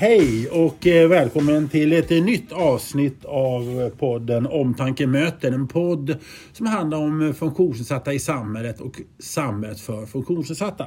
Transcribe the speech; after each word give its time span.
Hej 0.00 0.48
och 0.48 0.86
eh, 0.86 1.08
välkommen 1.08 1.68
till 1.68 1.92
ett 1.92 2.10
eh, 2.10 2.24
nytt 2.24 2.52
avsnitt 2.52 3.24
av 3.24 3.90
podden 3.90 4.46
Omtanke 4.46 5.06
möter. 5.06 5.52
En 5.52 5.68
podd 5.68 6.16
som 6.52 6.66
handlar 6.66 6.98
om 6.98 7.34
funktionsnedsatta 7.34 8.12
i 8.12 8.18
samhället 8.18 8.80
och 8.80 9.00
samhället 9.18 9.80
för 9.80 10.06
funktionsnedsatta. 10.06 10.86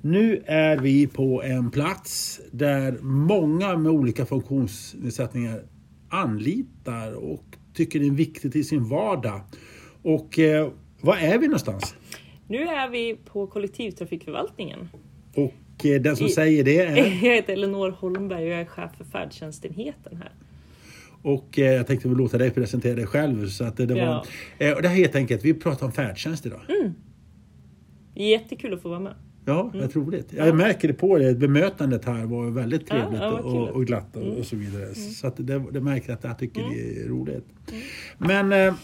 Nu 0.00 0.42
är 0.46 0.78
vi 0.78 1.06
på 1.06 1.42
en 1.42 1.70
plats 1.70 2.40
där 2.52 2.98
många 3.02 3.76
med 3.76 3.92
olika 3.92 4.26
funktionsnedsättningar 4.26 5.62
anlitar 6.08 7.12
och 7.12 7.44
tycker 7.74 8.00
det 8.00 8.06
är 8.06 8.10
viktigt 8.10 8.56
i 8.56 8.64
sin 8.64 8.88
vardag. 8.88 9.40
Och 10.02 10.38
eh, 10.38 10.70
var 11.00 11.16
är 11.16 11.38
vi 11.38 11.46
någonstans? 11.46 11.94
Nu 12.48 12.62
är 12.62 12.88
vi 12.88 13.16
på 13.24 13.46
kollektivtrafikförvaltningen. 13.46 14.88
Och 15.34 15.42
eh, 15.42 15.50
den 15.84 16.16
som 16.16 16.26
I, 16.26 16.30
säger 16.30 16.64
det 16.64 16.80
är? 16.80 16.96
Jag 16.96 17.04
heter 17.04 17.52
Elinor 17.52 17.90
Holmberg 17.90 18.42
och 18.42 18.48
jag 18.48 18.60
är 18.60 18.64
chef 18.64 18.90
för 18.96 19.04
färdtjänstenheten 19.04 20.16
här. 20.16 20.32
Och 21.22 21.58
eh, 21.58 21.72
jag 21.72 21.86
tänkte 21.86 22.08
väl 22.08 22.16
låta 22.16 22.38
dig 22.38 22.50
presentera 22.50 22.94
dig 22.94 23.06
själv. 23.06 23.48
Så 23.48 23.64
att 23.64 23.76
det, 23.76 23.86
det, 23.86 23.94
var, 23.94 24.00
ja. 24.00 24.24
eh, 24.58 24.76
det 24.82 24.88
här 24.88 24.96
helt 24.96 25.14
enkelt, 25.14 25.44
vi 25.44 25.54
pratar 25.54 25.86
om 25.86 25.92
färdtjänst 25.92 26.46
idag. 26.46 26.60
Mm. 26.68 26.94
Jättekul 28.14 28.74
att 28.74 28.82
få 28.82 28.88
vara 28.88 29.00
med. 29.00 29.14
Ja, 29.44 29.70
mm. 29.74 29.80
jag 29.80 29.96
roligt. 29.96 30.32
Jag 30.32 30.48
ja. 30.48 30.52
märker 30.52 30.88
det 30.88 30.94
på 30.94 31.18
det. 31.18 31.34
Bemötandet 31.34 32.04
här 32.04 32.24
var 32.24 32.50
väldigt 32.50 32.86
trevligt 32.86 33.20
ja, 33.20 33.32
och, 33.32 33.68
och, 33.68 33.86
glatt 33.86 34.16
och, 34.16 34.22
mm. 34.22 34.36
och, 34.38 34.46
så 34.46 34.56
vidare. 34.56 34.82
Mm. 34.82 34.94
Så 34.94 35.26
att 35.26 35.36
det, 35.36 35.64
det 35.72 35.80
märker 35.80 36.12
att 36.12 36.24
jag 36.24 36.38
tycker 36.38 36.60
mm. 36.60 36.72
det 36.72 37.02
är 37.02 37.08
roligt. 37.08 37.46
Mm. 37.70 38.48
Men 38.48 38.66
eh, 38.68 38.74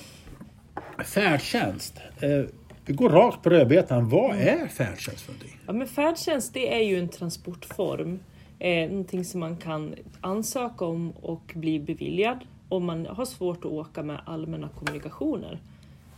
färdtjänst. 1.04 1.94
Eh, 2.20 2.44
vi 2.86 2.92
går 2.92 3.08
rakt 3.08 3.42
på 3.42 3.50
rödbetan. 3.50 4.08
Vad 4.08 4.34
mm. 4.34 4.62
är 4.62 4.68
färdtjänst 4.68 5.20
för 5.20 5.32
någonting? 5.32 5.56
Ja, 5.66 5.72
men 5.72 5.86
färdtjänst 5.86 6.54
det 6.54 6.74
är 6.74 6.82
ju 6.82 6.98
en 6.98 7.08
transportform. 7.08 8.18
Eh, 8.58 8.88
någonting 8.90 9.24
som 9.24 9.40
man 9.40 9.56
kan 9.56 9.94
ansöka 10.20 10.84
om 10.84 11.10
och 11.10 11.52
bli 11.54 11.80
beviljad 11.80 12.38
om 12.68 12.84
man 12.84 13.06
har 13.06 13.24
svårt 13.24 13.64
att 13.64 13.70
åka 13.70 14.02
med 14.02 14.20
allmänna 14.26 14.68
kommunikationer. 14.68 15.60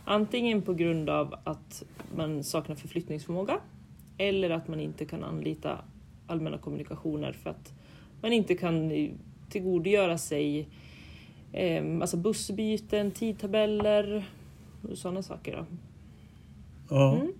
Antingen 0.05 0.61
på 0.61 0.73
grund 0.73 1.09
av 1.09 1.35
att 1.43 1.83
man 2.15 2.43
saknar 2.43 2.75
förflyttningsförmåga 2.75 3.59
eller 4.17 4.49
att 4.49 4.67
man 4.67 4.79
inte 4.79 5.05
kan 5.05 5.23
anlita 5.23 5.77
allmänna 6.27 6.57
kommunikationer 6.57 7.31
för 7.31 7.49
att 7.49 7.73
man 8.21 8.33
inte 8.33 8.55
kan 8.55 8.91
tillgodogöra 9.49 10.17
sig 10.17 10.67
eh, 11.51 11.83
massa 11.83 12.17
bussbyten, 12.17 13.11
tidtabeller 13.11 14.25
och 14.91 14.97
sådana 14.97 15.23
saker. 15.23 15.57
Då. 15.57 15.65
Ja. 16.89 17.15
Mm. 17.15 17.33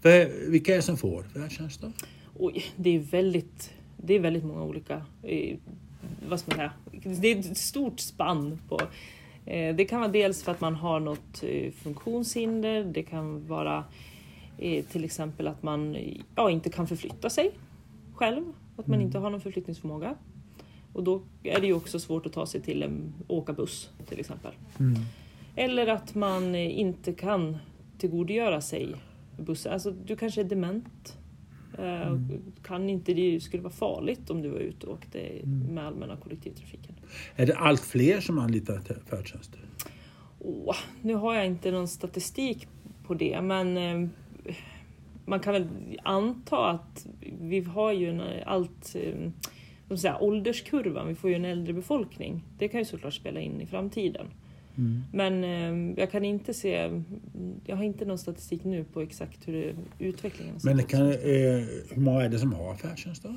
För, 0.00 0.50
vilka 0.50 0.72
är 0.72 0.76
det 0.76 0.82
som 0.82 0.96
får 0.96 1.22
färdtjänst 1.22 1.80
då? 1.80 1.92
Oj, 2.38 2.64
det 2.76 2.90
är 2.90 2.98
väldigt, 2.98 3.70
det 3.96 4.14
är 4.14 4.20
väldigt 4.20 4.44
många 4.44 4.62
olika. 4.62 5.02
Eh, 5.22 5.56
vad 6.28 6.40
ska 6.40 6.50
man 6.50 6.56
säga? 6.56 6.72
Det 7.20 7.28
är 7.28 7.38
ett 7.38 7.56
stort 7.56 8.00
spann 8.00 8.58
på 8.68 8.80
eh, 9.46 9.76
det 9.76 9.84
kan 9.84 10.00
vara 10.00 10.10
dels 10.10 10.42
för 10.42 10.52
att 10.52 10.60
man 10.60 10.74
har 10.74 11.00
något 11.00 11.42
eh, 11.42 11.72
funktionshinder, 11.72 12.84
det 12.84 13.02
kan 13.02 13.46
vara 13.46 13.84
till 14.90 15.04
exempel 15.04 15.46
att 15.48 15.62
man 15.62 15.96
ja, 16.34 16.50
inte 16.50 16.70
kan 16.70 16.86
förflytta 16.86 17.30
sig 17.30 17.50
själv, 18.14 18.44
att 18.76 18.86
man 18.86 18.94
mm. 18.94 19.06
inte 19.06 19.18
har 19.18 19.30
någon 19.30 19.40
förflyttningsförmåga. 19.40 20.14
Och 20.92 21.04
då 21.04 21.22
är 21.42 21.60
det 21.60 21.66
ju 21.66 21.72
också 21.72 22.00
svårt 22.00 22.26
att 22.26 22.32
ta 22.32 22.46
sig 22.46 22.60
till 22.60 22.82
en 22.82 23.14
åka 23.28 23.52
buss 23.52 23.90
till 24.08 24.20
exempel. 24.20 24.52
Mm. 24.78 24.94
Eller 25.56 25.86
att 25.86 26.14
man 26.14 26.54
inte 26.54 27.12
kan 27.12 27.58
tillgodogöra 27.98 28.60
sig 28.60 28.94
bussen. 29.36 29.72
Alltså, 29.72 29.90
du 29.90 30.16
kanske 30.16 30.40
är 30.40 30.44
dement. 30.44 31.18
Eh, 31.78 32.06
mm. 32.06 32.42
Kan 32.62 32.88
inte, 32.90 33.14
det 33.14 33.40
skulle 33.40 33.62
vara 33.62 33.72
farligt 33.72 34.30
om 34.30 34.42
du 34.42 34.48
var 34.48 34.58
ute 34.58 34.86
och 34.86 34.92
åkte 34.92 35.20
mm. 35.20 35.58
med 35.58 35.86
allmänna 35.86 36.16
kollektivtrafiken. 36.16 36.94
Är 37.36 37.46
det 37.46 37.56
allt 37.56 37.80
fler 37.80 38.20
som 38.20 38.38
anlitar 38.38 38.80
färdtjänst? 39.10 39.56
Oh, 40.38 40.76
nu 41.02 41.14
har 41.14 41.34
jag 41.34 41.46
inte 41.46 41.70
någon 41.70 41.88
statistik 41.88 42.68
på 43.06 43.14
det 43.14 43.42
men 43.42 43.76
eh, 43.76 44.08
man 45.24 45.40
kan 45.40 45.52
väl 45.52 45.68
anta 46.02 46.70
att 46.70 47.06
vi 47.40 47.60
har 47.60 47.92
ju 47.92 48.10
en 48.10 48.22
allt 48.46 48.96
eh, 49.88 49.96
säga, 49.96 50.18
ålderskurvan, 50.20 51.08
vi 51.08 51.14
får 51.14 51.30
ju 51.30 51.36
en 51.36 51.44
äldre 51.44 51.72
befolkning. 51.72 52.44
Det 52.58 52.68
kan 52.68 52.80
ju 52.80 52.84
såklart 52.84 53.14
spela 53.14 53.40
in 53.40 53.60
i 53.60 53.66
framtiden. 53.66 54.26
Mm. 54.78 55.02
Men 55.12 55.44
eh, 55.44 55.98
jag 56.00 56.10
kan 56.10 56.24
inte 56.24 56.54
se, 56.54 57.02
jag 57.64 57.76
har 57.76 57.84
inte 57.84 58.04
någon 58.04 58.18
statistik 58.18 58.64
nu 58.64 58.84
på 58.84 59.00
exakt 59.00 59.48
hur 59.48 59.52
det, 59.52 59.74
utvecklingen 60.04 60.60
ser 60.60 60.74
Men 60.74 60.84
kan, 60.84 61.10
eh, 61.10 61.16
hur 61.90 62.00
många 62.00 62.22
är 62.22 62.28
det 62.28 62.38
som 62.38 62.52
har 62.52 62.74
färdtjänst 62.74 63.22
då? 63.22 63.34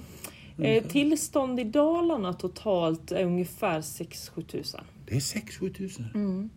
Eh, 0.64 0.84
tillstånd 0.84 1.60
i 1.60 1.64
Dalarna 1.64 2.34
totalt 2.34 3.12
är 3.12 3.26
ungefär 3.26 3.82
6-7 3.82 4.42
tusen. 4.42 4.84
Det 5.06 5.16
är 5.16 5.20
6-7 5.20 5.74
tusen? 5.74 6.06
Mm. 6.14 6.50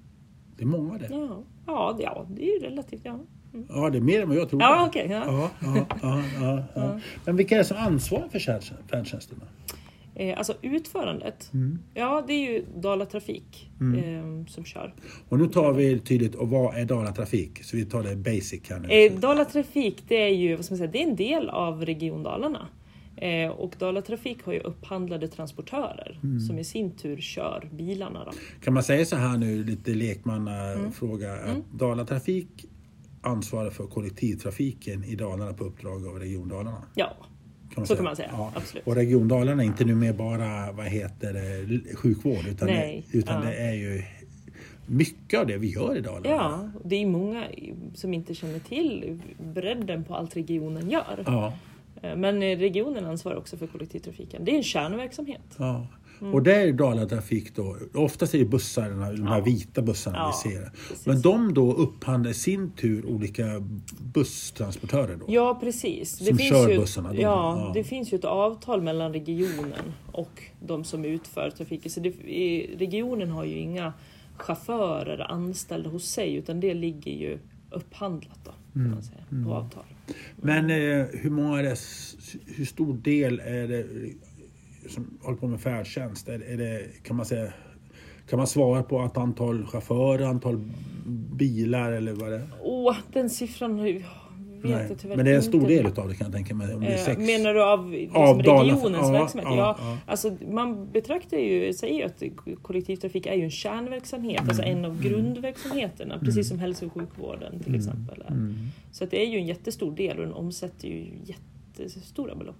Det 0.56 0.62
är 0.62 0.66
många 0.66 0.98
det. 0.98 1.08
Ja, 1.10 1.42
ja, 1.66 1.98
ja 2.00 2.26
det 2.30 2.42
är 2.42 2.60
ju 2.60 2.66
relativt. 2.66 3.00
Ja. 3.04 3.20
Mm. 3.54 3.66
Ja, 3.68 3.90
det 3.90 3.98
är 3.98 4.02
mer 4.02 4.22
än 4.22 4.28
vad 4.28 4.38
jag 4.38 4.48
trodde. 4.48 4.64
Ja, 4.64 4.88
okay, 4.88 5.08
ja. 5.08 5.24
Ja, 5.26 5.50
ja, 5.60 5.86
ja, 6.02 6.22
ja, 6.40 6.64
ja. 6.74 7.00
Men 7.24 7.36
vilka 7.36 7.54
är 7.54 7.58
det 7.58 7.64
som 7.64 7.76
ansvarar 7.76 8.28
för 8.28 8.38
färdtjänsterna? 8.88 9.44
Eh, 10.14 10.38
alltså 10.38 10.54
utförandet, 10.62 11.50
mm. 11.54 11.78
ja 11.94 12.24
det 12.26 12.32
är 12.32 12.52
ju 12.52 12.64
Dala 12.76 13.06
Trafik 13.06 13.70
mm. 13.80 14.40
eh, 14.40 14.46
som 14.46 14.64
kör. 14.64 14.94
Och 15.28 15.38
nu 15.38 15.46
tar 15.46 15.72
vi 15.72 15.98
tydligt, 15.98 16.34
och 16.34 16.48
vad 16.48 16.76
är 16.76 16.84
Dala 16.84 17.12
Trafik? 17.12 17.64
Så 17.64 17.76
vi 17.76 17.84
tar 17.84 18.02
det 18.02 18.16
basic 18.16 18.70
här 18.70 18.80
nu. 18.80 18.88
Eh, 18.88 19.20
Dala 19.20 19.44
Trafik 19.44 20.04
det 20.08 20.22
är 20.22 20.34
ju 20.34 20.56
vad 20.56 20.64
ska 20.64 20.72
man 20.72 20.78
säga, 20.78 20.90
det 20.90 21.02
är 21.02 21.08
en 21.08 21.16
del 21.16 21.48
av 21.48 21.84
Region 21.84 22.22
Dalarna. 22.22 22.68
Eh, 23.16 23.50
och 23.50 23.74
Dala 23.78 24.02
Trafik 24.02 24.44
har 24.44 24.52
ju 24.52 24.60
upphandlade 24.60 25.28
transportörer 25.28 26.18
mm. 26.22 26.40
som 26.40 26.58
i 26.58 26.64
sin 26.64 26.90
tur 26.90 27.16
kör 27.16 27.68
bilarna. 27.72 28.24
Då. 28.24 28.32
Kan 28.64 28.74
man 28.74 28.82
säga 28.82 29.04
så 29.04 29.16
här 29.16 29.38
nu, 29.38 29.64
lite 29.64 29.90
lekmannafråga, 29.90 31.32
mm. 31.32 31.44
att 31.44 31.50
mm. 31.50 31.62
Dala 31.72 32.04
Trafik 32.04 32.66
ansvarar 33.20 33.70
för 33.70 33.86
kollektivtrafiken 33.86 35.04
i 35.04 35.14
Dalarna 35.14 35.52
på 35.52 35.64
uppdrag 35.64 36.06
av 36.06 36.18
Region 36.18 36.48
Dalarna? 36.48 36.82
Ja, 36.94 37.16
kan 37.74 37.86
så 37.86 37.96
kan 37.96 38.04
man 38.04 38.16
säga. 38.16 38.28
Ja. 38.32 38.52
Absolut. 38.54 38.86
Och 38.86 38.94
Region 38.94 39.28
Dalarna 39.28 39.62
är 39.62 39.66
inte 39.66 39.84
numera 39.84 40.12
bara 40.12 40.72
vad 40.72 40.86
heter 40.86 41.32
det, 41.32 41.96
sjukvård 41.96 42.46
utan, 42.48 42.68
Nej. 42.68 43.04
det, 43.12 43.18
utan 43.18 43.42
ja. 43.42 43.50
det 43.50 43.56
är 43.56 43.72
ju 43.72 44.02
mycket 44.86 45.40
av 45.40 45.46
det 45.46 45.58
vi 45.58 45.70
gör 45.70 45.96
i 45.96 46.00
Dalarna. 46.00 46.28
Ja, 46.28 46.70
det 46.84 46.96
är 46.96 47.06
många 47.06 47.44
som 47.94 48.14
inte 48.14 48.34
känner 48.34 48.58
till 48.58 49.20
bredden 49.54 50.04
på 50.04 50.14
allt 50.14 50.36
regionen 50.36 50.90
gör. 50.90 51.22
Ja. 51.26 51.52
Eh, 52.02 52.16
men 52.16 52.42
regionen 52.42 53.06
ansvarar 53.06 53.36
också 53.36 53.56
för 53.56 53.66
kollektivtrafiken. 53.66 54.44
Det 54.44 54.50
är 54.50 54.56
en 54.56 54.62
kärnverksamhet. 54.62 55.56
Ja. 55.56 55.86
Mm. 56.22 56.34
Och 56.34 56.42
det 56.42 56.54
är 56.54 56.72
Dalatrafik 56.72 57.56
då. 57.56 57.76
Oftast 57.94 58.34
är 58.34 58.38
det 58.38 58.44
bussarna, 58.44 59.12
de 59.12 59.26
här 59.26 59.38
ja. 59.38 59.44
vita 59.44 59.82
bussarna 59.82 60.18
ja, 60.18 60.40
vi 60.44 60.50
ser. 60.50 60.70
Precis. 60.88 61.06
Men 61.06 61.20
de 61.20 61.54
då 61.54 61.72
upphandlar 61.72 62.30
i 62.30 62.34
sin 62.34 62.70
tur 62.70 63.06
olika 63.06 63.44
busstransportörer 64.14 65.16
då? 65.16 65.24
Ja 65.28 65.58
precis. 65.60 66.26
Som 66.26 66.36
det 66.36 66.42
kör 66.42 66.76
bussarna? 66.76 67.12
De, 67.12 67.20
ja, 67.20 67.66
ja, 67.66 67.70
det 67.74 67.84
finns 67.84 68.12
ju 68.12 68.18
ett 68.18 68.24
avtal 68.24 68.82
mellan 68.82 69.12
regionen 69.12 69.92
och 70.12 70.42
de 70.60 70.84
som 70.84 71.04
utför 71.04 71.50
trafiken. 71.50 71.90
Så 71.90 72.00
det, 72.00 72.10
regionen 72.78 73.30
har 73.30 73.44
ju 73.44 73.58
inga 73.58 73.92
chaufförer 74.36 75.30
anställda 75.30 75.90
hos 75.90 76.04
sig 76.04 76.34
utan 76.34 76.60
det 76.60 76.74
ligger 76.74 77.12
ju 77.12 77.38
upphandlat 77.70 78.38
då, 78.44 78.80
mm. 78.80 78.90
man 78.90 79.02
säga, 79.02 79.24
på 79.28 79.34
mm. 79.34 79.48
avtal. 79.48 79.84
Men 80.36 80.70
eh, 80.70 81.06
hur 81.12 81.30
många 81.30 81.58
är 81.58 81.62
det, 81.62 81.76
hur 82.46 82.64
stor 82.64 82.94
del 82.94 83.40
är 83.40 83.68
det 83.68 83.86
som 84.88 85.18
håller 85.22 85.38
på 85.38 85.46
med 85.46 85.60
färdtjänst? 85.60 86.28
Är, 86.28 86.42
är 86.42 86.56
det, 86.56 86.86
kan 87.02 87.16
man 87.16 87.26
säga 87.26 87.52
kan 88.28 88.36
man 88.36 88.46
svara 88.46 88.82
på 88.82 89.00
att 89.00 89.16
antal 89.16 89.66
chaufförer, 89.66 90.26
antal 90.26 90.60
bilar 91.32 91.92
eller 91.92 92.12
vad 92.12 92.30
det 92.30 92.36
är? 92.36 92.48
Åh, 92.62 92.96
den 93.12 93.30
siffran 93.30 94.02
vet 94.62 94.72
Nej. 94.72 94.86
jag 94.88 94.98
tyvärr 94.98 95.16
Men 95.16 95.24
det 95.24 95.30
är 95.30 95.36
en 95.36 95.42
stor 95.42 95.68
del 95.68 95.86
utav 95.86 96.08
det 96.08 96.14
kan 96.14 96.24
jag 96.24 96.34
tänka 96.34 96.54
mig. 96.54 96.74
Om 96.74 96.80
det 96.80 96.86
är 96.86 96.92
eh, 96.92 96.98
sex... 96.98 97.18
Menar 97.18 97.54
du 97.54 97.62
av, 97.62 97.90
liksom 97.90 98.22
av 98.22 98.42
regionens 98.42 99.08
ja, 99.08 99.12
verksamhet? 99.12 99.48
Ja, 99.50 99.56
ja, 99.56 99.76
ja, 99.78 99.98
Alltså, 100.06 100.36
man 100.50 100.92
betraktar 100.92 101.36
ju, 101.36 101.72
säger 101.72 101.94
ju 101.94 102.02
att 102.02 102.22
kollektivtrafik 102.62 103.26
är 103.26 103.34
ju 103.34 103.44
en 103.44 103.50
kärnverksamhet, 103.50 104.40
mm. 104.40 104.48
alltså 104.48 104.62
en 104.62 104.84
av 104.84 104.90
mm. 104.90 105.02
grundverksamheterna, 105.02 106.14
mm. 106.14 106.26
precis 106.26 106.48
som 106.48 106.58
hälso 106.58 106.86
och 106.86 106.92
sjukvården 106.92 107.58
till 107.58 107.74
mm. 107.74 107.80
exempel. 107.80 108.24
Mm. 108.28 108.56
Så 108.92 109.04
att 109.04 109.10
det 109.10 109.22
är 109.22 109.26
ju 109.26 109.38
en 109.38 109.46
jättestor 109.46 109.96
del 109.96 110.18
och 110.18 110.24
den 110.24 110.34
omsätter 110.34 110.88
ju 110.88 111.04
jätte 111.24 111.42
jättestora 111.78 112.34
belopp. 112.34 112.56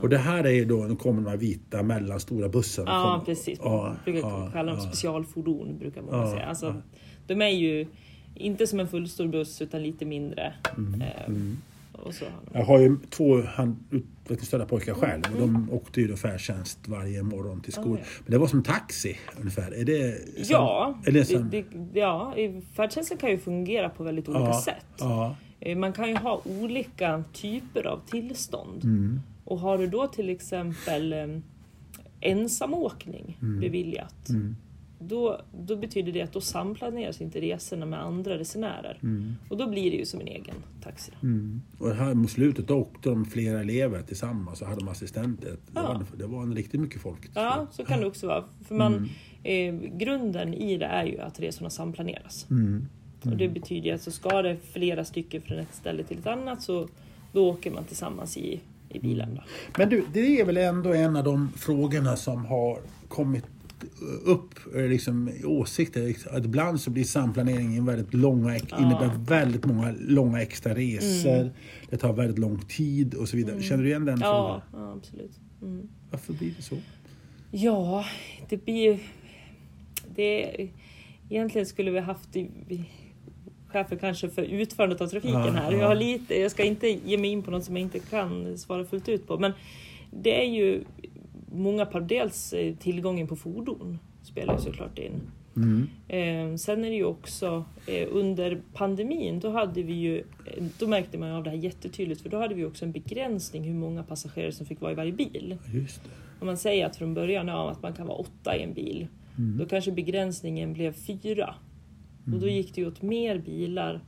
Och 0.00 0.08
det 0.08 0.18
här 0.18 0.44
är 0.44 0.50
ju 0.50 0.64
då, 0.64 0.76
nu 0.76 0.96
kommer 0.96 1.22
de 1.22 1.30
här 1.30 1.36
vita 1.36 1.82
mellanstora 1.82 2.48
bussarna. 2.48 2.90
Ja 2.90 3.22
precis, 3.26 3.60
man 3.64 3.96
brukar 4.04 4.20
ja, 4.20 4.50
kalla 4.52 4.72
dem 4.72 4.80
ja. 4.80 4.86
specialfordon 4.86 5.78
brukar 5.78 6.02
man 6.02 6.20
ja, 6.20 6.30
säga. 6.30 6.46
Alltså, 6.46 6.82
De 7.26 7.42
är 7.42 7.48
ju 7.48 7.86
inte 8.34 8.66
som 8.66 8.80
en 8.80 8.88
fullstor 8.88 9.28
buss 9.28 9.62
utan 9.62 9.82
lite 9.82 10.04
mindre. 10.04 10.52
Mm, 10.76 11.02
eh, 11.02 11.26
mm. 11.26 11.58
Jag 12.52 12.64
har 12.64 12.78
ju 12.78 12.96
två 13.10 13.42
utvecklingsstörda 13.90 14.66
pojkar 14.66 14.94
själv 14.94 15.22
och 15.22 15.42
mm. 15.42 15.52
de 15.52 15.70
åkte 15.72 16.00
ju 16.00 16.16
färdtjänst 16.16 16.78
varje 16.88 17.22
morgon 17.22 17.60
till 17.60 17.72
skolan. 17.72 17.92
Okay. 17.92 18.04
Men 18.24 18.30
det 18.32 18.38
var 18.38 18.46
som 18.46 18.62
taxi 18.62 19.18
ungefär? 19.40 19.72
Är 19.72 19.84
det 19.84 20.24
som, 20.34 20.44
ja, 20.48 20.98
är 21.06 21.12
det 21.12 21.24
som... 21.24 21.50
det, 21.50 21.64
det, 21.92 22.00
ja, 22.00 22.34
färdtjänsten 22.74 23.18
kan 23.18 23.30
ju 23.30 23.38
fungera 23.38 23.88
på 23.88 24.04
väldigt 24.04 24.28
olika 24.28 24.44
ja, 24.44 24.62
sätt. 24.62 24.86
Ja. 24.98 25.36
Eh, 25.60 25.78
man 25.78 25.92
kan 25.92 26.08
ju 26.08 26.16
ha 26.16 26.42
olika 26.44 27.24
typer 27.32 27.86
av 27.86 28.00
tillstånd. 28.06 28.84
Mm. 28.84 29.20
Och 29.44 29.58
har 29.58 29.78
du 29.78 29.86
då 29.86 30.06
till 30.06 30.28
exempel 30.28 31.12
eh, 31.12 31.26
ensamåkning 32.20 33.36
beviljat. 33.40 34.28
Då, 35.02 35.40
då 35.66 35.76
betyder 35.76 36.12
det 36.12 36.22
att 36.22 36.32
då 36.32 36.40
samplaneras 36.40 37.20
inte 37.20 37.40
resorna 37.40 37.86
med 37.86 38.02
andra 38.04 38.38
resenärer. 38.38 38.98
Och 39.48 39.56
då 39.56 39.66
blir 39.70 39.90
det 39.90 39.96
ju 39.96 40.04
som 40.06 40.20
en 40.20 40.26
egen 40.28 40.54
taxi. 40.82 41.12
Mm. 41.22 41.62
Och 41.78 41.94
här 41.94 42.14
mot 42.14 42.30
slutet 42.30 42.70
åkte 42.70 43.08
de 43.08 43.24
flera 43.24 43.60
elever 43.60 44.02
tillsammans 44.02 44.60
och 44.62 44.68
hade 44.68 44.80
de 44.80 44.88
assistenter. 44.88 45.50
Det, 45.50 45.56
Ja. 45.74 45.82
var, 45.82 46.18
det 46.18 46.26
var 46.26 46.42
en 46.42 46.54
riktigt 46.54 46.80
mycket 46.80 47.00
folk. 47.00 47.30
Ja, 47.34 47.66
så 47.72 47.84
kan 47.84 48.00
det 48.00 48.06
också 48.06 48.26
vara. 48.26 48.44
För 48.68 48.74
man, 48.74 49.08
eh, 49.42 49.74
grunden 49.74 50.54
i 50.54 50.76
det 50.78 50.86
är 50.86 51.04
ju 51.04 51.18
att 51.20 51.40
resorna 51.40 51.70
samplaneras. 51.70 52.46
Mm. 52.50 52.86
Och 53.24 53.36
det 53.36 53.48
betyder 53.48 53.88
ju 53.88 53.94
att 53.94 54.02
så 54.02 54.10
ska 54.10 54.42
det 54.42 54.56
flera 54.72 55.04
stycken 55.04 55.42
från 55.42 55.58
ett 55.58 55.74
ställe 55.74 56.02
till 56.04 56.18
ett 56.18 56.26
annat 56.26 56.62
så 56.62 56.88
då 57.32 57.50
åker 57.50 57.70
man 57.70 57.84
tillsammans 57.84 58.36
i, 58.36 58.60
i 58.88 58.98
bilen. 58.98 59.34
Då. 59.34 59.42
Men 59.78 59.88
du, 59.88 60.04
det 60.12 60.40
är 60.40 60.44
väl 60.44 60.56
ändå 60.56 60.92
en 60.94 61.16
av 61.16 61.24
de 61.24 61.52
frågorna 61.56 62.16
som 62.16 62.44
har 62.44 62.78
kommit 63.08 63.44
upp 64.24 64.54
eh, 64.76 64.82
liksom, 64.86 65.30
åsikter. 65.44 66.14
Att 66.30 66.44
ibland 66.44 66.80
så 66.80 66.90
blir 66.90 67.04
samplaneringen 67.04 67.86
väldigt 67.86 68.14
långa, 68.14 68.56
innebär 68.56 69.10
väldigt 69.26 69.64
många 69.66 69.94
långa 70.00 70.42
extra 70.42 70.74
resor. 70.74 71.50
Det 71.90 71.96
tar 71.96 72.12
väldigt 72.12 72.38
lång 72.38 72.58
tid 72.58 73.14
och 73.14 73.28
så 73.28 73.36
vidare. 73.36 73.62
Känner 73.62 73.82
du 73.82 73.88
igen 73.88 74.04
den 74.04 74.18
Ja, 74.20 74.62
frågan? 74.70 74.86
ja, 74.86 74.92
absolut. 74.96 75.40
Mm. 75.62 75.88
Varför 76.10 76.32
blir 76.32 76.52
det 76.56 76.62
så? 76.62 76.76
Ja, 77.50 78.04
det 78.48 78.64
blir 78.64 78.82
ju... 78.92 78.98
Det, 80.14 80.68
egentligen 81.28 81.66
skulle 81.66 81.90
vi 81.90 81.98
haft 82.00 82.28
chefer 83.68 83.96
kanske 83.96 84.28
för 84.28 84.42
utförandet 84.42 85.00
av 85.00 85.06
trafiken 85.06 85.40
Ja, 85.40 85.50
här. 85.50 85.72
ja. 85.72 85.78
Jag, 85.78 85.88
har 85.88 85.94
lite, 85.94 86.40
jag 86.40 86.50
ska 86.50 86.64
inte 86.64 86.88
ge 86.88 87.18
mig 87.18 87.30
in 87.30 87.42
på 87.42 87.50
något 87.50 87.64
som 87.64 87.76
jag 87.76 87.82
inte 87.82 87.98
kan 87.98 88.58
svara 88.58 88.84
fullt 88.84 89.08
ut 89.08 89.26
på. 89.26 89.38
Men 89.38 89.52
det 90.10 90.40
är 90.46 90.50
ju 90.50 90.84
många 91.52 91.86
par 91.86 92.00
dels 92.00 92.52
eh, 92.52 92.74
tillgången 92.76 93.26
på 93.26 93.36
fordon 93.36 93.98
spelar 94.22 94.54
ju 94.54 94.60
såklart 94.60 94.98
in. 94.98 95.20
Mm. 95.56 95.88
Eh, 96.08 96.56
sen 96.56 96.84
är 96.84 96.90
det 96.90 96.96
ju 96.96 97.04
också 97.04 97.64
eh, 97.86 98.08
under 98.10 98.62
pandemin, 98.72 99.40
då 99.40 99.50
hade 99.50 99.82
vi 99.82 99.92
ju, 99.92 100.24
då 100.78 100.86
märkte 100.86 101.18
man 101.18 101.30
av 101.30 101.44
det 101.44 101.50
här 101.50 101.56
jättetydligt 101.56 102.20
för 102.20 102.28
då 102.28 102.38
hade 102.38 102.54
vi 102.54 102.64
också 102.64 102.84
en 102.84 102.92
begränsning 102.92 103.64
hur 103.64 103.74
många 103.74 104.02
passagerare 104.02 104.52
som 104.52 104.66
fick 104.66 104.80
vara 104.80 104.92
i 104.92 104.94
varje 104.94 105.12
bil. 105.12 105.56
Just 105.74 106.04
det. 106.04 106.10
Om 106.40 106.46
man 106.46 106.56
säger 106.56 106.86
att 106.86 106.96
från 106.96 107.14
början 107.14 107.48
ja, 107.48 107.70
att 107.70 107.82
man 107.82 107.92
kan 107.92 108.06
vara 108.06 108.18
åtta 108.18 108.56
i 108.56 108.62
en 108.62 108.74
bil, 108.74 109.06
då 109.58 109.66
kanske 109.66 109.92
begränsningen 109.92 110.72
blev 110.72 110.92
fyra. 110.92 111.54
Och 112.32 112.40
då 112.40 112.48
gick 112.48 112.74
det 112.74 112.80
ju 112.80 112.86
åt 112.86 113.02
mer 113.02 113.38
bilar 113.38 114.00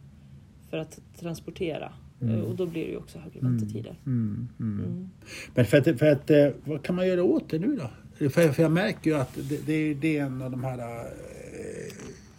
för 0.70 0.76
att 0.76 1.00
transportera. 1.20 1.92
Eh, 2.28 2.40
Och 2.40 2.56
då 2.56 2.66
blir 2.66 2.84
det 2.84 2.90
ju 2.90 2.96
också 2.96 3.18
högre 3.18 3.40
väntetider. 3.40 3.98
Mm, 4.06 4.48
mm. 4.60 4.84
Mm. 4.84 5.08
Men 5.54 5.64
för 5.64 5.78
att, 5.78 5.98
för 5.98 6.06
att, 6.12 6.30
eh, 6.30 6.48
vad 6.64 6.82
kan 6.82 6.94
man 6.94 7.06
göra 7.08 7.22
åt 7.22 7.50
det 7.50 7.58
nu 7.58 7.76
då? 7.76 7.90
För, 8.30 8.48
för 8.48 8.62
jag 8.62 8.72
märker 8.72 9.10
ju 9.10 9.16
att 9.16 9.34
det, 9.48 9.66
det, 9.66 9.94
det 9.94 10.18
är 10.18 10.22
en 10.24 10.42
av 10.42 10.50
de 10.50 10.64
här 10.64 10.78
eh, 10.78 11.92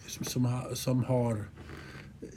som, 0.07 0.25
som, 0.25 0.45
har, 0.45 0.73
som 0.75 1.03
har 1.03 1.37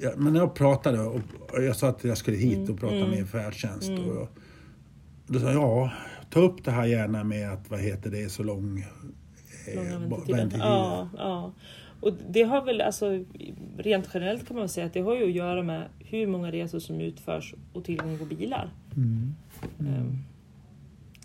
ja, 0.00 0.10
men 0.16 0.32
när 0.32 0.40
jag 0.40 0.54
pratade 0.54 1.00
och, 1.00 1.20
och 1.52 1.62
jag 1.62 1.76
sa 1.76 1.88
att 1.88 2.04
jag 2.04 2.18
skulle 2.18 2.36
hit 2.36 2.68
och 2.70 2.78
prata 2.80 3.06
med 3.06 3.28
färdtjänst. 3.28 3.90
Och, 3.90 4.16
jag- 4.16 4.28
då 5.26 5.38
sa 5.40 5.46
jag, 5.46 5.54
ja, 5.54 5.90
ta 6.30 6.40
upp 6.40 6.64
det 6.64 6.70
här 6.70 6.86
gärna 6.86 7.24
med 7.24 7.52
att 7.52 7.70
vad 7.70 7.80
heter 7.80 8.10
det 8.10 8.22
är 8.22 8.28
så 8.28 8.42
lång 8.42 8.78
eh, 9.66 10.00
väntetider. 10.28 10.58
Ja, 10.66 11.08
ja. 11.16 11.52
Och 12.00 12.12
det 12.30 12.42
har 12.42 12.64
väl 12.64 12.80
alltså, 12.80 13.24
rent 13.78 14.08
generellt 14.14 14.48
kan 14.48 14.56
man 14.56 14.68
säga 14.68 14.86
att 14.86 14.92
det 14.94 15.00
har 15.00 15.16
ju 15.16 15.24
att 15.24 15.32
göra 15.32 15.62
med 15.62 15.88
hur 16.08 16.26
många 16.26 16.52
resor 16.52 16.78
som 16.78 17.00
utförs 17.00 17.54
och 17.72 17.84
tillgång 17.84 18.18
på 18.18 18.24
bilar. 18.24 18.70
Mm. 18.96 19.34
Ehm, 19.80 20.18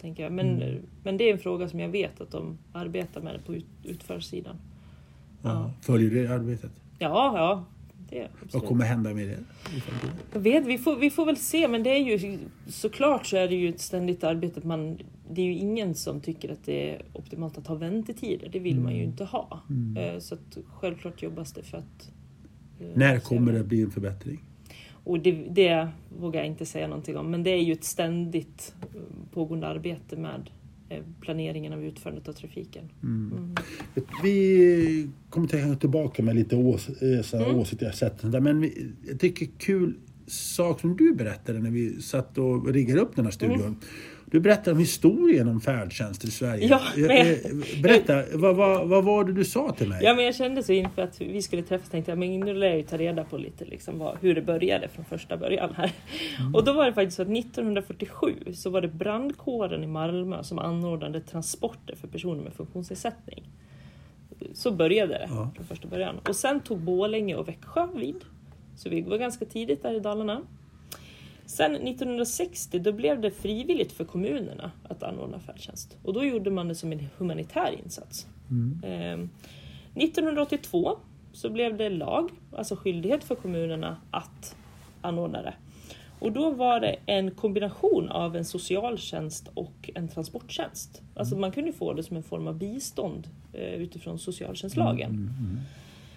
tänker 0.01 0.23
jag. 0.23 0.31
Men, 0.33 0.77
men 1.03 1.17
det 1.17 1.29
är 1.29 1.33
en 1.33 1.39
fråga 1.39 1.67
som 1.69 1.79
jag 1.79 1.89
vet 1.89 2.21
att 2.21 2.31
de 2.31 2.57
arbetar 2.73 3.21
med 3.21 3.45
på 3.45 3.55
ut, 3.55 3.65
utförsidan. 3.83 4.55
Ja. 5.41 5.71
Följer 5.81 6.09
du 6.09 6.23
det 6.27 6.33
arbetet? 6.33 6.71
Ja, 6.99 7.33
ja. 7.37 7.65
Det, 8.09 8.19
är 8.19 8.21
Vad 8.33 8.43
absolut. 8.43 8.67
kommer 8.67 8.85
hända 8.85 9.13
med 9.13 9.27
det? 9.27 9.39
Jag 10.33 10.39
vet, 10.39 10.65
vi 10.67 10.77
får, 10.77 10.95
vi 10.95 11.09
får 11.09 11.25
väl 11.25 11.37
se, 11.37 11.67
men 11.67 11.83
det 11.83 11.89
är 11.89 12.17
ju 12.19 12.39
såklart 12.67 13.25
så 13.25 13.37
är 13.37 13.47
det 13.47 13.55
ju 13.55 13.69
ett 13.69 13.81
ständigt 13.81 14.23
arbete. 14.23 14.67
Man, 14.67 14.97
det 15.31 15.41
är 15.41 15.45
ju 15.45 15.53
ingen 15.53 15.95
som 15.95 16.21
tycker 16.21 16.51
att 16.51 16.63
det 16.65 16.95
är 16.95 17.01
optimalt 17.13 17.57
att 17.57 17.67
ha 17.67 17.75
väntetider. 17.75 18.49
Det 18.51 18.59
vill 18.59 18.79
man 18.79 18.95
ju 18.95 19.03
inte 19.03 19.23
ha. 19.25 19.61
Eh, 19.97 20.19
Så 20.19 20.35
att 20.35 20.57
självklart 20.67 21.21
jobbas 21.23 21.53
det 21.53 21.63
för 21.63 21.77
att... 21.77 22.11
eh, 22.79 22.87
När 22.93 23.19
kommer 23.19 23.51
om- 23.51 23.53
det 23.55 23.59
att 23.59 23.65
bli 23.67 23.81
en 23.81 23.91
förbättring? 23.91 24.43
Och 25.03 25.19
det, 25.19 25.31
det 25.31 25.87
vågar 26.19 26.39
jag 26.39 26.47
inte 26.47 26.65
säga 26.65 26.87
någonting 26.87 27.17
om, 27.17 27.31
men 27.31 27.43
det 27.43 27.49
är 27.49 27.61
ju 27.61 27.73
ett 27.73 27.83
ständigt 27.83 28.73
eh, 28.81 29.01
pågående 29.33 29.67
arbete 29.67 30.15
med 30.15 30.49
eh, 30.89 31.03
planeringen 31.21 31.73
av 31.73 31.83
utförandet 31.83 32.27
av 32.27 32.33
trafiken. 32.33 32.89
Mm. 33.03 33.55
Vi 34.23 35.09
kommer 35.29 35.75
tillbaka 35.75 36.23
med 36.23 36.35
lite 36.35 36.55
ås 36.55 36.89
eh, 36.89 37.41
Mm. 37.41 37.55
åsikter 37.55 37.85
jag 37.85 37.95
sett. 37.95 38.23
Men 38.23 38.61
vi, 38.61 38.91
jag 39.07 39.19
tycker 39.19 39.47
kul 39.57 39.93
sak 40.27 40.79
som 40.79 40.97
du 40.97 41.13
berättade 41.13 41.59
när 41.59 41.71
vi 41.71 42.01
satt 42.01 42.37
och 42.37 42.67
riggade 42.73 43.01
upp 43.01 43.15
den 43.15 43.25
här 43.25 43.31
studion. 43.31 43.75
Du 44.31 44.39
berättade 44.39 44.71
om 44.71 44.79
historien 44.79 45.47
om 45.47 45.61
färdtjänst 45.61 46.23
i 46.23 46.31
Sverige. 46.31 46.67
Ja, 46.67 46.81
men- 46.95 47.11
eh, 47.11 47.81
Berätta, 47.83 48.23
vad, 48.33 48.55
vad, 48.55 48.87
vad 48.89 49.03
var 49.03 49.23
det 49.23 49.33
du 49.33 49.45
sa 49.45 49.71
till 49.71 49.89
mig? 49.89 49.99
Ja, 50.03 50.13
men 50.15 50.25
jag 50.25 50.35
kände 50.35 50.63
så 50.63 50.71
inför 50.73 51.01
att 51.01 51.21
vi 51.21 51.41
skulle 51.41 51.61
träffas 51.63 51.89
tänkte 51.89 52.11
jag 52.11 52.19
men 52.19 52.39
nu 52.39 52.53
lär 52.53 52.67
jag 52.67 52.77
ju 52.77 52.83
ta 52.83 52.97
reda 52.97 53.23
på 53.23 53.37
lite 53.37 53.65
liksom 53.65 53.99
vad, 53.99 54.17
hur 54.21 54.35
det 54.35 54.41
började 54.41 54.87
från 54.87 55.05
första 55.05 55.37
början 55.37 55.73
här. 55.77 55.91
Och 56.53 56.65
då 56.65 56.73
var 56.73 56.85
det 56.85 56.93
faktiskt 56.93 57.15
så 57.15 57.21
att 57.21 57.29
1947 57.29 58.33
så 58.53 58.69
var 58.69 58.81
det 58.81 58.87
brandkåren 58.87 59.83
i 59.83 59.87
Malmö 59.87 60.43
som 60.43 60.59
anordnade 60.59 61.19
transporter 61.21 61.95
för 61.95 62.07
personer 62.07 62.43
med 62.43 62.53
funktionsnedsättning. 62.53 63.43
Så 64.53 64.71
började 64.71 65.13
det 65.13 65.27
Ja. 65.29 65.51
från 65.55 65.65
första 65.65 65.87
början. 65.87 66.15
Och 66.29 66.35
sen 66.35 66.59
tog 66.59 66.79
Borlänge 66.79 67.35
och 67.35 67.47
Växjö 67.47 67.87
vid. 67.95 68.15
Så 68.77 68.89
vi 68.89 69.01
var 69.01 69.17
ganska 69.17 69.45
tidigt 69.45 69.83
där 69.83 69.93
i 69.93 69.99
Dalarna. 69.99 70.41
Sen 71.51 71.75
1960 71.75 72.79
då 72.79 72.91
blev 72.91 73.21
det 73.21 73.31
frivilligt 73.31 73.91
för 73.91 74.05
kommunerna 74.05 74.71
att 74.83 75.03
anordna 75.03 75.39
färdtjänst. 75.39 75.97
Och 76.03 76.13
då 76.13 76.23
gjorde 76.23 76.51
man 76.51 76.67
det 76.67 76.75
som 76.75 76.91
en 76.91 77.07
humanitär 77.17 77.75
insats. 77.83 78.27
Eh, 78.83 79.19
1982 79.95 80.97
så 81.33 81.49
blev 81.49 81.77
det 81.77 81.89
lag, 81.89 82.29
alltså 82.57 82.75
skyldighet 82.75 83.23
för 83.23 83.35
kommunerna 83.35 83.97
att 84.11 84.55
anordna 85.01 85.41
det. 85.41 85.53
Och 86.19 86.31
då 86.31 86.51
var 86.51 86.79
det 86.79 86.95
en 87.05 87.31
kombination 87.31 88.09
av 88.09 88.35
en 88.35 88.45
socialtjänst 88.45 89.51
och 89.53 89.89
en 89.95 90.07
transporttjänst. 90.07 91.01
Alltså 91.15 91.37
man 91.37 91.51
kunde 91.51 91.73
få 91.73 91.93
det 91.93 92.03
som 92.03 92.17
en 92.17 92.23
form 92.23 92.47
av 92.47 92.57
bistånd 92.57 93.27
eh, 93.53 93.73
utifrån 93.73 94.19
socialtjänstlagen. 94.19 95.29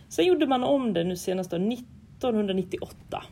Sen 0.09 0.25
gjorde 0.25 0.47
man 0.47 0.64
om 0.64 0.93
det 0.93 1.05
nu 1.05 1.17
senast 1.17 1.50
då, 1.50 1.57
1998. 1.57 3.25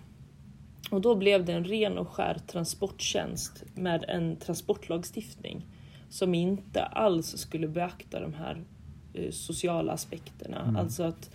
Och 0.92 1.00
då 1.00 1.14
blev 1.14 1.44
det 1.44 1.52
en 1.52 1.64
ren 1.64 1.98
och 1.98 2.08
skär 2.08 2.38
transporttjänst 2.46 3.64
med 3.74 4.04
en 4.08 4.36
transportlagstiftning 4.36 5.66
som 6.08 6.34
inte 6.34 6.82
alls 6.82 7.26
skulle 7.26 7.68
beakta 7.68 8.20
de 8.20 8.34
här 8.34 8.62
eh, 9.14 9.30
sociala 9.30 9.92
aspekterna. 9.92 10.74
Alltså 10.78 11.02
att 11.02 11.30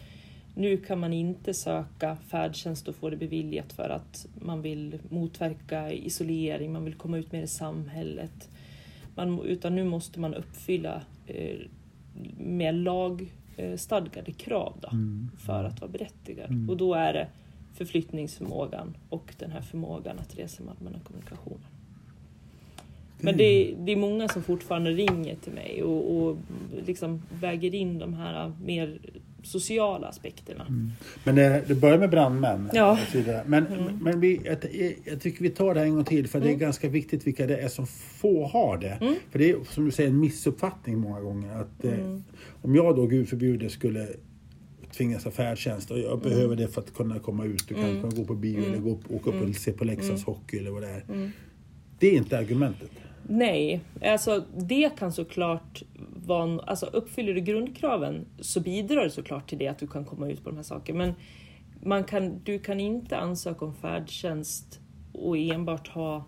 nu 0.56 0.78
kan 0.78 1.00
man 1.00 1.14
inte 1.14 1.54
söka 1.54 2.16
färdtjänst 2.16 2.88
och 2.88 2.96
få 2.96 3.10
det 3.10 3.18
beviljat 3.18 3.74
för 3.74 3.90
att 3.90 4.28
man 4.42 4.62
vill 4.62 5.00
motverka 5.10 5.92
isolering, 5.92 6.74
man 6.74 6.86
vill 6.86 6.96
komma 6.96 7.18
ut 7.18 7.32
mer 7.32 7.44
i 7.44 7.48
samhället. 7.48 8.50
Man, 9.16 9.42
utan 9.42 9.76
nu 9.76 9.84
måste 9.84 10.20
man 10.20 10.34
uppfylla 10.34 11.02
eh, 11.28 11.58
med 12.38 12.76
lagstadgade 12.76 14.32
krav 14.32 14.78
då, 14.82 14.90
för 15.38 15.64
att 15.64 15.82
vara 15.82 15.92
berättigad. 15.92 16.70
Och 16.70 16.78
då 16.78 16.94
är 16.94 17.14
det 17.14 17.28
förflyttningsförmågan 17.78 18.98
och 19.10 19.34
den 19.40 19.52
här 19.52 19.62
förmågan 19.62 20.20
att 20.20 20.40
resa 20.40 20.64
med 20.64 20.76
allmänna 20.78 21.00
kommunikationer. 21.00 21.68
Men 23.20 23.38
det, 23.38 23.76
det 23.80 23.92
är 23.92 23.96
många 23.96 24.28
som 24.28 24.44
fortfarande 24.44 24.92
ringer 24.92 25.36
till 25.36 25.54
mig 25.54 25.84
och, 25.84 26.18
och 26.18 26.38
liksom 26.86 27.22
väger 27.42 27.76
in 27.76 28.00
de 28.00 28.14
här 28.14 28.52
mer 28.64 29.00
sociala 29.44 30.08
aspekterna. 30.08 30.66
Men 31.24 31.36
det, 31.36 31.64
det 31.68 31.76
börjar 31.76 31.98
med 31.98 32.10
brandmän. 32.10 32.70
Ja. 32.74 33.00
Så 33.12 33.18
vidare. 33.18 33.44
Men, 33.46 33.66
men 34.02 34.20
vi, 34.20 34.42
jag, 34.46 34.58
jag 35.04 35.22
tycker 35.22 35.44
vi 35.44 35.50
tar 35.50 35.74
det 35.74 35.82
en 35.82 35.96
gång 35.96 36.04
till 36.04 36.28
för 36.28 36.40
det 36.40 36.52
är 36.52 36.56
ganska 36.56 36.90
viktigt 36.90 37.28
vilka 37.28 37.48
det 37.48 37.58
är 37.58 37.68
som 37.68 37.88
får 37.88 38.48
ha 38.48 38.78
det. 38.78 38.98
För 39.32 39.40
det 39.40 39.50
är 39.50 39.58
som 39.70 39.86
du 39.86 39.92
säger 39.92 40.10
en 40.10 40.20
missuppfattning 40.20 40.98
många 40.98 41.22
gånger. 41.22 41.56
Att, 41.62 41.86
eh, 41.86 42.20
om 42.62 42.76
jag 42.76 42.96
då, 42.96 43.06
gud 43.06 43.30
förbjude, 43.30 43.70
skulle 43.70 44.08
tvingas 44.98 45.24
ha 45.24 45.32
färdtjänst 45.32 45.92
och 45.92 46.00
jag 46.00 46.20
behöver 46.22 46.56
det 46.56 46.68
för 46.68 46.82
att 46.82 46.94
kunna 46.94 47.20
komma 47.20 47.46
ut 47.46 47.62
och 47.62 47.68
kanske 47.78 48.02
kunna 48.02 48.16
gå 48.16 48.26
på 48.26 48.36
bio 48.36 48.66
eller 48.66 48.78
gå, 48.78 48.90
upp- 48.92 49.12
åka 49.12 49.30
upp 49.30 49.50
och 49.50 49.56
se 49.56 49.72
på 49.72 49.84
Leksands 49.86 50.24
hockey 50.24 50.58
eller 50.58 50.72
vad 50.72 50.82
det 50.82 50.90
är. 50.90 51.32
Det 52.00 52.08
är 52.08 52.18
inte 52.18 52.38
argumentet. 52.38 52.92
Nej, 53.30 53.82
alltså 54.02 54.44
det 54.58 54.90
kan 55.00 55.12
såklart 55.14 55.84
vara... 56.26 56.60
Alltså 56.62 56.86
uppfyller 56.86 57.34
du 57.34 57.42
grundkraven 57.42 58.26
så 58.40 58.60
bidrar 58.60 59.04
det 59.04 59.10
såklart 59.10 59.50
till 59.50 59.58
det 59.58 59.68
att 59.68 59.80
du 59.80 59.88
kan 59.88 60.06
komma 60.06 60.30
ut 60.30 60.44
på 60.44 60.50
de 60.50 60.56
här 60.56 60.64
sakerna. 60.64 60.98
Men 61.00 61.14
man 61.84 62.04
kan, 62.04 62.40
du 62.44 62.60
kan 62.60 62.80
inte 62.80 63.18
ansöka 63.18 63.66
om 63.66 63.74
färdtjänst 63.74 64.80
och 65.12 65.38
enbart 65.38 65.88
ha 65.88 66.26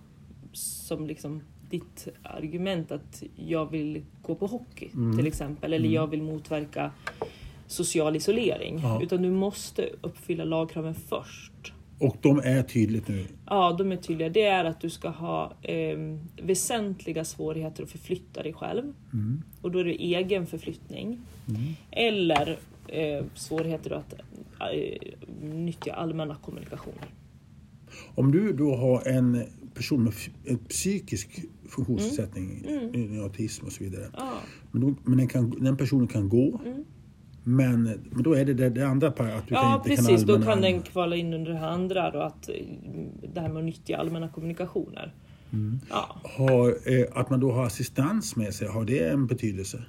som 0.54 1.08
liksom 1.08 1.42
ditt 1.70 2.08
argument 2.24 2.92
att 2.92 3.24
jag 3.36 3.72
vill 3.72 4.02
gå 4.22 4.36
på 4.36 4.48
hockey 4.48 4.90
Mm. 4.94 5.18
till 5.18 5.28
exempel, 5.28 5.74
eller 5.74 5.90
jag 5.90 6.08
vill 6.08 6.22
motverka 6.22 6.92
social 7.70 8.16
isolering. 8.16 8.80
Ja. 8.84 9.04
Utan 9.04 9.22
du 9.22 9.32
måste 9.32 9.90
uppfylla 10.02 10.44
lagkraven 10.44 10.94
först. 10.96 11.74
Och 12.00 12.18
de 12.22 12.40
är 12.40 12.64
tydligt 12.64 13.08
nu. 13.08 13.26
Ja, 13.46 13.76
de 13.78 13.92
är 13.92 13.96
tydliga. 13.98 14.30
Det 14.30 14.44
är 14.44 14.66
att 14.66 14.82
du 14.82 14.90
ska 14.90 15.10
ha 15.10 15.54
eh, 15.62 15.98
väsentliga 16.42 17.26
svårigheter 17.26 17.84
att 17.84 17.90
förflytta 17.92 18.44
dig 18.44 18.54
själv. 18.54 18.94
Mm. 19.14 19.44
Och 19.62 19.72
då 19.72 19.80
är 19.80 19.84
det 19.84 20.04
egen 20.04 20.48
förflyttning. 20.48 21.20
Mm. 21.50 21.62
Eller 21.92 22.60
eh, 22.88 23.26
svårigheter 23.36 23.92
att 23.92 24.14
eh, 24.14 25.14
nyttja 25.42 25.94
allmänna 25.94 26.36
kommunikationer. 26.36 27.08
Om 28.16 28.32
du 28.32 28.54
då 28.54 28.76
har 28.76 29.08
en 29.08 29.44
person 29.74 30.04
med 30.04 30.14
en 30.46 30.58
psykisk 30.58 31.40
funktionsnedsättning, 31.70 32.66
Mm. 32.68 33.18
eh, 33.18 33.24
autism 33.24 33.66
och 33.66 33.72
så 33.72 33.84
vidare. 33.84 34.06
Ja, 34.18 34.34
Men, 34.72 34.82
då, 34.82 34.96
men 35.04 35.18
den, 35.18 35.28
kan, 35.28 35.50
den 35.64 35.78
personen 35.78 36.08
kan 36.08 36.30
gå. 36.30 36.62
Men, 37.44 37.84
men 37.84 38.24
då 38.24 38.34
är 38.34 38.46
det 38.46 38.54
det, 38.54 38.70
det 38.70 38.88
andra 38.88 39.12
par, 39.12 39.26
att 39.26 39.48
du 39.48 39.56
kan 39.56 39.64
ja 39.64 39.76
inte 39.76 39.90
precis. 39.90 40.26
kan 40.26 40.40
Då 40.40 40.46
kan 40.46 40.62
den 40.62 40.82
kvala 40.82 41.16
in 41.16 41.34
under 41.34 41.52
det 41.54 41.68
andra. 41.68 42.12
Då, 42.12 42.20
att, 42.20 42.50
eh, 42.50 42.56
det 43.34 43.42
här 43.42 43.50
med 43.50 43.58
att 43.58 43.66
nyttja 43.66 43.98
allmänna 43.98 44.28
kommunikationer. 44.30 45.14
Mm. 45.54 45.80
Ja. 45.90 46.16
har, 46.24 46.68
eh, 46.70 47.06
Att 47.14 47.30
man 47.30 47.40
då 47.40 47.52
har 47.52 47.66
assistans 47.66 48.36
med 48.36 48.54
sig, 48.54 48.68
har 48.68 48.86
det 48.86 49.10
en 49.10 49.28
betydelse? 49.28 49.84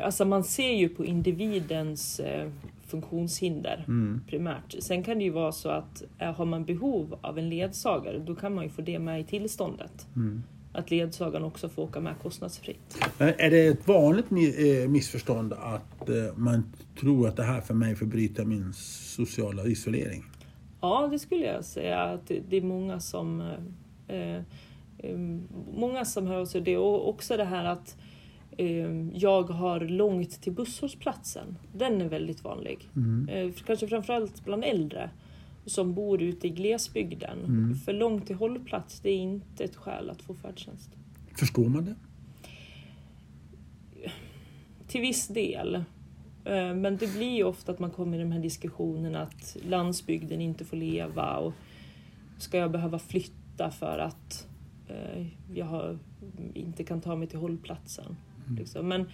Alltså 0.00 0.24
man 0.24 0.44
ser 0.44 0.72
ju 0.74 0.88
på 0.88 1.04
individens 1.04 2.20
eh, 2.20 2.50
funktionshinder 2.86 3.84
Mm. 3.88 4.20
primärt. 4.26 4.74
Sen 4.78 5.02
kan 5.02 5.18
det 5.18 5.24
ju 5.24 5.30
vara 5.30 5.52
så 5.52 5.68
att 5.68 6.02
eh, 6.18 6.32
har 6.34 6.44
man 6.44 6.64
behov 6.64 7.18
av 7.20 7.38
en 7.38 7.48
ledsagare 7.48 8.18
då 8.18 8.34
kan 8.34 8.54
man 8.54 8.64
ju 8.64 8.70
få 8.70 8.82
det 8.82 8.98
med 8.98 9.20
i 9.20 9.24
tillståndet. 9.24 10.06
Mm. 10.16 10.42
Att 10.72 10.90
ledsagaren 10.90 11.44
också 11.44 11.68
får 11.68 11.82
åka 11.82 12.00
med 12.00 12.14
kostnadsfritt. 12.22 13.04
Är 13.18 13.50
det 13.50 13.66
ett 13.66 13.88
vanligt 13.88 14.26
eh, 14.32 14.88
missförstånd 14.88 15.52
att 15.52 16.08
eh, 16.08 16.36
man 16.36 16.72
tror 17.00 17.28
att 17.28 17.36
det 17.36 17.42
här 17.42 17.60
för 17.60 17.74
mig 17.74 17.96
förbryter 17.96 18.44
min 18.44 18.72
sociala 18.72 19.66
isolering? 19.66 20.24
Ja, 20.80 21.08
det 21.12 21.18
skulle 21.18 21.44
jag 21.44 21.64
säga 21.64 22.00
att 22.00 22.30
det, 22.48 22.56
är 22.56 22.62
många 22.62 23.00
som 23.00 23.40
eh, 24.08 24.40
Många 25.74 26.04
som 26.04 26.26
hör 26.26 26.44
sig 26.44 26.60
det 26.60 26.76
och 26.76 27.08
också 27.08 27.36
det 27.36 27.44
här 27.44 27.64
att 27.64 27.96
jag 29.12 29.42
har 29.42 29.80
långt 29.80 30.42
till 30.42 30.52
busshållplatsen. 30.52 31.58
Den 31.72 32.00
är 32.00 32.08
väldigt 32.08 32.44
vanlig. 32.44 32.88
Mm. 32.96 33.52
Kanske 33.66 33.88
framförallt 33.88 34.44
bland 34.44 34.64
äldre 34.64 35.10
som 35.68 35.94
bor 35.94 36.22
ute 36.22 36.46
i 36.46 36.50
glesbygden. 36.50 37.38
Mm. 37.44 37.74
För 37.74 37.92
långt 37.92 38.26
till 38.26 38.36
hållplats 38.36 39.00
det 39.00 39.10
är 39.10 39.16
inte 39.16 39.64
ett 39.64 39.76
skäl 39.76 40.10
att 40.10 40.22
få 40.22 40.34
färdtjänst. 40.34 40.90
Förstår 41.38 41.68
man 41.68 41.84
det? 41.84 41.94
Till 44.88 45.00
viss 45.00 45.28
del. 45.28 45.74
Eh, 46.44 46.74
Men 46.74 46.96
det 46.96 47.12
blir 47.16 47.36
ju 47.36 47.44
ofta 47.44 47.72
att 47.72 47.78
man 47.78 47.90
kommer 47.90 48.16
i 48.18 48.20
de 48.20 48.32
här 48.32 48.40
diskussionerna 48.40 49.22
att 49.22 49.56
landsbygden 49.68 50.40
inte 50.40 50.64
får 50.64 50.76
leva 50.76 51.36
och 51.36 51.52
ska 52.38 52.58
jag 52.58 52.70
behöva 52.70 52.98
flytta 52.98 53.70
för 53.70 53.98
att 53.98 54.46
eh, 54.88 55.26
jag 55.54 55.98
inte 56.54 56.84
kan 56.84 57.00
ta 57.00 57.16
mig 57.16 57.28
till 57.28 57.38
hållplatsen. 57.38 58.16
Liksom. 58.58 58.88
Men 58.88 59.08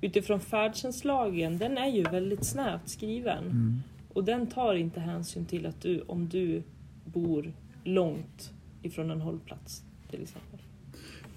utifrån 0.00 0.40
färdtjänstlagen, 0.40 1.58
den 1.58 1.78
är 1.78 1.88
ju 1.88 2.02
väldigt 2.02 2.44
snävt 2.44 2.88
skriven. 2.88 3.44
Mm. 3.44 3.82
Och 4.18 4.24
den 4.24 4.46
tar 4.46 4.74
inte 4.74 5.00
hänsyn 5.00 5.46
till 5.46 5.66
att 5.66 5.80
du, 5.80 6.00
om 6.00 6.28
du 6.28 6.62
bor 7.04 7.52
långt 7.84 8.52
ifrån 8.82 9.10
en 9.10 9.20
hållplats 9.20 9.82
till 10.10 10.22
exempel. 10.22 10.60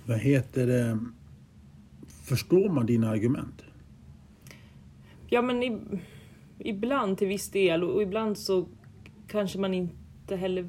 Vad 0.06 0.20
heter 0.20 0.68
det? 0.68 1.00
Förstår 2.08 2.70
man 2.70 2.86
dina 2.86 3.10
argument? 3.10 3.64
Ja 5.30 5.42
men 5.42 5.64
i, 5.64 5.80
ibland 6.60 7.18
till 7.18 7.28
viss 7.28 7.50
del 7.50 7.84
och 7.84 8.02
ibland 8.02 8.38
så 8.38 8.68
kanske 9.28 9.60
man 9.60 9.74
inte 9.74 10.36
heller 10.36 10.68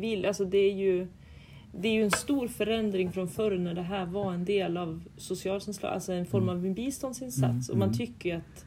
vill. 0.00 0.26
Alltså 0.26 0.44
det 0.44 0.58
är 0.58 0.74
ju 0.74 1.06
det 1.72 1.88
är 1.88 1.92
ju 1.92 2.04
en 2.04 2.10
stor 2.10 2.48
förändring 2.48 3.12
från 3.12 3.28
förr 3.28 3.58
när 3.58 3.74
det 3.74 3.82
här 3.82 4.06
var 4.06 4.32
en 4.32 4.44
del 4.44 4.76
av 4.76 5.02
socialtjänstlagen, 5.16 5.94
alltså 5.94 6.12
en 6.12 6.26
form 6.26 6.48
av 6.48 6.66
en 6.66 6.74
biståndsinsats. 6.74 7.68
Mm, 7.68 7.70
Och 7.70 7.76
man 7.76 7.88
mm. 7.88 7.98
tycker 7.98 8.28
ju 8.28 8.36
att 8.36 8.64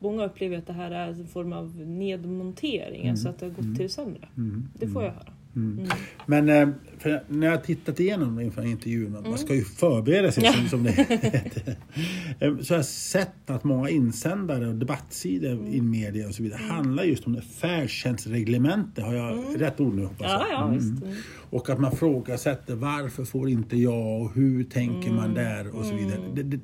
Många 0.00 0.24
upplever 0.24 0.56
att 0.58 0.66
det 0.66 0.72
här 0.72 0.90
är 0.90 1.08
en 1.08 1.26
form 1.26 1.52
av 1.52 1.76
nedmontering, 1.86 3.00
Mm, 3.00 3.10
alltså 3.10 3.28
att 3.28 3.38
det 3.38 3.46
har 3.46 3.50
gått 3.50 3.64
mm. 3.64 3.74
till 3.76 3.82
det 3.82 3.88
sämre. 3.88 4.28
Mm. 4.36 4.68
Det 4.74 4.88
får 4.88 5.02
jag 5.04 5.10
höra. 5.12 5.32
Mm. 5.56 5.78
Mm. 5.78 5.90
Men 6.26 6.48
eh, 6.48 7.18
när 7.28 7.46
jag 7.46 7.54
har 7.56 7.62
tittat 7.62 8.00
igenom 8.00 8.40
inför 8.40 8.66
intervjun, 8.66 9.12
man 9.12 9.24
Mm. 9.26 9.38
ska 9.38 9.54
ju 9.54 9.64
förbereda 9.64 10.32
sig 10.32 10.44
Ja. 10.44 10.52
som, 10.52 10.68
som 10.68 10.84
det 10.84 10.90
heter. 10.90 11.76
Eh, 12.40 12.58
Så 12.58 12.74
har 12.74 12.78
jag 12.78 12.84
sett 12.86 13.50
att 13.50 13.64
många 13.64 13.88
insändare 13.88 14.68
och 14.68 14.74
debattsidor 14.74 15.52
Mm. 15.52 15.66
i 15.66 15.80
media 15.80 16.28
och 16.28 16.34
så 16.34 16.42
vidare 16.42 16.60
handlar 16.62 17.04
just 17.04 17.26
om 17.26 17.32
det 17.32 17.42
färdtjänstreglemente. 17.42 19.02
Har 19.02 19.14
jag 19.14 19.60
rätt 19.60 19.80
ord 19.80 19.94
nu 19.94 20.02
hoppas 20.04 20.20
jag? 20.20 20.30
Mm. 20.40 20.46
Ja, 20.50 20.56
ja 20.58 20.64
Mm. 20.68 20.78
visst. 20.78 21.02
Mm. 21.04 21.16
Och 21.50 21.70
att 21.70 21.80
man 21.80 21.92
frågasätter 21.92 22.74
varför 22.74 23.24
får 23.24 23.48
inte 23.48 23.76
jag 23.76 24.22
och 24.22 24.34
hur 24.34 24.64
tänker 24.64 25.10
man 25.12 25.30
Mm. 25.30 25.34
där 25.34 25.76
och 25.76 25.84
så 25.84 25.94
vidare. 25.94 26.20
Det, 26.34 26.42
det, 26.42 26.60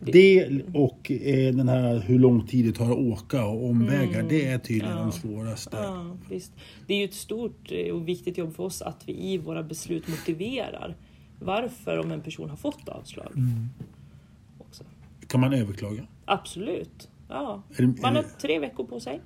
det 0.00 0.48
och 0.74 1.10
eh, 1.10 1.54
den 1.54 1.68
här 1.68 1.98
hur 1.98 2.18
lång 2.18 2.46
tid 2.46 2.64
det 2.64 2.72
tar 2.72 2.90
att 2.92 2.98
åka 2.98 3.44
och 3.44 3.64
omvägar, 3.70 4.22
det 4.28 4.46
är 4.46 4.58
tydligen 4.58 4.90
Mm. 4.92 4.98
Ja. 4.98 5.04
de 5.04 5.12
svåraste. 5.12 5.76
Ja, 5.76 6.16
visst. 6.30 6.52
Det 6.86 6.94
är 6.94 6.98
ju 6.98 7.04
ett 7.04 7.14
stort 7.14 7.68
eh, 7.72 7.94
och 7.94 8.08
viktigt 8.08 8.38
jobb 8.38 8.54
för 8.56 8.62
oss 8.64 8.82
att 8.82 9.02
vi 9.08 9.32
i 9.32 9.38
våra 9.38 9.62
beslut 9.62 10.08
motiverar 10.08 10.96
varför 11.40 11.98
om 11.98 12.10
en 12.12 12.20
person 12.20 12.50
har 12.50 12.56
fått 12.56 12.88
avslag. 12.88 13.32
Mm. 13.36 13.68
Också. 14.58 14.84
Kan 15.26 15.40
man 15.40 15.52
överklaga? 15.52 16.06
Absolut. 16.24 17.08
Ja. 17.28 17.62
Det, 17.76 17.86
Man 18.02 18.16
har 18.16 18.24
tre 18.40 18.58
veckor 18.58 18.84
på 18.84 19.00
sig. 19.00 19.20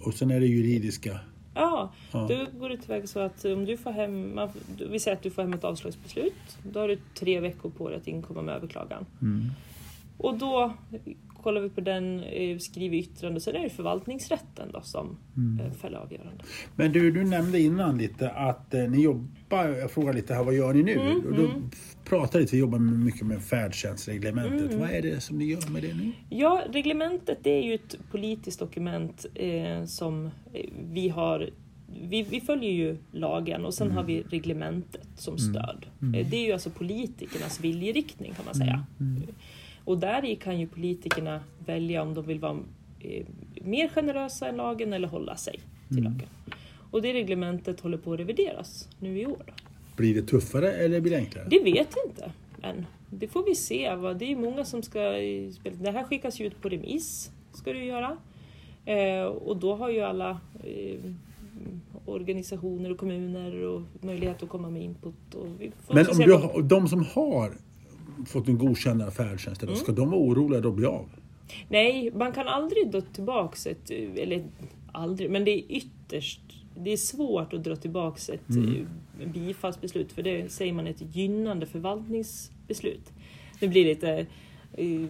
och 0.00 0.14
sen 0.14 0.30
är 0.30 0.40
det 0.40 0.46
juridiska. 0.46 1.20
Ja, 1.58 1.92
Ja. 2.12 2.26
då 2.28 2.58
går 2.58 2.68
det 2.68 2.76
tillväga 2.76 3.06
så 3.06 3.20
att 3.20 3.44
om 3.44 3.64
du 3.64 3.76
får 3.76 3.90
hem, 3.90 4.34
man, 4.34 4.48
vi 4.90 4.98
säger 5.00 5.16
att 5.16 5.22
du 5.22 5.30
får 5.30 5.42
hem 5.42 5.52
ett 5.52 5.64
avslagsbeslut, 5.64 6.58
då 6.62 6.80
har 6.80 6.88
du 6.88 6.98
tre 7.14 7.40
veckor 7.40 7.70
på 7.70 7.88
dig 7.88 7.98
att 7.98 8.06
inkomma 8.06 8.42
med 8.42 8.54
överklagan. 8.54 9.06
Mm. 9.22 9.50
Och 10.18 10.38
då 10.38 10.74
kollar 11.42 11.60
vi 11.60 11.68
på 11.68 11.80
den, 11.80 12.22
eh, 12.22 12.58
skriver 12.58 12.96
yttrande, 12.96 13.40
så 13.40 13.50
är 13.50 13.54
det 13.62 13.70
förvaltningsrätten 13.70 14.68
då 14.72 14.80
som 14.80 15.18
Mm. 15.36 15.66
eh, 15.66 15.72
fäller 15.72 15.98
avgörande. 15.98 16.44
Men 16.76 16.92
du, 16.92 17.10
du 17.10 17.24
nämnde 17.24 17.60
innan 17.60 17.98
lite 17.98 18.30
att 18.30 18.74
eh, 18.74 18.90
ni 18.90 19.02
jobbar, 19.02 19.68
jag 19.68 19.90
frågar 19.90 20.12
lite 20.12 20.34
här, 20.34 20.44
vad 20.44 20.54
gör 20.54 20.74
ni 20.74 20.82
nu? 20.82 20.92
Mm, 20.92 21.26
och 21.26 21.34
då 21.34 21.44
mm. 21.44 21.70
pratar 22.04 22.40
lite, 22.40 22.56
vi 22.56 22.60
jobbar 22.60 22.78
mycket 22.78 23.26
med 23.26 23.42
färdtjänstreglementet. 23.42 24.72
Mm. 24.72 24.80
Vad 24.80 24.90
är 24.90 25.02
det 25.02 25.20
som 25.20 25.38
ni 25.38 25.44
gör 25.44 25.70
med 25.70 25.82
det 25.82 25.94
nu? 25.94 26.12
Ja, 26.30 26.62
reglementet 26.72 27.38
det 27.42 27.50
är 27.50 27.62
ju 27.62 27.74
ett 27.74 27.96
politiskt 28.10 28.58
dokument 28.58 29.26
eh, 29.34 29.84
som 29.84 30.30
vi 30.92 31.08
har 31.08 31.50
vi, 32.02 32.22
vi 32.22 32.40
följer 32.40 32.70
ju 32.70 32.96
lagen 33.12 33.64
och 33.64 33.74
sen 33.74 33.90
har 33.90 34.02
vi 34.02 34.22
reglementet 34.22 35.08
som 35.16 35.38
stöd. 35.38 35.86
Mm. 36.02 36.30
Det 36.30 36.36
är 36.36 36.46
ju 36.46 36.52
alltså 36.52 36.70
politikernas 36.70 37.60
viljeriktning 37.60 38.32
kan 38.34 38.44
man 38.44 38.54
säga. 38.54 38.86
Mm. 39.00 39.22
Och 39.88 39.98
där 39.98 40.34
kan 40.34 40.60
ju 40.60 40.66
politikerna 40.66 41.40
välja 41.66 42.02
om 42.02 42.14
de 42.14 42.26
vill 42.26 42.40
vara 42.40 42.58
eh, 43.00 43.26
mer 43.62 43.88
generösa 43.88 44.48
än 44.48 44.56
lagen 44.56 44.92
eller 44.92 45.08
hålla 45.08 45.36
sig 45.36 45.60
till 45.88 45.98
Mm. 45.98 46.12
lagen. 46.12 46.28
Och 46.90 47.02
det 47.02 47.12
reglementet 47.12 47.80
håller 47.80 47.98
på 47.98 48.12
att 48.12 48.20
revideras 48.20 48.88
nu 48.98 49.18
i 49.20 49.26
år. 49.26 49.42
Då. 49.46 49.52
Blir 49.96 50.14
det 50.14 50.22
tuffare 50.22 50.72
eller 50.72 51.00
blir 51.00 51.12
det 51.12 51.18
enklare? 51.18 51.46
Det 51.50 51.58
vet 51.62 51.88
jag 51.96 52.10
inte 52.10 52.32
än. 52.62 52.86
Det 53.10 53.28
får 53.28 53.44
vi 53.44 53.54
se. 53.54 53.94
Va? 53.94 54.14
Det 54.14 54.32
är 54.32 54.36
många 54.36 54.64
som 54.64 54.82
ska 54.82 54.98
spela. 55.60 55.76
Det 55.80 55.90
här 55.90 56.04
skickas 56.04 56.40
ju 56.40 56.46
ut 56.46 56.62
på 56.62 56.68
remiss. 56.68 57.30
Ska 57.52 57.72
det 57.72 57.84
göra. 57.84 58.16
Eh, 58.84 59.22
och 59.24 59.56
då 59.56 59.74
har 59.76 59.90
ju 59.90 60.00
alla 60.00 60.40
eh, 60.64 61.12
organisationer 62.06 62.90
och 62.90 62.98
kommuner 62.98 63.64
och 63.64 63.82
möjlighet 64.00 64.42
att 64.42 64.48
komma 64.48 64.70
med 64.70 64.82
input. 64.82 65.34
Och 65.34 65.46
vi 65.58 65.72
får 65.86 65.94
Men 65.94 66.06
om 66.08 66.18
du 66.18 66.62
de 66.62 66.88
som 66.88 67.04
har 67.04 67.52
fått 68.26 68.48
en 68.48 68.58
godkänd 68.58 69.02
av 69.02 69.10
färdtjänsten, 69.10 69.68
Mm. 69.68 69.80
ska 69.80 69.92
de 69.92 70.10
vara 70.10 70.20
oroliga 70.20 70.60
då 70.60 70.68
att 70.68 70.74
bli 70.74 70.86
av? 70.86 71.06
Nej, 71.68 72.10
man 72.14 72.32
kan 72.32 72.48
aldrig 72.48 72.90
dra 72.90 73.00
tillbaks 73.00 73.66
ett, 73.66 73.90
eller 73.90 74.44
aldrig, 74.92 75.30
men 75.30 75.44
det 75.44 75.50
är 75.50 75.62
ytterst, 75.76 76.40
det 76.76 76.90
är 76.92 76.96
svårt 76.96 77.52
att 77.52 77.64
dra 77.64 77.76
tillbaks 77.76 78.28
ett 78.28 78.48
Mm. 78.50 78.86
eh, 79.20 79.28
bifallsbeslut 79.28 80.12
för 80.12 80.22
det 80.22 80.52
säger 80.52 80.72
man 80.72 80.86
ett 80.86 81.16
gynnande 81.16 81.66
förvaltningsbeslut. 81.66 83.12
Det 83.60 83.68
blir 83.68 83.84
lite 83.84 84.26
eh, 84.72 85.06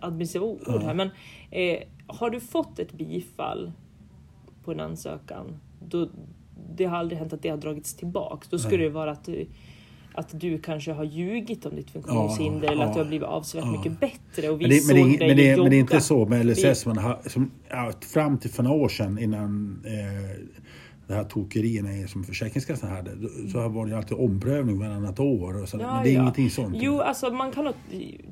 administrativa 0.00 0.44
ord 0.46 0.60
Ja. 0.66 0.78
här 0.78 0.94
men 0.94 1.10
eh, 1.50 1.78
har 2.06 2.30
du 2.30 2.40
fått 2.40 2.78
ett 2.78 2.92
bifall 2.92 3.72
på 4.64 4.72
en 4.72 4.80
ansökan, 4.80 5.60
då, 5.88 6.08
det 6.76 6.84
har 6.84 6.96
aldrig 6.96 7.18
hänt 7.18 7.32
att 7.32 7.42
det 7.42 7.48
har 7.48 7.56
dragits 7.56 7.94
tillbaks. 7.94 8.48
Då 8.48 8.58
skulle 8.58 8.76
Nej. 8.76 8.86
det 8.86 8.94
vara 8.94 9.10
att 9.10 9.24
du, 9.24 9.46
att 10.14 10.40
du 10.40 10.58
kanske 10.58 10.92
har 10.92 11.04
ljugit 11.04 11.66
om 11.66 11.76
ditt 11.76 11.90
funktionshinder 11.90 12.68
eller 12.68 12.82
ja, 12.82 12.88
att 12.88 12.94
du 12.94 13.00
har 13.00 13.06
blivit 13.06 13.28
avsevärt 13.28 13.64
ja. 13.64 13.72
mycket 13.72 14.00
bättre 14.00 14.48
och 14.50 14.60
vi 14.60 14.68
Men 14.68 14.70
det, 14.70 14.86
men, 14.86 14.96
det, 14.96 15.18
dig 15.18 15.28
men, 15.28 15.36
det, 15.36 15.56
men 15.62 15.70
det 15.70 15.76
är 15.76 15.80
inte 15.80 16.00
så 16.00 16.26
med 16.26 16.46
LSS. 16.46 16.86
Man 16.86 16.98
har, 16.98 17.18
som, 17.26 17.50
ja, 17.70 17.92
fram 18.00 18.38
till 18.38 18.50
för 18.50 18.62
några 18.62 18.76
år 18.76 18.88
sedan 18.88 19.18
innan 19.18 19.82
eh, 19.86 20.40
det 21.06 21.14
här 21.14 21.24
tokerierna 21.24 21.92
är 21.92 22.06
som 22.06 22.24
Försäkringskassan 22.24 22.90
hade. 22.90 23.10
Så 23.52 23.68
var 23.68 23.84
det 23.86 23.90
ju 23.90 23.96
alltid 23.96 24.18
omprövning 24.18 24.78
varannat 24.78 25.20
år. 25.20 25.62
Och 25.62 25.68
så, 25.68 25.76
Ja, 25.80 25.94
men 25.94 26.02
det 26.04 26.10
är 26.10 26.14
ja. 26.14 26.20
ingenting 26.20 26.50
sånt. 26.50 26.76
Jo, 26.78 27.00
alltså 27.00 27.30
man 27.30 27.52
kan 27.52 27.66
ha 27.66 27.72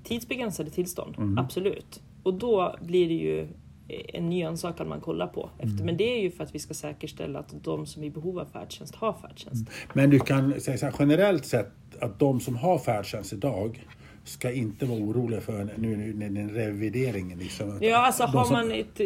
tidsbegränsade 0.05 0.71
tillstånd, 0.71 1.15
Mm. 1.19 1.39
absolut. 1.39 2.03
Och 2.23 2.35
då 2.35 2.77
blir 2.83 3.09
det 3.09 3.15
ju 3.15 3.49
en 4.15 4.29
ny 4.29 4.43
ansökan 4.43 4.89
man 4.89 5.01
kollar 5.01 5.27
på. 5.27 5.51
Efter. 5.59 5.69
Mm. 5.69 5.87
Men 5.87 5.97
det 5.97 6.05
är 6.05 6.23
ju 6.23 6.31
för 6.31 6.45
att 6.45 6.55
vi 6.55 6.59
ska 6.59 6.75
säkerställa 6.75 7.39
att 7.39 7.65
de 7.65 7.87
som 7.87 8.03
är 8.03 8.07
i 8.07 8.11
behov 8.11 8.39
av 8.39 8.45
färdtjänst 8.45 8.95
har 8.95 9.13
färdtjänst. 9.13 9.71
Men 9.93 10.11
du 10.11 10.19
kan 10.19 10.61
säga 10.61 10.79
så 10.79 10.87
här, 10.87 10.95
generellt 10.99 11.45
sett 11.45 11.73
att 12.01 12.19
de 12.19 12.41
som 12.41 12.57
har 12.57 12.79
färdtjänst 12.79 13.33
idag 13.33 13.87
ska 14.25 14.53
inte 14.53 14.87
vara 14.87 14.99
oroliga 14.99 15.41
för 15.41 15.65
nu, 15.77 15.97
nu, 15.97 16.13
nu, 16.15 16.29
den 16.29 16.51
revideringen. 16.51 17.39
Liksom. 17.39 17.79
Ja, 17.81 17.97
alltså 17.97 18.25
har 18.25 18.45
som- 18.45 18.53
man 18.53 18.73
ett... 18.73 19.01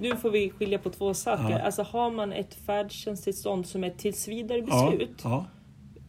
Nu 0.00 0.16
får 0.16 0.30
vi 0.30 0.50
skilja 0.50 0.78
på 0.78 0.90
två 0.90 1.14
saker. 1.14 1.50
Ja. 1.50 1.58
Alltså 1.58 1.82
har 1.82 2.10
man 2.10 2.32
ett 2.32 2.54
färdtjänsttillstånd 2.54 3.66
som 3.66 3.84
är 3.84 3.88
ett 3.88 3.98
tills 3.98 4.28
vidare 4.28 4.58
ja, 4.68 4.90
beslut, 4.90 5.20
ja. 5.24 5.46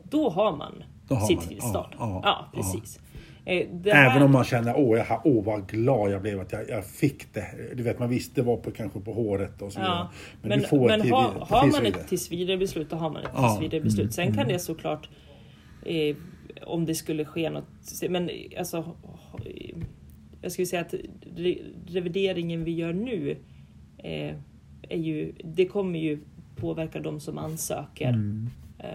då 0.03 0.29
har 0.29 0.55
man 0.55 0.83
Då 1.07 1.15
har 1.15 1.27
sitt 1.27 1.37
man 1.37 1.47
tillstånd. 1.47 1.93
Ja, 1.99 2.49
precis. 2.53 2.99
Eh, 3.47 3.67
här- 3.85 4.11
Även 4.11 4.23
om 4.23 4.31
man 4.31 4.43
känner 4.43 4.73
åh, 4.77 4.97
jag, 4.97 5.05
har- 5.05 5.21
åh 5.23 5.43
vad 5.43 5.67
glad 5.69 6.11
jag 6.11 6.21
blev 6.21 6.39
att 6.39 6.51
jag, 6.51 6.69
jag 6.69 6.85
fick 6.85 7.33
det. 7.33 7.45
Du 7.75 7.83
vet, 7.83 7.99
man 7.99 8.09
visste 8.09 8.41
det 8.41 8.45
var 8.47 8.57
på, 8.57 8.71
kanske 8.71 8.99
på 8.99 9.13
håret 9.13 9.61
och 9.61 9.73
så 9.73 9.79
vidare. 9.79 9.93
Ja, 9.95 10.11
Men, 10.41 10.49
men, 10.49 10.59
du 10.59 10.65
får 10.67 10.87
men 10.87 10.99
ett 10.99 11.01
till, 11.03 11.11
har, 11.13 11.31
till 11.31 11.41
har 11.55 11.71
man 11.71 11.85
ett 11.85 12.07
tillsvidare 12.07 12.57
beslut, 12.57 12.89
då 12.89 12.95
har 12.95 13.09
man 13.09 13.21
ett 13.23 13.29
Ja, 13.33 13.49
tillsvidare 13.49 13.81
beslut. 13.81 13.99
mm, 14.03 14.11
Sen 14.11 14.33
kan 14.33 14.47
det 14.47 14.59
såklart, 14.59 15.09
eh, 15.85 16.15
om 16.63 16.85
det 16.85 16.95
skulle 16.95 17.25
ske 17.25 17.49
något, 17.49 17.65
men 18.09 18.29
alltså, 18.59 18.95
jag 20.41 20.51
skulle 20.51 20.65
säga 20.65 20.81
att 20.81 20.93
re, 21.35 21.57
revideringen 21.87 22.63
vi 22.63 22.71
gör 22.71 22.93
nu, 22.93 23.37
eh, 23.97 24.35
är 24.89 24.97
ju, 24.97 25.33
det 25.43 25.65
kommer 25.65 25.99
ju 25.99 26.19
påverka 26.55 26.99
de 26.99 27.19
som 27.19 27.37
ansöker 27.37 28.09
Mm. 28.09 28.49
eh, 28.79 28.87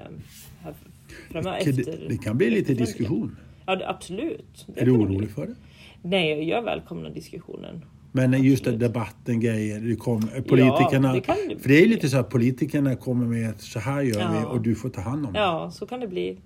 det, 1.64 2.08
det 2.08 2.16
kan 2.18 2.36
bli 2.38 2.50
lite 2.50 2.74
diskussion. 2.74 3.36
Ja, 3.70 3.76
det, 3.76 3.88
absolut. 3.88 4.66
Det 4.66 4.80
Är 4.80 4.84
du 4.84 4.90
orolig 4.90 5.30
för 5.30 5.46
det? 5.46 5.54
Nej, 6.02 6.48
jag 6.48 6.62
välkomnar 6.62 7.10
diskussionen. 7.10 7.84
Men 8.12 8.42
just 8.44 8.64
det, 8.64 8.76
debatten 8.76 9.40
grejer, 9.40 9.80
det 9.80 9.96
kom, 9.96 10.20
politikerna, 10.48 11.12
det 11.12 11.20
kan- 11.20 11.36
för 11.60 11.68
det 11.68 11.82
är 11.82 11.86
lite 11.88 12.08
så 12.08 12.16
att 12.18 12.30
politikerna 12.30 12.96
kommer 12.96 13.26
med 13.26 13.50
att 13.50 13.60
så 13.60 13.78
här 13.78 14.02
gör 14.02 14.14
vi 14.32 14.36
Ja. 14.40 14.46
och 14.46 14.60
du 14.60 14.74
får 14.74 14.88
ta 14.88 15.00
hand 15.00 15.26
om 15.26 15.32
det. 15.32 15.38
Ja, 15.38 15.70
så 15.74 15.86
kan 15.86 16.00
det 16.00 16.06
bli. 16.08 16.38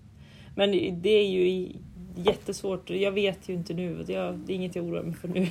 Men 0.57 0.71
det 1.03 1.11
är 1.11 1.29
ju 1.31 1.69
jättesvårt. 2.17 2.91
Jag 2.91 3.13
vet 3.13 3.49
ju 3.49 3.55
inte 3.55 3.75
nu. 3.75 4.05
Jag, 4.09 4.39
det 4.39 4.53
är 4.53 4.57
inget 4.57 4.77
jag 4.77 4.85
oroar 4.85 5.03
mig 5.03 5.15
för 5.15 5.29
nu. 5.29 5.41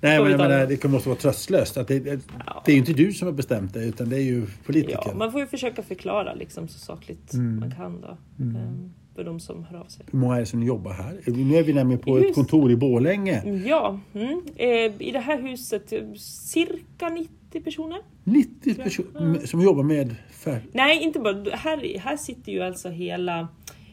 Nej, 0.00 0.18
men 0.20 0.24
vi 0.28 0.36
menar, 0.36 0.66
det. 0.66 0.82
det 0.82 0.88
måste 0.88 1.08
vara 1.08 1.18
tröstlöst. 1.18 1.76
Att 1.76 1.88
det, 1.88 1.98
det, 1.98 2.20
Ja. 2.46 2.62
det 2.66 2.72
är 2.72 2.74
ju 2.74 2.78
inte 2.80 2.92
du 2.92 3.12
som 3.12 3.26
har 3.28 3.32
bestämt 3.32 3.74
det 3.74 3.84
utan 3.84 4.08
det 4.08 4.16
är 4.16 4.20
ju 4.22 4.46
politiker. 4.66 5.00
Ja, 5.04 5.14
man 5.14 5.32
får 5.32 5.40
ju 5.40 5.46
försöka 5.46 5.82
förklara 5.82 6.34
liksom 6.34 6.68
så 6.68 6.78
sakligt 6.78 7.32
Mm. 7.34 7.60
man 7.60 7.70
kan 7.74 8.00
då. 8.00 8.16
Mm. 8.44 8.92
För 9.16 9.24
de 9.24 9.40
som 9.40 9.64
hör 9.64 9.78
av 9.78 9.84
sig. 9.84 10.06
Hur 10.12 10.18
många 10.18 10.36
är 10.36 10.40
det 10.40 10.46
som 10.46 10.62
jobbar 10.62 10.92
här? 10.92 11.20
Nu 11.26 11.56
är 11.56 11.62
vi 11.62 11.72
nämligen 11.72 12.02
på 12.02 12.18
Just. 12.18 12.28
ett 12.28 12.34
kontor 12.34 12.70
i 12.70 12.76
Borlänge. 12.76 13.62
Ja, 13.66 14.00
mm. 14.14 14.42
eh, 14.56 14.68
i 15.08 15.10
det 15.12 15.18
här 15.20 15.42
huset 15.42 15.92
eh, 15.92 16.00
cirka 16.18 17.08
90 17.08 17.60
personer. 17.64 17.98
90 18.24 18.74
personer 18.74 19.46
som 19.46 19.60
jobbar 19.60 19.82
med 19.82 20.14
färg. 20.30 20.60
Nej, 20.72 21.02
inte 21.02 21.18
bara. 21.18 21.56
Här, 21.56 21.98
här 21.98 22.16
sitter 22.16 22.52
ju 22.52 22.60
alltså 22.62 22.88
hela 22.88 23.48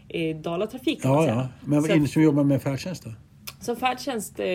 eh, 0.09 0.37
Dalatrafik 0.37 1.01
kan 1.01 1.11
man 1.11 1.19
Ja, 1.21 1.25
säga. 1.27 1.35
ja. 1.35 1.67
Men 1.69 1.81
vad 1.99 2.09
som 2.09 2.21
jobbar 2.21 2.43
med 2.43 2.61
färdtjänst 2.61 3.03
då? 3.03 3.09
Så 3.61 3.75
färdtjänst 3.75 4.39
eh, 4.39 4.45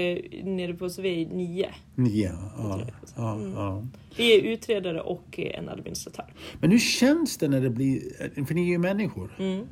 nere 0.45 0.75
på 0.75 0.89
så 0.91 1.03
vi 1.03 1.23
är 1.23 1.27
nio. 1.27 1.69
Nio. 1.95 2.33
Ja, 2.59 2.81
ja, 3.17 3.35
Mm. 3.35 3.53
ja. 3.53 3.87
Vi 4.17 4.39
är 4.39 4.43
utredare 4.53 5.01
och 5.01 5.39
eh, 5.39 5.59
en 5.59 5.69
administratör. 5.69 6.25
Men 6.61 6.71
hur 6.71 6.79
känns 6.79 7.37
det 7.37 7.49
när 7.49 7.61
det 7.61 7.71
blir... 7.71 8.01
För 8.47 8.55
ni 8.55 8.61
är 8.63 8.67
ju 8.67 8.79
människor. 8.79 9.31
Mm. 9.39 9.67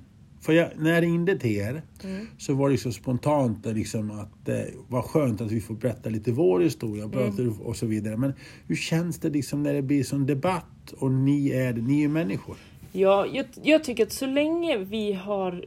För 0.47 0.53
jag, 0.53 0.69
när 0.79 0.91
jag 0.95 1.03
ringde 1.03 1.39
till 1.39 1.57
er 1.57 1.83
Mm. 2.05 2.27
så 2.39 2.55
var 2.55 2.71
det 2.71 2.79
så 2.79 2.93
spontant 2.93 3.67
liksom 3.67 4.11
att 4.11 4.31
det 4.45 4.71
var 4.89 5.03
skönt 5.03 5.41
att 5.41 5.51
vi 5.53 5.61
får 5.61 5.75
berätta 5.75 6.09
lite 6.11 6.33
vår 6.33 6.61
historia 6.61 7.05
Mm. 7.05 7.53
och 7.61 7.77
så 7.77 7.87
vidare. 7.87 8.17
Men 8.17 8.33
hur 8.67 8.77
känns 8.77 9.19
det 9.19 9.31
liksom 9.31 9.63
när 9.63 9.75
det 9.75 9.83
blir 9.83 10.03
sån 10.05 10.27
debatt 10.27 10.93
och 10.99 11.11
ni 11.13 11.51
är, 11.51 11.73
ni 11.73 12.03
är 12.05 12.09
människor? 12.09 12.57
Ja, 12.93 13.27
jag, 13.33 13.47
jag 13.63 13.85
tycker 13.85 14.03
att 14.07 14.13
så 14.13 14.27
länge 14.27 14.77
vi 14.79 15.13
har, 15.13 15.65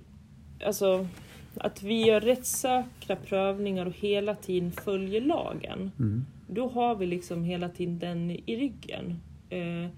alltså, 0.65 1.07
att 1.55 1.83
vi 1.83 2.05
gör 2.07 2.21
rättssäkra 2.21 3.15
prövningar 3.15 3.85
och 3.85 3.93
hela 3.95 4.35
tiden 4.35 4.71
följer 4.71 5.21
lagen, 5.21 5.91
Mm. 5.99 6.25
då 6.47 6.67
har 6.69 6.95
vi 6.95 7.05
liksom 7.05 7.43
hela 7.43 7.69
tiden 7.69 7.99
den 7.99 8.31
i 8.31 8.55
ryggen. 8.55 9.19
Eh, 9.49 9.89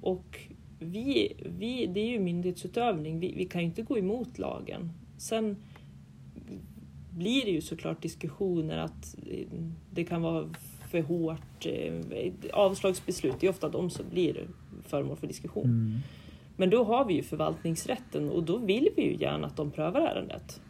och 0.00 0.38
vi, 0.82 1.32
vi, 1.58 1.86
det 1.86 2.00
är 2.00 2.08
ju 2.08 2.20
myndighetsutövning, 2.20 3.18
vi, 3.18 3.34
vi 3.36 3.44
kan 3.44 3.60
ju 3.60 3.66
inte 3.66 3.82
gå 3.82 3.98
emot 3.98 4.38
lagen. 4.38 4.92
Sen 5.18 5.56
blir 7.10 7.44
det 7.44 7.50
ju 7.50 7.60
såklart 7.60 8.02
diskussioner 8.02 8.78
att 8.78 9.16
eh, 9.26 9.46
det 9.90 10.04
kan 10.04 10.22
vara 10.22 10.48
för 10.90 11.02
hårt. 11.02 11.66
eh, 11.66 12.32
Avslagsbeslut, 12.52 13.34
det 13.40 13.46
är 13.46 13.50
ofta 13.50 13.68
de 13.68 13.90
som 13.90 14.04
blir 14.10 14.48
föremål 14.82 15.16
för 15.16 15.26
diskussion. 15.26 15.64
Mm. 15.64 15.98
Men 16.56 16.70
då 16.70 16.84
har 16.84 17.04
vi 17.04 17.14
ju 17.14 17.22
förvaltningsrätten 17.22 18.28
och 18.28 18.42
då 18.42 18.58
vill 18.58 18.88
vi 18.96 19.02
ju 19.02 19.16
gärna 19.16 19.46
att 19.46 19.56
de 19.56 19.70
prövar 19.70 20.00
ärendet 20.00 20.60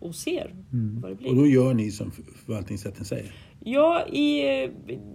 och 0.00 0.14
ser 0.14 0.54
vad 1.00 1.10
det 1.10 1.14
blir. 1.14 1.28
Mm. 1.28 1.38
Och 1.38 1.44
då 1.44 1.50
gör 1.50 1.74
ni 1.74 1.90
som 1.90 2.10
förvaltningsrätten 2.10 3.04
säger? 3.04 3.34
Ja, 3.72 4.06
i, 4.06 4.42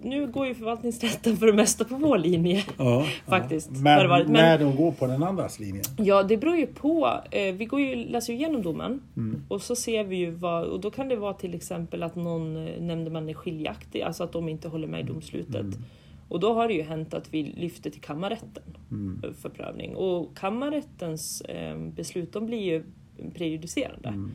nu 0.02 0.28
går 0.28 0.48
ju 0.48 0.54
förvaltningsrätten 0.56 1.38
för 1.38 1.46
det 1.46 1.54
mesta 1.54 1.86
på 1.86 1.96
vår 1.96 2.18
linje. 2.18 2.63
Ja, 2.78 3.06
Faktiskt, 3.28 3.70
Ja. 3.74 3.80
Men. 3.82 4.08
Men- 4.10 4.32
när 4.34 4.60
de 4.60 4.76
går 4.76 4.92
på 4.92 5.08
den 5.08 5.24
andras 5.24 5.60
linje? 5.60 5.82
Ja, 5.98 6.24
det 6.24 6.38
beror 6.38 6.56
ju 6.56 6.68
på. 6.68 7.20
Eh, 7.32 7.54
Vi 7.56 7.66
går 7.66 7.80
ju, 7.82 7.96
läser 7.96 8.34
ju 8.34 8.39
igenom 8.39 8.62
domen 8.62 9.02
Mm. 9.18 9.42
och 9.48 9.62
så 9.62 9.76
ser 9.76 10.04
vi 10.04 10.16
ju 10.16 10.32
vad, 10.32 10.63
och 10.63 10.80
då 10.82 10.92
kan 10.92 11.08
det 11.08 11.16
vara 11.16 11.34
till 11.34 11.54
exempel 11.54 12.04
att 12.04 12.16
någon 12.16 12.68
eh, 12.68 12.82
nämndeman 12.82 13.30
är 13.30 13.34
skiljaktig, 13.34 14.02
alltså 14.02 14.24
att 14.24 14.32
de 14.32 14.50
inte 14.50 14.68
håller 14.68 14.88
med 14.88 15.00
i 15.00 15.04
domslutet. 15.04 15.56
Mm. 15.62 15.84
Och 16.30 16.39
då 16.39 16.54
har 16.54 16.68
det 16.68 16.74
ju 16.74 16.82
hänt 16.84 17.13
att 17.13 17.34
vi 17.34 17.44
lyfter 17.44 17.89
till 17.89 18.02
kammarrätten 18.02 18.63
Mm. 18.92 19.22
för 19.42 19.50
prövning. 19.50 19.96
Och 19.96 20.38
kammarrättens 20.38 21.42
eh, 21.42 21.78
beslut, 21.78 22.34
de 22.34 22.46
blir 22.46 22.62
ju 22.62 22.84
prejudicerande. 23.32 24.10
Mm. 24.10 24.32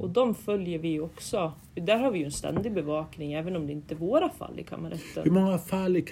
Och 0.00 0.10
de 0.10 0.34
följer 0.34 0.78
vi 0.78 1.00
också. 1.00 1.52
Där 1.74 1.98
har 1.98 2.10
vi 2.10 2.18
ju 2.18 2.24
en 2.24 2.32
ständig 2.32 2.74
bevakning, 2.74 3.32
även 3.32 3.56
om 3.56 3.66
det 3.66 3.72
inte 3.72 3.94
är 3.94 3.98
våra 3.98 4.30
fall 4.30 4.60
i 4.60 4.62
kammarrätten. 4.62 5.24
Hur 5.24 5.30
många 5.30 5.58
fall 5.58 5.96
i 5.96 6.02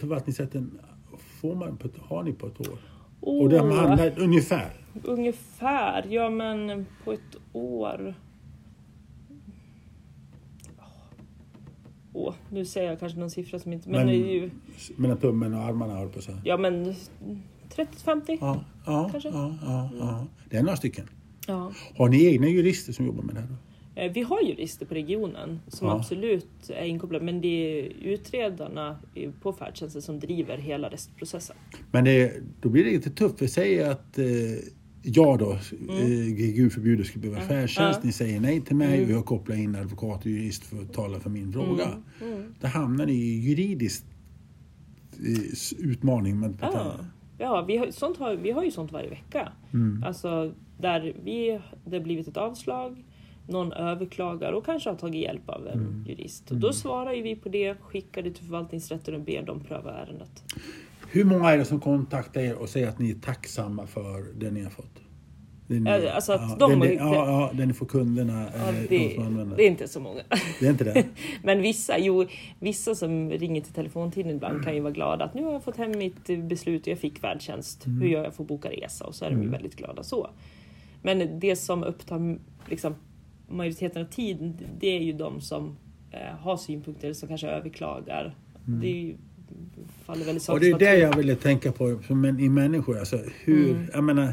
förvaltningsrätten 0.00 0.78
får 1.40 1.54
man 1.54 1.76
på 1.76 1.88
har 2.02 2.22
ni 2.22 2.32
på 2.32 2.46
ett 2.46 2.60
år? 2.60 2.78
Åh, 3.20 3.42
Och 3.42 3.48
det 3.48 3.58
handlar 3.58 4.18
ungefär? 4.18 4.70
Ungefär, 5.04 6.06
ja 6.08 6.30
men 6.30 6.86
på 7.04 7.12
ett 7.12 7.36
år. 7.52 8.14
Åh, 12.12 12.34
nu 12.50 12.64
säger 12.64 12.90
jag 12.90 13.00
kanske 13.00 13.18
någon 13.18 13.30
siffra 13.30 13.58
som 13.58 13.72
inte... 13.72 13.88
Men, 13.88 14.06
Men- 14.06 14.14
ju, 14.14 14.50
Mellan 14.96 15.16
tummen 15.18 15.54
och 15.54 15.60
armarna 15.60 15.94
höll 15.94 16.08
på 16.08 16.22
så 16.22 16.32
ja 16.44 16.56
men 16.56 16.94
30-50. 17.74 18.38
Ja, 18.40 18.64
ja, 18.86 19.08
Kanske. 19.12 19.28
ja, 19.28 19.54
ja, 19.62 19.90
ja. 19.98 20.26
Det 20.50 20.56
är 20.56 20.62
några 20.62 20.76
stycken. 20.76 21.06
Ja. 21.48 21.72
Har 21.96 22.08
ni 22.08 22.24
egna 22.24 22.48
jurister 22.48 22.92
som 22.92 23.06
jobbar 23.06 23.22
med 23.22 23.34
det 23.34 23.40
här? 23.40 23.48
Då? 23.48 23.54
Eh, 24.02 24.12
Vi 24.12 24.22
har 24.22 24.40
jurister 24.42 24.86
på 24.86 24.94
regionen 24.94 25.60
som 25.68 25.88
Ja. 25.88 25.96
absolut 25.96 26.70
är 26.70 26.84
inkopplade 26.84 27.24
men 27.24 27.40
det 27.40 27.48
är 27.48 27.92
utredarna 28.02 28.98
på 29.42 29.52
färdtjänsten 29.52 30.02
som 30.02 30.20
driver 30.20 30.56
hela 30.58 30.88
restprocessen. 30.90 31.56
Men 31.90 32.04
det, 32.04 32.32
då 32.60 32.68
blir 32.68 32.84
det 32.84 32.90
lite 32.90 33.10
tufft. 33.10 33.38
För 33.38 33.46
säg 33.46 33.82
att 33.82 34.18
eh, 34.18 34.24
jag 35.02 35.38
då, 35.38 35.52
eh, 35.52 36.26
gud 36.36 36.72
förbjude, 36.72 37.04
skulle 37.04 37.22
behöva 37.22 37.40
Ja. 37.42 37.48
färdtjänst. 37.48 38.00
Ja. 38.02 38.06
Ni 38.06 38.12
säger 38.12 38.40
nej 38.40 38.60
till 38.60 38.76
mig 38.76 38.96
Mm. 38.98 39.04
och 39.04 39.10
jag 39.16 39.26
kopplar 39.26 39.56
in 39.56 39.74
advokat 39.74 40.20
och 40.24 40.30
jurist 40.30 40.64
för 40.64 40.82
att 40.82 40.92
tala 40.92 41.20
för 41.20 41.30
min 41.30 41.52
fråga. 41.52 41.84
Mm. 42.20 42.32
Mm. 42.38 42.54
Då 42.60 42.66
hamnar 42.66 43.06
ni 43.06 43.12
i 43.12 43.40
juridiskt 43.40 44.04
eh, 45.12 45.88
utmaning. 45.90 46.40
Men, 46.40 46.58
Ja, 46.60 46.94
ja 47.38 47.64
vi, 47.68 47.76
har, 47.76 47.90
sånt 47.90 48.16
har, 48.18 48.34
vi 48.36 48.50
har 48.50 48.64
ju 48.64 48.70
sånt 48.70 48.92
varje 48.92 49.10
vecka. 49.10 49.52
Mm. 49.74 50.02
Alltså 50.06 50.52
där 50.78 51.12
vi, 51.24 51.60
det 51.84 51.96
har 51.96 52.04
blivit 52.04 52.28
ett 52.28 52.36
avslag, 52.36 53.04
någon 53.46 53.72
överklagar 53.72 54.52
och 54.52 54.64
kanske 54.66 54.90
har 54.90 54.96
tagit 54.96 55.22
hjälp 55.22 55.48
av 55.48 55.66
en 55.66 55.72
Mm. 55.78 56.04
jurist. 56.08 56.50
Och 56.50 56.56
då 56.56 56.72
svarar 56.72 57.12
ju 57.12 57.22
vi 57.22 57.36
på 57.36 57.48
det, 57.48 57.74
skickar 57.80 58.22
det 58.22 58.30
till 58.30 58.44
förvaltningsrätten 58.44 59.14
och 59.14 59.20
ber 59.20 59.42
dem 59.42 59.60
pröva 59.60 59.90
ärendet. 59.92 60.42
Hur 61.10 61.24
många 61.24 61.50
är 61.50 61.58
det 61.58 61.64
som 61.64 61.80
kontaktar 61.80 62.40
er 62.40 62.54
och 62.54 62.68
säger 62.68 62.88
att 62.88 62.98
ni 62.98 63.10
är 63.10 63.14
tacksamma 63.14 63.86
för 63.86 64.38
det 64.38 64.50
ni 64.50 64.62
har 64.62 64.70
fått? 64.70 65.00
Det 65.66 65.80
ni, 65.80 65.90
Ja, 65.90 66.10
alltså 66.12 66.32
att 66.32 66.58
de- 66.58 66.80
den, 66.80 66.94
ja, 66.94 67.14
ja, 67.14 67.50
det 67.54 67.66
ni 67.66 67.72
får 67.72 67.86
kunderna, 67.86 68.46
Ja, 68.56 68.68
eh, 68.68 68.74
de 68.88 68.98
det, 69.16 69.22
använder. 69.22 69.56
det 69.56 69.62
är 69.62 69.66
inte 69.70 69.88
så 69.88 70.00
många. 70.00 70.20
Det 70.60 70.66
är 70.66 70.70
inte 70.70 70.84
det? 70.84 71.04
Men 71.42 71.62
vissa, 71.62 71.98
jo, 71.98 72.26
vissa 72.58 72.94
som 72.94 73.30
ringer 73.30 73.60
till 73.60 73.72
telefontiden 73.72 74.30
ibland 74.30 74.64
kan 74.64 74.74
ju 74.74 74.80
vara 74.80 74.92
glada 74.92 75.24
att 75.24 75.34
nu 75.34 75.44
har 75.44 75.52
jag 75.52 75.62
fått 75.64 75.76
hem 75.76 75.98
mitt 75.98 76.26
beslut 76.48 76.82
och 76.82 76.88
jag 76.88 76.98
fick 76.98 77.18
färdtjänst. 77.18 77.86
Mm. 77.86 78.00
Hur 78.00 78.08
gör 78.08 78.24
jag 78.24 78.34
för 78.34 78.42
att 78.42 78.48
boka 78.48 78.70
resa? 78.70 79.04
Och 79.06 79.14
så 79.14 79.24
är 79.24 79.30
de 79.30 79.42
ju 79.42 79.48
väldigt 79.48 79.76
glada 79.76 80.02
så. 80.02 80.30
Men 81.02 81.40
det 81.40 81.56
som 81.56 81.84
upptar 81.84 82.38
liksom, 82.68 82.94
majoriteten 83.48 84.02
av 84.02 84.06
tiden, 84.06 84.56
det 84.80 84.86
är 84.96 85.00
ju 85.02 85.12
de 85.12 85.40
som 85.40 85.76
eh, 86.10 86.36
har 86.38 86.56
synpunkter, 86.56 87.12
som 87.12 87.28
kanske 87.28 87.46
överklagar. 87.48 88.34
Mm. 88.66 88.80
Det 88.80 88.86
är 88.88 88.96
ju 89.02 89.14
faller 90.04 90.24
väl 90.24 90.36
i 90.36 90.40
Och 90.48 90.60
det 90.60 90.70
är 90.70 90.78
det 90.78 90.96
jag 90.98 91.16
ville 91.16 91.34
tänka 91.36 91.72
på 91.72 91.98
som 92.06 92.24
en, 92.24 92.40
i 92.40 92.48
människor. 92.48 92.98
Alltså, 92.98 93.18
hur, 93.44 93.70
Mm. 93.70 93.86
jag 93.92 94.04
menar, 94.04 94.32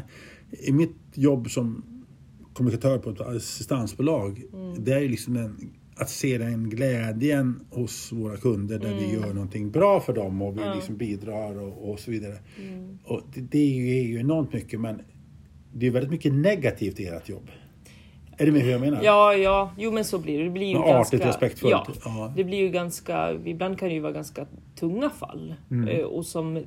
I 0.50 0.72
mitt 0.72 0.96
jobb 1.14 1.50
som 1.50 1.82
kommunikatör 2.52 2.98
på 2.98 3.10
ett 3.10 3.20
assistansbolag, 3.20 4.42
Mm. 4.52 4.84
det 4.84 4.92
är 4.92 5.00
ju 5.00 5.08
liksom 5.08 5.34
den, 5.34 5.70
att 5.96 6.10
se 6.10 6.38
den 6.38 6.70
glädjen 6.70 7.60
hos 7.70 8.12
våra 8.12 8.36
kunder 8.36 8.78
där 8.78 8.94
vi 8.94 9.04
Mm. 9.04 9.20
gör 9.22 9.34
någonting 9.34 9.70
bra 9.70 10.00
för 10.00 10.12
dem 10.12 10.42
och 10.42 10.56
vi 10.58 10.62
Ja. 10.62 10.74
liksom 10.74 10.96
bidrar 10.96 11.58
och, 11.58 11.90
och 11.90 12.00
så 12.00 12.10
vidare. 12.10 12.38
Mm. 12.62 12.98
Och 13.04 13.22
det, 13.34 13.40
det 13.40 13.58
är, 13.58 13.74
ju, 13.74 13.98
är 13.98 14.02
ju 14.02 14.20
enormt 14.20 14.52
mycket 14.52 14.80
men 14.80 15.00
det 15.78 15.86
är 15.86 15.90
väldigt 15.90 16.10
mycket 16.10 16.32
negativt 16.34 17.00
i 17.00 17.06
ert 17.06 17.28
jobb. 17.28 17.50
Är 18.38 18.46
det 18.46 18.52
med 18.52 18.62
hur 18.62 18.70
jag 18.70 18.80
menar? 18.80 19.00
Ja, 19.02 19.34
ja, 19.34 19.72
jo 19.78 19.90
men 19.92 20.04
så 20.04 20.18
blir 20.18 20.38
det. 20.38 20.44
Det 20.44 20.50
blir 20.50 20.66
ju 20.66 20.74
Men 20.74 20.82
ganska... 20.88 21.16
artigt, 21.16 21.28
respektfullt. 21.28 21.70
Ja, 21.72 21.86
Ja. 22.04 22.32
det 22.36 22.44
blir 22.44 22.58
ju 22.58 22.68
ganska... 22.68 23.32
Ibland 23.44 23.78
kan 23.78 23.88
det 23.88 23.94
ju 23.94 24.00
vara 24.00 24.12
ganska 24.12 24.46
tunga 24.74 25.10
fall. 25.10 25.54
Mm. 25.70 25.88
Eh, 25.88 26.04
Och 26.04 26.26
som... 26.26 26.62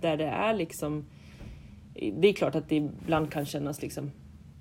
Där 0.00 0.16
det 0.16 0.24
är 0.24 0.54
liksom... 0.54 1.04
Det 1.94 2.28
är 2.28 2.32
klart 2.32 2.54
att 2.54 2.68
det 2.68 2.76
ibland 2.76 3.30
kan 3.32 3.46
kännas 3.46 3.82
liksom 3.82 4.10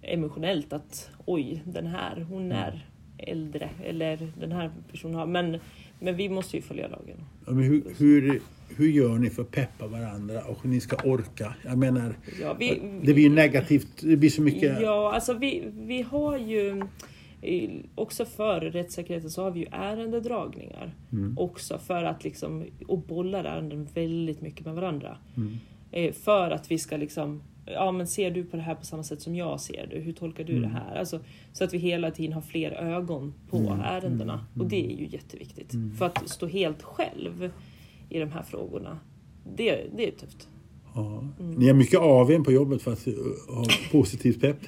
emotionellt 0.01 0.73
att 0.73 1.10
oj, 1.25 1.63
den 1.65 1.88
här, 1.88 2.25
hon 2.29 2.45
Mm. 2.45 2.57
är 2.57 2.88
äldre 3.17 3.69
eller 3.84 4.31
den 4.39 4.51
här 4.51 4.71
personen 4.91 5.15
har... 5.15 5.25
Men, 5.25 5.57
men 5.99 6.15
vi 6.15 6.29
måste 6.29 6.55
ju 6.57 6.62
följa 6.62 6.88
lagen. 6.88 7.17
Ja, 7.45 7.51
men 7.51 7.63
hur, 7.63 7.84
hur, 7.97 8.41
hur 8.77 8.88
gör 8.89 9.17
ni 9.19 9.29
för 9.29 9.41
att 9.41 9.51
peppa 9.51 9.88
varandra 9.88 10.41
och 10.43 10.65
ni 10.65 10.79
ska 10.79 10.95
orka? 11.10 11.53
Jag 11.65 11.77
menar, 11.77 12.13
Ja, 12.41 12.53
vi, 12.53 12.81
det 13.03 13.13
blir 13.13 13.23
ju 13.23 13.29
negativt, 13.29 13.88
det 14.01 14.17
blir 14.17 14.29
så 14.29 14.41
mycket... 14.41 14.81
Ja, 14.81 15.12
alltså 15.13 15.34
vi, 15.34 15.63
vi 15.73 16.01
har 16.01 16.38
ju 16.38 16.84
också 17.95 18.25
för 18.25 18.62
rättssäkerheten 18.62 19.29
så 19.29 19.43
har 19.43 19.51
vi 19.51 19.60
ju 19.60 19.65
ärendedragningar. 19.71 20.95
Mm. 21.12 21.38
Också 21.38 21.77
för 21.77 22.03
att 22.03 22.23
liksom, 22.23 22.65
och 22.88 22.99
bollar 22.99 23.43
ärenden 23.43 23.88
väldigt 23.93 24.41
mycket 24.41 24.65
med 24.65 24.75
varandra. 24.75 25.17
Mm. 25.38 25.57
Eh, 25.91 26.13
För 26.13 26.51
att 26.51 26.71
vi 26.71 26.77
ska 26.77 26.97
liksom, 26.97 27.43
ja 27.65 27.91
men 27.91 28.07
ser 28.07 28.31
du 28.31 28.43
på 28.43 28.57
det 28.57 28.63
här 28.63 28.75
på 28.75 28.86
samma 28.86 29.03
sätt 29.03 29.21
som 29.21 29.36
jag 29.36 29.60
ser 29.62 29.88
det? 29.88 29.99
Hur 29.99 30.13
tolkar 30.13 30.43
du 30.43 30.51
Mm. 30.57 30.62
det 30.62 30.69
här? 30.77 30.95
Alltså, 30.95 31.19
så 31.53 31.63
att 31.63 31.73
vi 31.73 31.77
hela 31.77 32.12
tiden 32.12 32.34
har 32.34 32.41
fler 32.41 32.71
ögon 32.71 33.34
på 33.49 33.57
Mm. 33.57 33.79
ärendena. 33.79 34.34
Mm. 34.34 34.62
Och 34.62 34.69
det 34.69 34.86
är 34.93 34.97
ju 34.97 35.07
jätteviktigt. 35.07 35.73
Mm. 35.73 35.95
För 35.95 36.05
att 36.05 36.29
stå 36.29 36.47
helt 36.47 36.84
själv 36.84 37.51
i 38.12 38.19
de 38.19 38.32
här 38.32 38.43
frågorna, 38.43 39.00
det, 39.56 39.86
det 39.95 40.08
är 40.08 40.12
tufft. 40.12 40.47
Ja. 40.95 41.24
Mm. 41.39 41.52
Ni 41.56 41.67
har 41.67 41.74
mycket 41.74 42.00
AWn 42.00 42.43
på 42.43 42.52
jobbet 42.52 42.82
för 42.82 42.93
att 42.93 43.08
uh, 43.08 43.13
ha 43.50 43.65
positivt 43.91 44.41
pepp. 44.41 44.58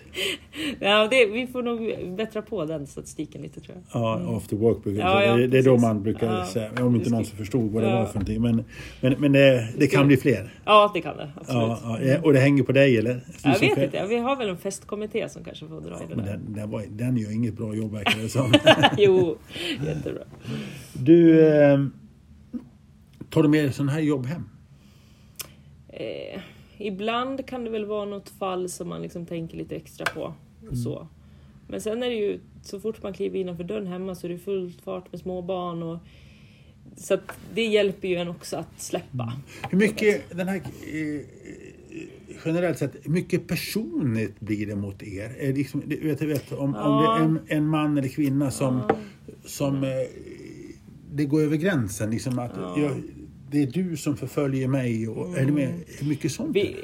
Ja, 0.80 1.08
det, 1.12 1.26
vi 1.26 1.48
får 1.48 1.64
nog 1.64 2.16
bättra 2.16 2.42
på 2.42 2.66
den 2.66 2.88
statistiken 2.88 3.42
lite 3.42 3.60
tror 3.60 3.78
jag. 3.78 4.02
Ja, 4.02 4.38
after 4.38 4.58
work 4.58 4.84
brukar 4.84 5.02
Ja, 5.02 5.24
ja, 5.24 5.36
säga. 5.36 5.48
Det 5.48 5.58
är 5.58 5.64
då 5.64 5.78
man 5.78 6.04
brukar 6.04 6.38
Ja, 6.38 6.46
säga, 6.46 6.86
om 6.86 6.96
inte 6.96 7.10
det 7.10 7.16
någon 7.16 7.26
som 7.26 7.38
förstod 7.38 7.72
vad 7.72 7.84
det 7.84 7.90
var 7.90 8.06
för 8.06 8.14
någonting. 8.14 8.42
Men, 8.42 8.64
men, 9.02 9.16
men 9.18 9.32
det, 9.32 9.68
det 9.78 9.88
kan 9.88 10.08
bli 10.08 10.18
fler. 10.18 10.54
Ja, 10.66 10.92
det 10.94 11.02
kan 11.02 11.18
det. 11.18 11.30
Absolut. 11.36 11.78
Ja, 12.04 12.20
och 12.24 12.34
det 12.34 12.40
hänger 12.40 12.64
på 12.64 12.72
dig 12.72 12.98
eller? 12.98 13.14
Du 13.14 13.50
jag 13.50 13.60
vet 13.60 13.78
inte, 13.78 14.06
vi 14.08 14.18
har 14.18 14.36
väl 14.36 14.50
en 14.50 14.58
festkommitté 14.58 15.30
som 15.30 15.44
kanske 15.44 15.68
får 15.68 15.82
dra 15.82 15.96
i 16.04 16.06
det 16.10 16.16
där. 16.16 16.24
den, 16.24 16.54
den, 16.54 16.70
var, 16.70 16.84
den 16.90 17.18
gör 17.18 17.32
inget 17.32 17.54
bra 17.54 17.76
jobb 17.76 17.92
verkar 17.92 18.22
det 18.22 18.30
som. 18.30 18.54
jo, 18.98 19.38
jättebra. 19.86 20.24
Du, 20.94 21.48
eh, 21.48 21.80
tar 23.34 23.44
du 23.44 23.50
med 23.50 23.76
sådana 23.76 23.92
här 23.92 24.00
jobb 24.00 24.26
hem? 24.26 24.44
Eh, 25.88 26.42
ibland 26.78 27.46
kan 27.48 27.64
det 27.64 27.70
väl 27.70 27.86
vara 27.86 28.06
något 28.06 28.30
fall 28.30 28.70
som 28.70 28.90
man 28.90 29.02
liksom 29.02 29.26
tänker 29.26 29.58
lite 29.58 29.76
extra 29.76 30.06
på. 30.06 30.34
Och 30.72 30.78
så. 30.78 31.08
Men 31.68 31.82
sen 31.82 32.04
är 32.04 32.10
det 32.10 32.16
ju, 32.16 32.40
så 32.64 32.80
fort 32.80 33.04
man 33.04 33.14
kliver 33.14 33.40
innanför 33.40 33.64
dörren 33.64 33.88
hemma 33.88 34.16
så 34.16 34.28
är 34.28 34.32
det 34.32 34.38
fullt 34.38 34.82
fart 34.82 35.12
med 35.12 35.22
små 35.22 35.42
barn. 35.42 35.84
Och, 35.84 36.00
så 36.98 37.14
att 37.14 37.32
det 37.54 37.66
hjälper 37.66 38.08
ju 38.08 38.16
en 38.16 38.28
också 38.28 38.58
att 38.58 38.82
släppa. 38.82 39.34
Hur 39.70 39.78
mycket, 39.78 40.38
den 40.38 40.48
här, 40.48 40.56
eh, 40.56 41.22
generellt 42.46 42.78
sett, 42.78 43.08
mycket 43.08 43.48
personligt 43.48 44.40
blir 44.40 44.68
det 44.68 44.76
mot 44.76 45.04
er? 45.04 45.36
Är 45.40 45.54
liksom, 45.54 45.84
vet, 45.86 46.22
vet, 46.22 46.52
om, 46.52 46.76
om 46.76 47.04
det 47.04 47.08
är 47.08 47.26
en, 47.26 47.40
en 47.48 47.68
man 47.68 47.98
eller 47.98 48.10
kvinna 48.10 48.52
som, 48.52 48.82
Ja. 48.90 48.96
som 49.46 49.84
eh, 49.84 49.90
det 51.12 51.26
går 51.26 51.42
över 51.42 51.58
gränsen, 51.58 52.12
liksom 52.12 52.40
att 52.40 52.52
Ja. 52.58 52.76
jag, 52.80 52.92
det 53.54 53.64
är 53.64 53.68
du 53.68 53.98
som 53.98 54.18
förföljer 54.18 54.68
mig. 54.68 55.08
Och, 55.08 55.38
Är 55.38 55.46
det 55.46 55.52
med, 55.52 55.84
mycket 56.02 56.32
sånt? 56.32 56.56
Vi, 56.56 56.76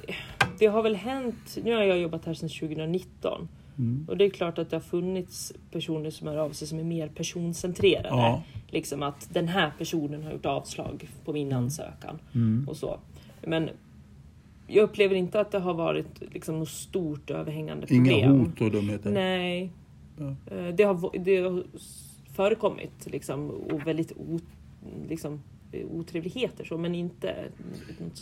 det 0.59 0.65
har 0.65 0.83
väl 0.83 0.95
hänt, 0.95 1.57
nu 1.63 1.75
har 1.75 1.83
jag 1.83 1.99
jobbat 1.99 2.25
här 2.25 2.33
sedan 2.33 2.49
2019. 2.49 3.47
Mm. 3.77 4.05
Och 4.09 4.17
det 4.17 4.25
är 4.25 4.29
klart 4.29 4.57
att 4.57 4.69
det 4.69 4.75
har 4.75 4.81
funnits 4.81 5.53
personer 5.71 6.09
som 6.09 6.27
hör 6.27 6.37
av 6.37 6.51
sig 6.51 6.67
som 6.67 6.79
är 6.79 6.83
mer 6.83 7.07
personcentrerade. 7.07 8.07
Ja. 8.09 8.43
Liksom 8.67 9.03
att 9.03 9.29
den 9.33 9.47
här 9.47 9.71
personen 9.77 10.23
har 10.23 10.31
gjort 10.31 10.45
avslag 10.45 11.09
på 11.25 11.33
min 11.33 11.53
ansökan. 11.53 12.19
Mm. 12.35 12.65
Och 12.69 12.77
så. 12.77 12.99
Men 13.45 13.69
jag 14.67 14.83
upplever 14.83 15.15
inte 15.15 15.39
att 15.39 15.51
det 15.51 15.59
har 15.59 15.73
varit 15.73 16.33
liksom 16.33 16.59
något 16.59 16.69
stort 16.69 17.31
överhängande 17.31 17.87
problem. 17.87 18.05
Inga 18.05 18.27
hot 18.27 18.61
och 18.61 18.71
dumheter? 18.71 19.11
Nej. 19.11 19.71
Ja. 20.17 20.55
Eh, 20.55 20.75
Det, 20.75 20.83
har, 20.83 21.19
det 21.19 21.37
har 21.37 21.63
förekommit 22.35 23.05
liksom, 23.05 23.49
och 23.49 23.87
väldigt 23.87 24.11
o, 24.11 24.39
liksom, 25.09 25.41
otrevligheter 25.73 26.65
så, 26.65 26.77
men 26.77 26.95
inte 26.95 27.35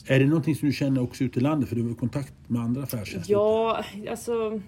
Är 0.07 0.19
det 0.19 0.25
någonting 0.25 0.55
som 0.55 0.67
du 0.67 0.73
känner 0.73 1.01
också 1.01 1.23
ute 1.23 1.39
i 1.39 1.41
landet? 1.43 1.69
För 1.69 1.75
du 1.75 1.83
har 1.87 1.93
kontakt 1.93 2.33
med 2.47 2.61
andra 2.61 2.83
affärstjänster? 2.83 3.33
Ja, 3.33 3.83
alltså 4.09 4.61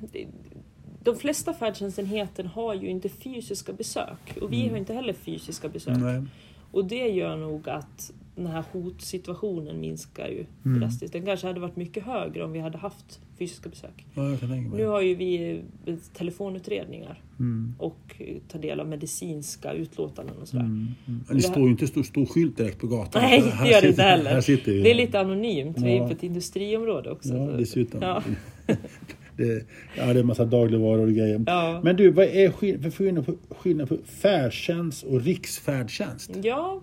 de 1.03 1.15
flesta 1.15 1.53
färdtjänstenheter 1.53 2.43
har 2.43 2.73
ju 2.73 2.89
inte 2.89 3.09
fysiska 3.09 3.73
besök 3.73 4.37
och 4.41 4.53
vi 4.53 4.59
Mm. 4.59 4.69
har 4.71 4.77
inte 4.77 4.93
heller 4.93 5.13
fysiska 5.13 5.69
besök. 5.69 5.97
Nej. 5.97 6.23
Och 6.71 6.85
det 6.85 7.07
gör 7.07 7.35
nog 7.37 7.69
att 7.69 8.11
den 8.43 8.52
här 8.54 8.63
hotsituationen 8.71 9.80
minskar 9.80 10.28
ju 10.28 10.45
Mm. 10.65 10.80
drastiskt. 10.80 11.13
Den 11.13 11.25
kanske 11.25 11.47
hade 11.47 11.60
varit 11.60 11.75
mycket 11.75 12.04
högre 12.04 12.43
om 12.43 12.52
vi 12.52 12.60
hade 12.60 12.78
haft 12.78 13.19
fysiska 13.39 13.69
besök. 13.69 14.06
Ja, 14.13 14.30
jag 14.30 14.39
kan 14.39 14.49
tänka 14.49 14.69
mig 14.69 14.78
Nu 14.80 14.86
har 14.86 15.02
ju 15.02 15.15
vi 15.15 15.62
eh, 15.86 15.95
telefonutredningar 16.13 17.21
Mm. 17.39 17.73
och 17.80 18.15
eh, 18.17 18.36
tar 18.52 18.60
del 18.60 18.80
av 18.80 18.88
medicinska 18.88 19.73
utlåtanden 19.73 20.36
och 20.41 20.47
sådär. 20.47 20.63
Mm. 20.63 20.75
Mm. 20.78 20.95
Men 21.06 21.17
Det 21.28 21.34
det 21.34 21.47
här- 21.47 21.52
står 21.54 21.63
ju 21.63 21.69
inte 21.71 21.88
stor, 21.88 22.04
stor 22.04 22.25
skylt 22.25 22.58
direkt 22.58 22.80
på 22.80 22.88
gatan. 22.88 23.21
Nej, 23.21 23.43
det 23.63 23.69
gör 23.71 23.82
det 23.82 23.88
inte 23.88 24.02
heller. 24.02 24.32
Här 24.32 24.41
sitter 24.41 24.71
vi. 24.71 24.82
Det 24.82 24.91
är 24.91 24.95
lite 24.95 25.19
anonymt, 25.19 25.78
vi 25.78 25.91
är 25.91 25.95
Ja. 25.97 26.08
på 26.08 26.13
ett 26.13 26.23
industriområde 26.23 27.12
också. 27.12 27.30
Ja, 27.34 27.45
så- 27.47 27.58
dessutom. 27.58 28.02
Ja. 28.02 28.23
Det, 29.38 29.65
ja, 29.97 30.06
det 30.06 30.12
är 30.12 30.15
en 30.15 30.25
massa 30.25 30.45
dagligvaror 30.45 31.06
och 31.08 31.13
grejer. 31.13 31.43
Ja. 31.47 31.82
Men 31.84 31.95
du, 31.95 32.10
vad 32.12 32.25
är 32.25 32.52
skill- 32.52 32.82
för 32.82 32.91
skillnad 32.91 33.25
på, 33.25 33.36
skillnad 33.49 33.89
på 33.89 33.97
färdtjänst 34.06 35.04
och 35.04 35.21
riksfärdtjänst? 35.21 36.32
Ja, 36.43 36.82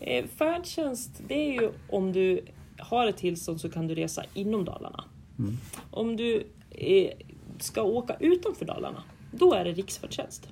eh, 0.00 0.24
färdtjänst 0.26 1.22
det 1.28 1.34
är 1.48 1.52
ju 1.62 1.70
om 1.88 2.12
du 2.12 2.40
har 2.78 3.06
ett 3.06 3.16
tillstånd 3.16 3.60
så 3.60 3.70
kan 3.70 3.86
du 3.86 3.94
resa 3.94 4.24
inom 4.34 4.64
Dalarna. 4.64 5.04
Mm. 5.38 5.56
Om 5.90 6.16
du 6.16 6.46
eh, 6.70 7.10
ska 7.58 7.82
åka 7.82 8.16
utanför 8.20 8.64
Dalarna, 8.64 9.02
då 9.32 9.54
är 9.54 9.64
det 9.64 9.72
riksfärdtjänst. 9.72 10.48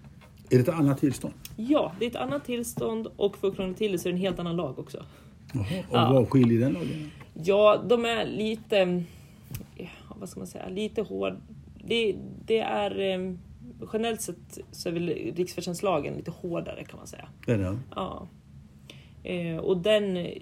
Är 0.51 0.57
det 0.57 0.63
ett 0.63 0.69
annat 0.69 0.99
tillstånd? 1.01 1.35
Ja, 1.57 1.93
det 1.99 2.07
är 2.07 2.11
ett 2.11 2.17
annat 2.17 2.45
tillstånd 2.45 3.09
och 3.17 3.37
för 3.37 3.49
att 3.49 3.57
krångla 3.57 3.75
till 3.75 3.93
det 3.93 3.99
så 3.99 4.09
är 4.09 4.13
det 4.13 4.17
en 4.17 4.21
helt 4.21 4.39
annan 4.39 4.57
lag 4.57 4.79
också. 4.79 5.05
Jaha, 5.53 5.65
och 5.89 5.97
Ja. 5.97 6.13
vad 6.13 6.29
skiljer 6.31 6.61
den 6.61 6.73
lagen? 6.73 7.11
Ja, 7.35 7.83
de 7.89 8.05
är 8.05 8.27
lite, 8.27 9.03
vad 10.21 10.29
ska 10.29 10.41
man 10.41 10.47
säga, 10.47 10.69
lite 10.69 11.03
hård. 11.03 11.37
Det, 11.85 12.17
det 12.47 12.59
är 12.59 13.01
eh, 13.01 13.35
generellt 13.93 14.21
sett 14.21 14.59
så 14.71 14.89
är 14.89 14.93
väl 14.93 15.09
riksfärdtjänstlagen 15.37 16.15
lite 16.15 16.31
hårdare 16.31 16.85
kan 16.85 16.97
man 16.99 17.07
säga. 17.07 17.29
Det 17.47 17.53
är 17.53 17.59
den. 17.59 17.81
Ja. 17.97 18.29
Eh, 19.29 19.57
och 19.57 19.77
den 19.77 20.17
eh, 20.17 20.33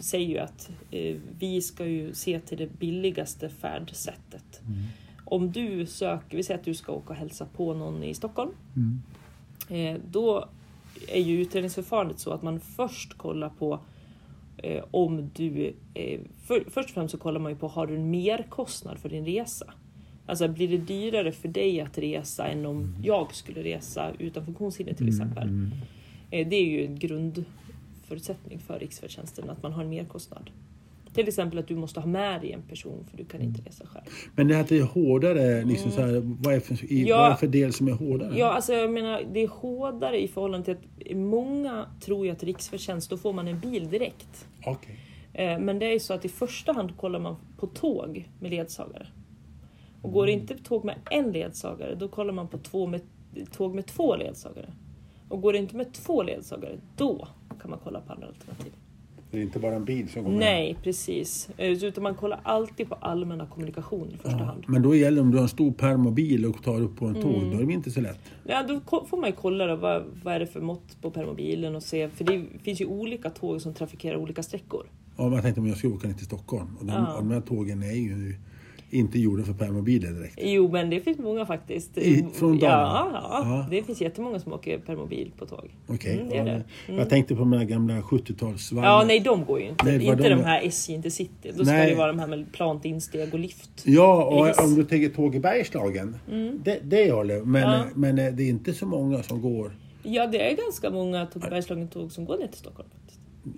säger 0.00 0.28
ju 0.28 0.38
att 0.38 0.70
eh, 0.90 1.16
vi 1.38 1.62
ska 1.62 1.86
ju 1.86 2.14
se 2.14 2.40
till 2.40 2.58
det 2.58 2.78
billigaste 2.78 3.48
färdsättet. 3.48 4.60
Mm. 4.66 4.82
Om 5.24 5.52
du 5.52 5.86
söker, 5.86 6.36
vi 6.36 6.42
säger 6.42 6.58
att 6.60 6.64
du 6.64 6.74
ska 6.74 6.92
åka 6.92 7.12
och 7.12 7.18
hälsa 7.18 7.46
på 7.56 7.74
någon 7.74 8.02
i 8.02 8.14
Stockholm. 8.14 8.50
Mm. 8.76 10.00
Då 10.10 10.48
är 11.08 11.20
ju 11.20 11.40
utredningsförfarandet 11.40 12.18
så 12.18 12.30
att 12.30 12.42
man 12.42 12.60
först 12.60 13.18
kollar 13.18 13.48
på 13.48 13.80
om 14.90 15.30
du... 15.34 15.74
För, 16.42 16.70
först 16.70 16.88
och 16.88 16.94
främst 16.94 17.12
så 17.12 17.18
kollar 17.18 17.40
man 17.40 17.52
ju 17.52 17.58
på 17.58 17.68
har 17.68 17.86
du 17.86 17.94
en 17.96 18.10
merkostnad 18.10 18.98
för 18.98 19.08
din 19.08 19.24
resa. 19.24 19.72
Alltså 20.26 20.48
blir 20.48 20.68
det 20.68 20.78
dyrare 20.78 21.32
för 21.32 21.48
dig 21.48 21.80
att 21.80 21.98
resa 21.98 22.46
än 22.46 22.66
om 22.66 22.94
jag 23.02 23.34
skulle 23.34 23.62
resa 23.62 24.12
utan 24.18 24.44
funktionshinder 24.44 24.94
till 24.94 25.08
exempel. 25.08 25.48
Mm. 25.48 25.70
Det 26.30 26.56
är 26.56 26.66
ju 26.66 26.86
en 26.86 26.98
grundförutsättning 28.06 28.58
för 28.58 28.78
riksfärdtjänsten, 28.78 29.50
att 29.50 29.62
man 29.62 29.72
har 29.72 29.82
en 29.82 29.90
merkostnad. 29.90 30.50
Till 31.14 31.28
exempel 31.28 31.58
att 31.58 31.68
du 31.68 31.76
måste 31.76 32.00
ha 32.00 32.06
med 32.06 32.40
dig 32.40 32.52
en 32.52 32.62
person 32.62 33.04
för 33.10 33.16
du 33.16 33.24
kan 33.24 33.40
inte 33.40 33.62
resa 33.62 33.86
själv. 33.86 34.04
Men 34.34 34.48
det 34.48 34.54
här 34.54 34.60
att 34.60 34.68
det 34.68 34.78
är 34.78 34.82
hårdare, 34.82 35.64
liksom 35.64 35.90
så 35.90 36.00
här, 36.00 36.22
vad, 36.42 36.54
är 36.54 36.60
för, 36.60 36.92
i, 36.92 37.04
Ja. 37.08 37.18
vad 37.18 37.30
är 37.30 37.34
för 37.34 37.46
del 37.46 37.72
som 37.72 37.88
är 37.88 37.92
hårdare? 37.92 38.38
Ja, 38.38 38.52
alltså 38.52 38.72
jag 38.72 38.90
menar 38.92 39.22
det 39.32 39.40
är 39.42 39.48
hårdare 39.48 40.22
i 40.22 40.28
förhållande 40.28 40.64
till 40.64 40.74
att 41.10 41.16
många 41.16 41.86
tror 42.00 42.26
ju 42.26 42.32
att 42.32 42.42
riksfärdtjänst, 42.42 43.10
då 43.10 43.16
får 43.16 43.32
man 43.32 43.48
en 43.48 43.60
bil 43.60 43.88
direkt. 43.90 44.48
Okej. 44.66 44.98
Eh, 45.32 45.58
Men 45.58 45.78
det 45.78 45.86
är 45.86 45.92
ju 45.92 46.00
så 46.00 46.14
att 46.14 46.24
i 46.24 46.28
första 46.28 46.72
hand 46.72 46.96
kollar 46.96 47.18
man 47.20 47.36
på 47.56 47.66
tåg 47.66 48.28
med 48.40 48.50
ledsagare. 48.50 49.06
Och 50.02 50.12
går 50.12 50.26
det 50.26 50.32
inte 50.32 50.58
tåg 50.58 50.84
med 50.84 50.94
en 51.10 51.32
ledsagare, 51.32 51.94
då 51.94 52.08
kollar 52.08 52.32
man 52.32 52.48
på 52.48 52.58
två 52.58 52.86
med, 52.86 53.00
tåg 53.52 53.74
med 53.74 53.86
två 53.86 54.16
ledsagare. 54.16 54.72
Och 55.28 55.42
går 55.42 55.52
det 55.52 55.58
inte 55.58 55.76
med 55.76 55.92
två 55.92 56.22
ledsagare, 56.22 56.78
då 56.96 57.28
kan 57.62 57.70
man 57.70 57.78
kolla 57.84 58.00
på 58.00 58.12
andra 58.12 58.26
alternativ. 58.26 58.72
Det 59.30 59.38
är 59.38 59.42
inte 59.42 59.58
bara 59.58 59.74
en 59.74 59.84
bil 59.84 60.08
som 60.08 60.22
med. 60.24 60.32
Nej, 60.32 60.76
precis. 60.82 61.48
Eh, 61.56 61.84
Utan 61.84 62.02
man 62.02 62.14
kollar 62.14 62.40
alltid 62.42 62.88
på 62.88 62.94
allmänna 62.94 63.46
kommunikationer 63.46 64.12
i 64.14 64.16
första 64.16 64.38
Ja, 64.38 64.44
hand. 64.44 64.64
men 64.68 64.82
då 64.82 64.94
gäller 64.94 65.16
det 65.16 65.20
om 65.22 65.30
du 65.30 65.36
har 65.36 65.42
en 65.42 65.48
stor 65.48 65.72
permobil 65.72 66.46
och 66.46 66.62
tar 66.62 66.80
upp 66.80 66.96
på 66.96 67.06
en 67.06 67.14
tåg, 67.14 67.34
Mm. 67.34 67.50
då 67.56 67.62
är 67.62 67.66
det 67.66 67.72
inte 67.72 67.90
så 67.90 68.00
lätt. 68.00 68.18
Ja, 68.44 68.62
då 68.62 69.04
får 69.06 69.16
man 69.16 69.30
ju 69.30 69.36
kolla 69.36 69.66
då, 69.66 69.76
vad, 69.76 70.04
vad 70.22 70.34
är 70.34 70.40
det 70.40 70.46
för 70.46 70.60
mått 70.60 70.96
på 71.02 71.10
permobilen 71.10 71.76
och 71.76 71.82
se, 71.82 72.08
för 72.08 72.24
det 72.24 72.44
finns 72.62 72.80
ju 72.80 72.86
olika 72.86 73.30
tåg 73.30 73.60
som 73.62 73.74
trafikerar 73.74 74.16
olika 74.16 74.42
sträckor. 74.42 74.86
Ja, 75.16 75.28
man 75.28 75.42
tänkte 75.42 75.60
om 75.60 75.66
jag 75.66 75.76
ska 75.78 75.88
åka 75.88 76.08
ner 76.08 76.14
till 76.14 76.26
Stockholm. 76.26 76.76
Och 76.80 76.86
de, 76.86 76.92
Ja. 76.92 77.12
och 77.16 77.22
de 77.24 77.30
här 77.30 77.40
tågen 77.40 77.82
är 77.82 77.92
ju 77.92 78.34
inte 78.98 79.18
gjorda 79.18 79.42
för 79.44 79.52
permobiler 79.52 80.10
direkt. 80.10 80.38
Jo, 80.42 80.68
men 80.72 80.90
det 80.90 81.00
finns 81.00 81.18
många 81.18 81.46
faktiskt. 81.46 81.98
I- 81.98 82.26
från 82.34 82.58
ja, 82.58 82.68
Dalarna? 82.70 83.10
ja, 83.22 83.40
Ja. 83.44 83.66
det 83.70 83.82
finns 83.82 84.00
jättemånga 84.00 84.40
som 84.40 84.52
åker 84.52 84.78
permobil 84.78 85.30
på 85.38 85.46
tåg. 85.46 85.70
Okej. 85.86 86.14
Mm, 86.14 86.28
det 86.28 86.36
är 86.36 86.46
ja, 86.56 86.62
men 86.88 86.96
Jag 86.96 87.08
tänkte 87.10 87.34
på 87.34 87.40
de 87.40 87.52
här 87.52 87.64
gamla 87.64 88.00
70-talsvagnar. 88.00 88.84
Ja, 88.84 89.04
nej, 89.06 89.20
de 89.20 89.44
går 89.44 89.60
ju 89.60 89.68
inte. 89.68 89.84
Nej, 89.84 89.94
inte 90.04 90.16
de 90.22 90.28
de 90.28 90.40
är. 90.40 90.44
här 90.44 90.62
SJ 90.66 90.92
Intercity. 90.94 91.52
Då 91.56 91.64
ska 91.64 91.74
Nej. 91.74 91.90
det 91.90 91.96
vara 91.96 92.12
de 92.12 92.18
här 92.18 92.26
med 92.26 92.52
plant 92.52 92.84
insteg 92.84 93.34
och 93.34 93.38
lift. 93.40 93.70
Ja, 93.84 94.24
och 94.24 94.46
Yes. 94.46 94.58
Mm. 94.58 94.70
om 94.70 94.76
du 94.76 94.84
tänker 94.84 95.08
tåg 95.08 95.34
i 95.34 95.40
Bergslagen. 95.40 96.16
Det, 96.64 96.78
det 96.82 97.10
det. 97.24 97.44
Men, 97.44 97.62
Ja. 97.62 97.84
men 97.94 98.18
eh, 98.18 98.32
det 98.32 98.42
är 98.42 98.48
inte 98.48 98.74
så 98.74 98.86
många 98.86 99.22
som 99.22 99.42
går. 99.42 99.72
Ja, 100.02 100.26
det 100.26 100.50
är 100.52 100.56
ganska 100.56 100.90
många 100.90 101.26
tåg, 101.26 101.42
Bergslagen-tåg 101.42 102.12
som 102.12 102.24
går 102.24 102.38
ner 102.38 102.46
till 102.46 102.58
Stockholm. 102.58 102.88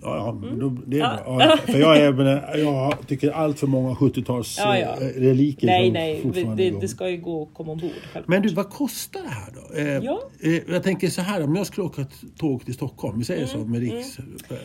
Ja, 0.01 0.37
då, 0.59 0.77
det 0.87 0.99
är 0.99 1.05
Mm. 1.05 1.17
Ja. 1.25 1.35
bra. 1.37 1.41
Ja, 1.45 1.57
för 1.73 1.79
jag, 1.79 1.97
är, 1.97 2.13
men, 2.13 2.59
jag 2.63 2.93
tycker 3.07 3.31
allt 3.31 3.59
för 3.59 3.67
många 3.67 3.93
70-tals 3.93 4.57
Ja, 4.59 4.77
ja. 4.77 4.87
eh, 5.01 5.07
reliker 5.21 5.67
Nej, 5.67 5.91
nej, 5.91 6.21
fortfarande 6.21 6.63
det, 6.63 6.79
det 6.81 6.87
ska 6.87 7.09
ju 7.09 7.17
gå 7.17 7.43
att 7.43 7.53
komma 7.53 7.71
ombord. 7.71 7.89
självklart. 7.91 8.27
Men 8.27 8.41
du, 8.41 8.49
vad 8.49 8.69
kostar 8.69 9.21
det 9.21 9.27
här 9.29 9.51
då? 9.53 9.75
Eh, 9.79 10.05
Ja. 10.05 10.19
eh, 10.43 10.73
jag 10.73 10.83
tänker 10.83 11.07
så 11.07 11.21
här, 11.21 11.43
om 11.43 11.55
jag 11.55 11.65
skulle 11.67 11.87
åka 11.87 12.05
tåg 12.37 12.65
till 12.65 12.73
Stockholm, 12.73 13.19
vi 13.19 13.25
säger 13.25 13.45
så 13.45 13.57
med 13.57 13.81
Riks. 13.81 14.17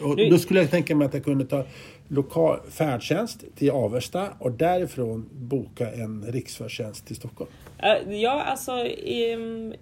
Och 0.02 0.04
Mm, 0.04 0.16
Nu- 0.16 0.30
då 0.30 0.38
skulle 0.38 0.60
jag 0.60 0.70
tänka 0.70 0.96
mig 0.96 1.06
att 1.06 1.14
jag 1.14 1.24
kunde 1.24 1.44
ta 1.44 1.64
lokal 2.08 2.58
färdtjänst 2.70 3.44
till 3.56 3.70
Avesta 3.70 4.28
och 4.38 4.52
därifrån 4.52 5.28
boka 5.32 5.92
en 5.92 6.24
riksfärdtjänst 6.28 7.06
till 7.06 7.16
Stockholm. 7.16 7.50
Eh, 7.78 8.12
Ja, 8.14 8.42
alltså... 8.42 8.72
ehm, 9.06 9.72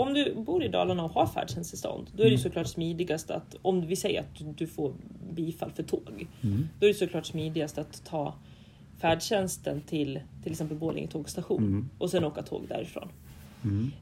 om 0.00 0.14
du 0.14 0.34
bor 0.34 0.64
i 0.64 0.68
Dalarna 0.68 1.04
och 1.04 1.10
har 1.10 1.26
färdtjänsttillstånd, 1.26 2.10
då 2.16 2.22
är 2.22 2.26
det 2.26 2.32
ju 2.32 2.38
såklart 2.38 2.66
smidigast 2.66 3.30
att, 3.30 3.56
om 3.62 3.86
vi 3.86 3.96
säger 3.96 4.20
att 4.20 4.56
du- 4.58 4.66
får 4.66 4.92
bifall 5.32 5.70
för 5.70 5.82
tåg, 5.82 6.26
då 6.80 6.86
är 6.86 6.88
det 6.88 6.94
såklart 6.94 7.26
smidigast 7.26 7.78
att 7.78 8.04
ta 8.04 8.34
färdtjänsten 9.00 9.80
till 9.80 10.20
till 10.42 10.52
exempel 10.52 10.76
Borlänge 10.76 11.08
tågstation 11.08 11.90
och 11.98 12.10
sen 12.10 12.24
åka 12.24 12.42
tåg 12.42 12.62
därifrån. 12.68 13.08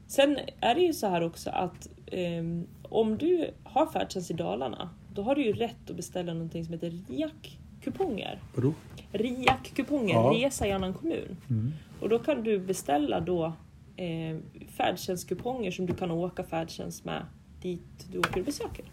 Sen 0.07 0.37
är 0.59 0.75
det 0.75 0.81
ju 0.81 0.93
så 0.93 1.07
här 1.07 1.23
också 1.23 1.49
att 1.49 1.89
ehm, 2.11 2.67
om 2.83 3.17
du 3.17 3.49
har 3.63 3.85
färdtjänst 3.85 4.31
i 4.31 4.33
Dalarna, 4.33 4.89
då 5.13 5.21
har 5.21 5.35
du 5.35 5.45
ju 5.45 5.53
rätt 5.53 5.89
att 5.89 5.95
beställa 5.95 6.33
någonting 6.33 6.65
som 6.65 6.73
heter 6.73 6.89
RIAK-kuponger. 7.09 8.39
Vadå? 8.55 8.73
RIAK-kuponger, 9.11 10.13
Ja. 10.13 10.31
resa 10.35 10.67
i 10.67 10.71
annan 10.71 10.93
kommun. 10.93 11.37
Och 12.01 12.09
då 12.09 12.19
kan 12.19 12.43
du 12.43 12.59
beställa 12.59 13.19
då 13.19 13.53
eh, 13.97 14.37
färdtjänstkuponger 14.77 15.71
som 15.71 15.85
du 15.85 15.93
kan 15.95 16.11
åka 16.11 16.43
färdtjänst 16.43 17.05
med 17.05 17.25
dit 17.61 18.07
du 18.11 18.19
åker 18.19 18.39
och 18.39 18.45
besöker. 18.45 18.85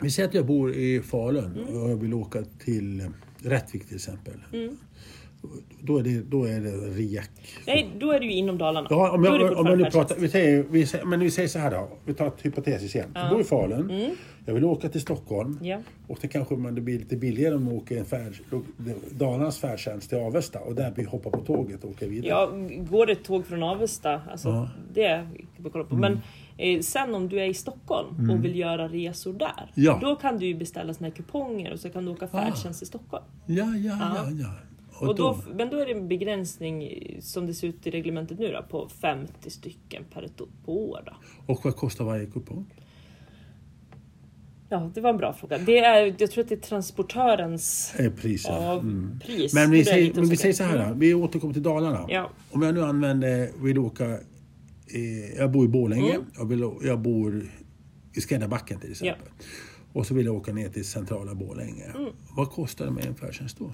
Vi 0.00 0.10
säger 0.10 0.28
att 0.28 0.34
jag 0.34 0.46
bor 0.46 0.74
i 0.74 1.00
Falun 1.02 1.44
Mm. 1.44 1.82
och 1.82 1.90
jag 1.90 1.96
vill 1.96 2.14
åka 2.14 2.42
till 2.58 3.08
Rättvik 3.38 3.86
till 3.86 3.96
exempel. 3.96 4.34
Mm. 4.52 4.76
Då 5.80 5.98
är 5.98 6.02
det, 6.02 6.20
då 6.22 6.44
är 6.44 6.60
det 6.60 6.70
RIAK. 6.70 7.30
Nej, 7.66 7.90
då 7.98 8.10
är 8.12 8.20
du 8.20 8.26
ju 8.26 8.32
inom 8.32 8.58
Dalarna. 8.58 8.86
Ja, 8.90 9.10
om 9.10 9.24
jag, 9.24 9.40
det 9.40 9.54
om 9.54 9.66
jag 9.66 9.78
nu 9.78 9.84
pratar, 9.90 10.16
vi 10.16 10.28
säger, 10.28 10.64
vi 10.70 10.86
säger, 10.86 11.04
men 11.04 11.20
vi 11.20 11.30
säger 11.30 11.48
så 11.48 11.58
här 11.58 11.70
då. 11.70 11.88
Vi 12.04 12.14
tar 12.14 12.26
ett 12.26 12.42
hypotetiskt 12.46 12.94
igen. 12.94 13.08
Jag 13.14 13.30
bor 13.30 13.40
i 13.40 13.44
Falun. 13.44 14.10
Jag 14.46 14.54
vill 14.54 14.64
åka 14.64 14.88
till 14.88 15.00
Stockholm. 15.00 15.58
Ja. 15.62 15.78
Och 16.08 16.18
det 16.20 16.28
kanske 16.28 16.54
man, 16.56 16.74
det 16.74 16.80
blir 16.80 16.98
lite 16.98 17.16
billigare 17.16 17.54
om 17.54 17.64
man 17.64 17.74
åker 17.74 17.98
en 17.98 18.04
färd, 18.04 18.32
Dalarnas 19.10 19.58
färdtjänst 19.58 20.08
till 20.08 20.18
Avesta 20.18 20.60
och 20.60 20.74
där 20.74 20.92
vi 20.96 21.02
hoppar 21.04 21.30
på 21.30 21.40
tåget 21.40 21.84
och 21.84 21.90
åker 21.90 22.06
vidare. 22.08 22.28
Ja, 22.28 22.50
går 22.90 23.06
det 23.06 23.12
ett 23.12 23.24
tåg 23.24 23.46
från 23.46 23.62
Avesta, 23.62 24.20
alltså 24.30 24.48
Ja. 24.48 24.68
det 24.94 25.26
kan 25.56 25.64
vi 25.64 25.70
kolla 25.70 25.84
på. 25.84 25.96
Men 25.96 26.20
eh, 26.56 26.80
sen 26.80 27.14
om 27.14 27.28
du 27.28 27.40
är 27.40 27.46
i 27.46 27.54
Stockholm 27.54 28.30
och 28.30 28.44
vill 28.44 28.56
göra 28.56 28.88
resor 28.88 29.32
där, 29.32 29.48
Mm. 29.56 29.70
Ja. 29.74 29.98
då 30.02 30.16
kan 30.16 30.38
du 30.38 30.54
beställa 30.54 30.94
såna 30.94 31.08
här 31.08 31.14
kuponger 31.14 31.72
och 31.72 31.80
så 31.80 31.90
kan 31.90 32.04
du 32.04 32.10
åka 32.10 32.28
färdtjänst 32.28 32.82
i 32.82 32.86
Stockholm. 32.86 33.24
ja, 33.46 33.64
ja, 33.64 33.98
ja. 34.00 34.26
ja. 34.40 34.50
Och 35.00 35.14
då, 35.16 35.38
men 35.54 35.70
då 35.70 35.76
är 35.78 35.86
det 35.86 35.92
en 35.92 36.08
begränsning 36.08 36.82
eh, 36.84 37.20
som 37.20 37.46
det 37.46 37.54
ser 37.54 37.68
ut 37.68 37.86
i 37.86 37.90
reglementet 37.90 38.38
nu 38.38 38.52
då, 38.52 38.62
på 38.70 38.88
50 38.88 39.50
stycken 39.50 40.04
per 40.12 40.22
ett, 40.22 40.36
på 40.64 40.90
år. 40.90 41.02
Då. 41.06 41.12
och 41.52 41.60
vad 41.64 41.76
kostar 41.76 42.04
varje 42.04 42.26
kupong? 42.26 42.66
Ja, 44.68 44.90
det 44.94 45.00
var 45.00 45.10
en 45.10 45.16
bra 45.16 45.32
fråga. 45.32 45.58
Det 45.58 45.78
är, 45.78 46.14
jag 46.18 46.30
tror 46.30 46.42
att 46.44 46.48
det 46.48 46.54
är 46.54 46.60
transportörens 46.60 47.94
Är 47.96 48.10
priset. 48.10 48.50
av 48.52 48.78
Mm. 48.78 49.20
pris. 49.24 49.54
Men, 49.54 49.70
vi 49.70 49.84
säger, 49.84 50.14
men 50.14 50.28
vi 50.28 50.36
säger 50.36 50.54
så 50.54 50.64
här, 50.64 50.88
då. 50.88 50.94
vi 50.94 51.14
återkommer 51.14 51.52
till 51.52 51.62
Dalarna. 51.62 52.06
Ja. 52.08 52.30
Om 52.50 52.62
jag 52.62 52.74
nu 52.74 52.82
använder, 52.82 53.50
vill 53.62 53.78
åka, 53.78 54.04
eh, 54.10 55.34
jag 55.38 55.50
bor 55.50 55.64
i 55.64 55.68
Borlänge, 55.68 56.10
Mm. 56.14 56.26
jag, 56.38 56.46
vill, 56.46 56.70
jag 56.82 57.00
bor 57.00 57.50
i 58.14 58.20
Skräddarbacken 58.20 58.80
till 58.80 58.90
exempel. 58.90 59.28
Och 59.92 60.06
så 60.06 60.14
vill 60.14 60.26
jag 60.26 60.34
åka 60.34 60.52
ner 60.52 60.68
till 60.68 60.84
centrala 60.84 61.34
Borlänge. 61.34 61.84
Mm. 61.84 62.10
Vad 62.36 62.50
kostar 62.50 62.84
det 62.84 62.90
med 62.90 63.06
en 63.06 63.14
färdtjänst 63.14 63.58
då? 63.58 63.72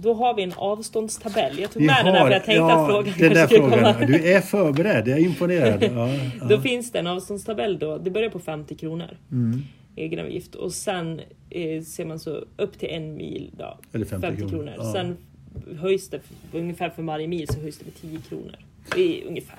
Då 0.00 0.14
har 0.14 0.34
vi 0.34 0.42
en 0.42 0.52
avståndstabell. 0.56 1.58
Jag 1.58 1.70
tog 1.70 1.82
med 1.82 2.04
den 2.04 2.14
här 2.14 2.24
för 2.24 2.30
jag 2.30 2.44
tänkte 2.44 2.54
ja, 2.54 2.84
att 2.84 2.90
frågan 2.90 3.14
den 3.18 3.34
där 3.34 3.46
skulle 3.46 3.62
frågan. 3.62 3.94
komma. 3.94 4.06
Du 4.06 4.32
är 4.32 4.40
förberedd, 4.40 5.08
jag 5.08 5.18
är 5.18 5.24
imponerad. 5.24 5.82
Ja, 5.82 6.08
ja. 6.40 6.46
Då 6.48 6.60
finns 6.60 6.92
det 6.92 6.98
en 6.98 7.06
avståndstabell 7.06 7.78
då. 7.78 7.98
Det 7.98 8.10
börjar 8.10 8.30
på 8.30 8.38
50 8.38 8.74
kronor. 8.74 9.16
Mm. 9.32 9.62
Egenavgift. 9.96 10.54
Och 10.54 10.72
sen 10.72 11.20
eh, 11.50 11.82
ser 11.82 12.04
man 12.04 12.18
så 12.18 12.44
upp 12.56 12.78
till 12.78 12.88
en 12.88 13.16
mil 13.16 13.50
då. 13.58 13.78
Eller 13.92 14.06
50 14.06 14.36
kronor. 14.36 14.50
kronor. 14.50 14.74
Ja. 14.76 14.92
Sen 14.92 15.16
höjs 15.80 16.08
det 16.08 16.20
ungefär 16.52 16.90
för 16.90 17.02
varje 17.02 17.28
mil 17.28 17.48
så 17.48 17.60
höjs 17.60 17.78
det 17.78 17.84
med 17.84 17.94
10 17.94 18.18
kronor. 18.28 18.56
Är 18.96 19.26
ungefär. 19.26 19.58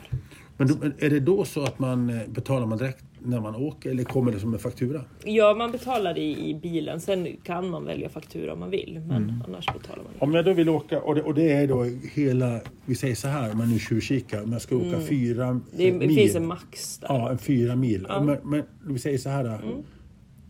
Men 0.57 0.67
då, 0.67 0.75
är 0.99 1.09
det 1.09 1.19
då 1.19 1.45
så 1.45 1.63
att 1.63 1.79
man 1.79 2.09
eh, 2.09 2.27
betalar 2.27 2.65
man 2.65 2.77
direkt 2.77 3.03
när 3.23 3.41
man 3.41 3.55
åker 3.55 3.89
eller 3.89 4.03
kommer 4.03 4.31
det 4.31 4.39
som 4.39 4.53
en 4.53 4.59
faktura? 4.59 5.01
Ja, 5.25 5.55
man 5.57 5.71
betalar 5.71 6.13
det 6.13 6.21
i, 6.21 6.59
bilen. 6.61 7.01
Sen 7.01 7.27
kan 7.43 7.69
man 7.69 7.85
välja 7.85 8.09
faktura 8.09 8.53
om 8.53 8.59
man 8.59 8.69
vill. 8.69 9.01
Men 9.07 9.23
Mm. 9.23 9.43
annars 9.47 9.65
betalar 9.65 10.03
man. 10.03 10.13
Om 10.19 10.33
jag 10.33 10.45
då 10.45 10.53
vill 10.53 10.69
åka, 10.69 11.01
och 11.01 11.15
det, 11.15 11.21
och 11.21 11.33
det 11.33 11.51
är 11.51 11.67
då 11.67 11.83
hela, 12.13 12.61
vi 12.85 12.95
säger 12.95 13.15
så 13.15 13.27
här 13.27 13.51
om 13.51 13.57
man 13.57 13.69
nu 13.71 13.79
tjuvkikar, 13.79 14.43
om 14.43 14.51
jag 14.51 14.61
ska 14.61 14.75
åka 14.75 14.99
fyra 15.01 15.45
Mm. 15.45 15.63
Det 15.77 15.91
mil. 15.93 16.15
finns 16.15 16.35
en 16.35 16.45
max 16.47 16.97
där. 16.97 17.07
Ja, 17.07 17.29
en 17.31 17.37
fyra 17.37 17.75
mil. 17.75 18.07
Men, 18.21 18.37
men 18.43 18.63
vi 18.87 18.99
säger 18.99 19.17
så 19.17 19.29
här. 19.29 19.59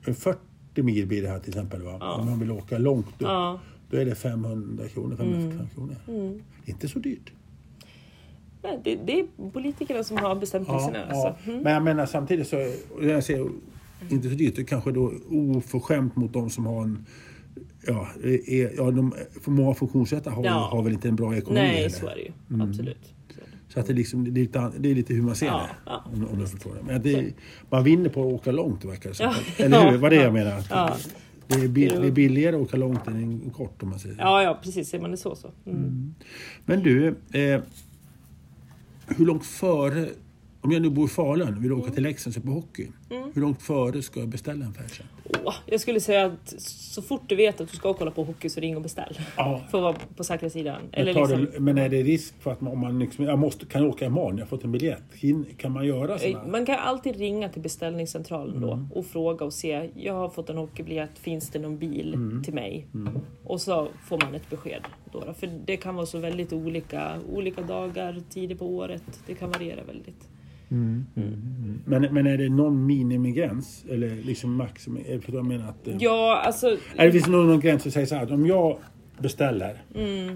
En 0.05 0.15
40 0.15 0.39
mil 0.84 1.08
blir 1.08 1.21
det 1.21 1.27
här 1.27 1.39
till 1.39 1.49
exempel. 1.49 1.82
Va? 1.82 2.15
Om 2.19 2.25
man 2.29 2.39
vill 2.39 2.51
åka 2.51 2.77
långt 2.77 3.05
upp. 3.08 3.13
Ja. 3.19 3.60
Då 3.91 3.97
är 3.97 4.05
det 4.05 4.15
500 4.15 4.88
kronor, 4.88 5.15
500 5.15 5.65
kronor. 5.75 5.95
Det 6.05 6.71
är 6.71 6.73
inte 6.73 6.88
så 6.88 6.99
dyrt. 6.99 7.32
Nej, 8.63 8.80
det, 8.84 8.95
det 8.95 9.19
är 9.19 9.26
politikerna 9.54 10.04
som 10.04 10.17
har 10.17 10.36
bestämt 10.36 10.67
priserna. 10.67 11.06
Alltså. 11.06 11.36
Men 11.52 11.74
jag 11.74 11.84
menar 11.84 12.06
samtidigt 12.06 12.48
så, 12.48 12.72
jag 13.02 13.24
säger 13.24 13.50
inte 14.10 14.30
så 14.30 14.36
dyrt, 14.36 14.58
är 14.58 14.63
kanske 14.63 14.91
då 14.91 15.12
oförskämt 15.30 16.15
mot 16.15 16.34
de 16.34 16.50
som 16.50 16.65
har 16.65 16.82
en 16.84 17.06
Ja, 17.88 18.08
är, 18.24 18.76
ja 18.78 18.91
de, 18.91 19.13
för 19.41 19.52
många 19.52 19.74
funktionsrätta 19.74 20.32
har, 20.32 20.45
Ja. 20.45 20.52
har 20.52 20.84
väl 20.84 20.93
inte 20.93 21.08
en 21.08 21.15
bra 21.15 21.36
ekonomi 21.38 21.60
Nej, 21.60 21.76
heller. 21.76 21.89
så 21.89 22.08
är 22.08 22.15
det 22.15 22.22
ju. 22.22 22.32
Mm. 22.50 22.69
Absolut. 22.69 23.13
Så 23.67 23.80
är 23.80 23.82
att 23.82 23.88
det, 23.88 23.93
liksom, 23.93 24.24
det, 24.34 24.39
är 24.41 24.43
lite, 24.43 24.72
det 24.80 24.91
är 24.91 24.95
lite 24.95 25.13
hur 25.13 25.22
man 25.22 25.36
ser 25.36 25.45
Ja, 25.45 25.58
det. 25.86 25.91
ja, 25.91 26.04
om, 26.13 26.28
om 26.28 26.39
du 26.39 26.48
förstår 26.48 26.72
det. 26.76 26.84
Men 26.84 27.02
det, 27.02 27.34
man 27.69 27.84
vinner 27.84 28.10
på 28.10 28.28
att 28.28 28.34
åka 28.34 28.52
långt 28.52 28.86
verkar 28.86 29.10
det 29.10 29.15
som. 29.15 29.26
Ja, 29.26 29.34
Eller 29.65 29.84
hur? 29.86 29.91
ja, 29.91 29.98
Vad 29.98 30.12
det 30.12 30.15
ja. 30.15 30.22
jag 30.24 30.34
menar. 30.34 30.63
Ja. 30.69 30.95
Det, 31.48 31.56
är 31.56 31.67
bill, 31.67 31.93
det 32.02 32.08
är 32.08 32.12
billigare 32.12 32.56
att 32.56 32.62
åka 32.62 32.78
långt 32.78 33.08
än 33.08 33.50
kort 33.50 33.84
om 33.84 33.89
man 33.89 34.00
säger 34.00 34.15
så. 34.15 34.22
Ja, 34.22 34.43
ja, 34.43 34.60
precis. 34.63 34.89
Ser 34.89 35.00
man 35.00 35.12
det 35.12 35.17
så 35.17 35.36
så. 35.36 35.52
Mm. 35.65 36.13
Men 36.65 36.84
du, 36.84 37.08
eh, 37.08 37.62
hur 39.17 39.26
långt 39.26 39.45
före, 39.45 40.10
om 40.62 40.72
jag 40.72 40.82
nu 40.82 40.89
bor 40.89 41.06
i 41.06 41.08
Falun 41.08 41.48
och 41.58 41.63
vill 41.63 41.72
Mm. 41.72 41.80
åka 41.84 41.91
till 41.91 42.04
Leksand 42.04 42.32
och 42.32 42.41
se 42.41 42.48
på 42.48 42.52
hockey. 42.54 42.88
Hur 43.34 43.41
långt 43.41 43.62
före 43.62 44.02
ska 44.02 44.19
jag 44.19 44.30
beställa 44.30 44.65
en 44.65 44.74
färdtjänst? 44.74 45.13
Åh, 45.45 45.54
jag 45.65 45.82
skulle 45.82 46.00
säga 46.00 46.26
att 46.26 46.54
så 46.62 47.02
fort 47.02 47.22
du 47.28 47.36
vet 47.36 47.62
att 47.62 47.69
du 47.72 47.78
ska 47.78 47.93
kolla 47.93 48.12
på 48.12 48.24
hockey 48.24 48.50
så 48.50 48.60
ring 48.60 48.76
och 48.76 48.82
beställ. 48.82 49.19
Ja. 49.38 49.62
För 49.72 49.78
att 49.78 49.84
vara 49.84 49.95
på 50.15 50.24
säkra 50.24 50.50
sidan. 50.50 50.82
Men, 50.91 51.00
Eller 51.02 51.13
liksom, 51.13 51.48
det, 51.54 51.60
men 51.60 51.78
är 51.78 51.89
det 51.89 52.04
risk 52.04 52.34
för 52.41 52.52
att 52.52 52.62
man, 52.62 52.74
om 52.74 52.80
man 52.80 53.00
liksom, 53.00 53.26
jag 53.26 53.39
måste, 53.39 53.65
kan 53.65 53.86
åka 53.86 54.06
imorgon, 54.06 54.38
jag 54.38 54.45
har 54.45 54.50
fått 54.50 54.63
en 54.63 54.72
biljett. 54.72 55.04
Kan 55.58 55.72
man 55.72 55.86
göra 55.86 56.17
sådana? 56.19 56.48
Man 56.48 56.65
kan 56.65 56.80
alltid 56.80 57.15
ringa 57.15 57.50
till 57.50 57.62
beställningscentralen 57.62 58.56
Mm. 58.63 58.69
då 58.69 59.00
och 59.00 59.06
fråga 59.06 59.45
och 59.45 59.54
se. 59.54 59.89
Jag 59.95 60.13
har 60.13 60.30
fått 60.30 60.50
en 60.50 60.58
hockeybiljett, 60.58 61.19
finns 61.19 61.50
det 61.50 61.60
någon 61.60 61.78
bil 61.78 62.13
Mm. 62.13 62.43
till 62.43 62.54
mig? 62.54 62.88
Och 63.43 63.62
så 63.62 63.88
får 64.08 64.17
man 64.26 64.36
ett 64.36 64.50
besked. 64.50 64.82
Då, 65.12 65.19
då. 65.26 65.34
För 65.34 65.48
det 65.65 65.78
kan 65.78 65.95
vara 65.95 66.06
så 66.06 66.17
väldigt 66.19 66.54
olika, 66.54 67.12
olika 67.32 67.62
dagar, 67.62 68.22
tider 68.30 68.56
på 68.56 68.65
året. 68.67 69.04
Det 69.28 69.34
kan 69.34 69.52
variera 69.52 69.84
väldigt. 69.84 70.30
Men, 71.86 72.01
men 72.13 72.27
är 72.27 72.38
det 72.38 72.49
någon 72.49 72.86
minimigräns? 72.86 73.86
Eller 73.89 74.15
liksom 74.15 74.55
maximum? 74.55 75.03
Är 75.08 75.15
det 75.15 75.21
för 75.21 75.34
jag 75.34 75.45
menar 75.45 75.69
att... 75.69 75.88
eh, 75.88 75.95
Ja, 75.99 76.41
alltså. 76.45 76.67
Är 76.95 77.05
det 77.05 77.12
finns 77.12 77.27
någon, 77.27 77.47
någon 77.47 77.60
gräns 77.60 77.82
som 77.84 77.91
säger 77.91 78.08
så 78.08 78.15
här 78.15 78.23
att 78.23 78.32
om 78.32 78.45
jag 78.47 78.77
beställer, 79.19 79.82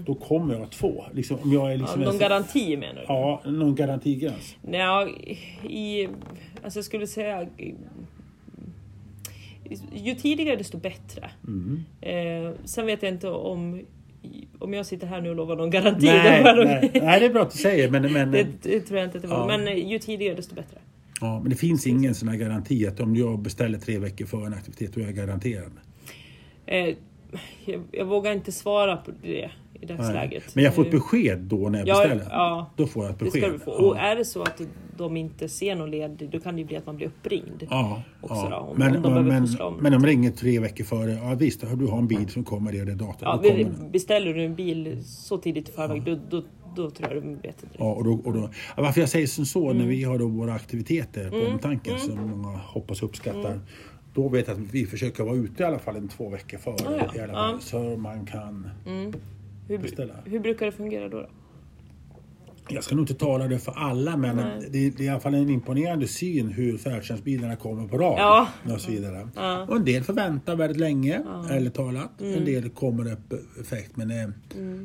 då 0.06 0.14
kommer 0.14 0.54
jag 0.54 0.62
att 0.62 0.74
få. 0.74 1.04
Liksom, 1.14 1.38
om 1.42 1.52
jag 1.52 1.66
är 1.66 1.70
Ja, 1.70 1.76
liksom 1.76 2.00
någon 2.00 2.12
en- 2.12 2.18
garanti 2.20 2.76
menar 2.76 2.94
du? 2.94 3.04
Ja, 3.08 3.42
någon 3.46 3.74
garantigräns. 3.74 4.56
Ja, 4.72 5.08
i, 5.68 6.08
alltså 6.64 6.78
jag 6.78 6.84
skulle 6.84 7.06
säga... 7.06 7.46
ju 9.94 10.14
tidigare 10.14 10.56
desto 10.56 10.78
bättre. 10.78 11.30
Mm. 11.46 11.84
Eh, 12.00 12.52
sen 12.64 12.86
vet 12.86 13.02
jag 13.02 13.12
inte 13.12 13.28
om, 13.28 13.80
om 14.58 14.74
jag 14.74 14.86
sitter 14.86 15.06
här 15.06 15.20
nu 15.20 15.30
och 15.30 15.36
lovar 15.36 15.56
någon 15.56 15.70
garanti. 15.70 16.06
Nej, 16.06 16.42
det- 16.44 16.64
nej, 16.64 16.90
nej, 17.02 17.20
det 17.20 17.26
är 17.26 17.30
bra 17.32 17.42
att 17.42 17.50
du 17.50 17.58
säger 17.58 17.90
men, 17.90 18.12
men, 18.12 18.30
Det, 18.30 18.46
det 18.62 18.80
tror 18.80 18.98
jag 18.98 19.06
inte 19.08 19.18
att 19.18 19.22
det 19.22 19.28
var. 19.28 19.38
Ja. 19.52 19.58
Men 19.58 19.68
eh, 19.68 19.88
ju 19.90 19.98
tidigare 19.98 20.34
desto 20.34 20.54
bättre. 20.54 20.78
ja, 21.20 21.40
men 21.40 21.50
det 21.50 21.56
finns 21.56 21.86
ingen 21.86 22.14
sån 22.14 22.28
här 22.28 22.36
garanti 22.36 22.86
att 22.86 23.00
om 23.00 23.16
jag 23.16 23.38
beställer 23.38 23.78
tre 23.78 23.98
veckor 23.98 24.26
före 24.26 24.46
en 24.46 24.54
aktivitet 24.54 24.94
då 24.94 25.00
är 25.00 25.04
jag 25.04 25.14
garanterad. 25.14 25.72
Eh, 26.66 26.94
jag, 27.64 27.82
jag 27.92 28.04
vågar 28.04 28.32
inte 28.32 28.52
svara 28.52 28.96
på 28.96 29.10
det 29.22 29.50
i 29.84 29.86
dagsläget. 29.96 30.42
Nej. 30.46 30.52
Men 30.54 30.64
jag 30.64 30.74
får 30.74 30.82
ett 30.82 30.94
Eh, 30.94 31.00
besked 31.00 31.38
då 31.38 31.68
när 31.68 31.78
jag 31.78 31.88
Ja, 31.88 31.94
beställer? 32.00 32.26
ja. 32.30 32.70
Då 32.76 32.86
får 32.86 33.04
jag 33.04 33.12
ett 33.12 33.18
Det 33.18 33.24
besked? 33.24 33.42
ska 33.42 33.52
du 33.52 33.58
få. 33.58 33.70
Ja. 33.70 33.76
Och 33.86 33.98
är 33.98 34.16
det 34.16 34.24
så 34.24 34.42
att 34.42 34.60
de 34.96 35.16
inte 35.16 35.48
ser 35.48 35.74
någon 35.74 35.90
led, 35.90 36.28
då 36.32 36.40
kan 36.40 36.54
det 36.54 36.60
ju 36.60 36.66
bli 36.66 36.76
att 36.76 36.86
man 36.86 36.96
blir 36.96 37.06
uppringd. 37.06 37.66
Ja, 37.70 38.02
också 38.20 38.34
ja. 38.34 38.48
då, 38.50 38.56
om- 38.56 38.78
men, 38.78 38.96
om 38.96 39.02
de 39.14 39.24
men, 39.26 39.60
om. 39.60 39.76
men 39.80 39.92
de 39.92 40.06
ringer 40.06 40.30
tre 40.30 40.60
veckor 40.60 40.84
före. 40.84 41.10
Ja 41.12 41.34
visst, 41.34 41.60
du 41.78 41.86
har 41.86 41.98
en 41.98 42.08
bil 42.08 42.28
som 42.28 42.44
kommer 42.44 42.72
det 42.72 42.80
och 42.80 42.86
det 42.86 42.94
datumet. 42.94 43.92
Beställer 43.92 44.34
du 44.34 44.44
en 44.44 44.54
bil 44.54 45.02
så 45.04 45.38
tidigt 45.38 45.68
i 45.68 45.72
förväg, 45.72 46.02
då, 46.04 46.18
då, 46.30 46.42
då 46.76 46.90
tror 46.90 47.12
jag 47.14 47.22
de 47.22 47.34
vet 47.36 47.62
inte. 47.62 47.76
Ja, 47.78 47.92
och 47.92 48.04
då, 48.04 48.12
och 48.24 48.32
då, 48.32 48.50
varför 48.76 49.00
jag 49.00 49.08
säger 49.10 49.26
som 49.26 49.44
så, 49.46 49.64
Mm. 49.64 49.78
när 49.78 49.86
vi 49.86 50.04
har 50.04 50.18
då 50.18 50.26
våra 50.28 50.52
aktiviteter 50.54 51.30
på 51.30 51.52
omtanken 51.52 51.98
som 51.98 52.30
många 52.30 52.58
hoppas 52.58 53.02
uppskattar. 53.02 53.50
Mm. 53.50 53.60
Då 54.14 54.28
vet 54.28 54.48
jag 54.48 54.54
att 54.56 54.74
vi 54.74 54.86
försöker 54.86 55.24
vara 55.24 55.36
ute 55.36 55.62
i 55.62 55.66
alla 55.66 55.78
fall 55.78 55.96
en 55.96 56.08
två 56.08 56.28
veckor 56.28 56.58
före. 56.58 56.74
Ja, 56.84 56.90
ja. 57.14 57.20
I 57.20 57.20
alla 57.24 57.32
fall, 57.32 57.52
Ja. 57.54 57.58
Så 57.60 57.96
man 57.96 58.26
kan 58.26 58.70
Hur, 59.68 59.78
beställa. 59.78 60.14
hur 60.24 60.40
brukar 60.40 60.66
det 60.66 60.72
fungera 60.72 61.08
då? 61.08 61.20
då? 61.20 61.28
Jag 62.68 62.84
ska 62.84 62.94
nog 62.94 63.02
inte 63.02 63.14
tala 63.14 63.48
det 63.48 63.58
för 63.58 63.72
alla 63.72 64.16
men 64.16 64.36
det, 64.36 64.68
det 64.70 64.86
är 64.98 65.02
i 65.02 65.08
alla 65.08 65.20
fall 65.20 65.34
en 65.34 65.50
imponerande 65.50 66.06
syn 66.08 66.48
hur 66.48 66.78
färdtjänstbilarna 66.78 67.56
kommer 67.56 67.88
på 67.88 67.98
rad. 67.98 68.18
Ja. 68.18 68.48
Och 68.74 68.80
så 68.80 68.90
vidare. 68.90 69.28
Ja. 69.34 69.54
Mm. 69.56 69.68
Och 69.68 69.76
en 69.76 69.84
del 69.84 70.02
får 70.02 70.12
vänta 70.12 70.54
väldigt 70.54 70.80
länge, 70.80 71.22
ärligt 71.50 71.74
talat. 71.74 72.20
En 72.20 72.44
del 72.44 72.70
kommer 72.70 73.12
upp 73.12 73.32
effekt. 73.60 73.96
Men 73.96 74.10
eh, 74.10 74.28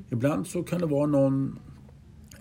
ibland 0.09 0.47
så 0.47 0.63
kan 0.63 0.79
det 0.81 0.87
vara 0.87 1.05
någon 1.07 1.59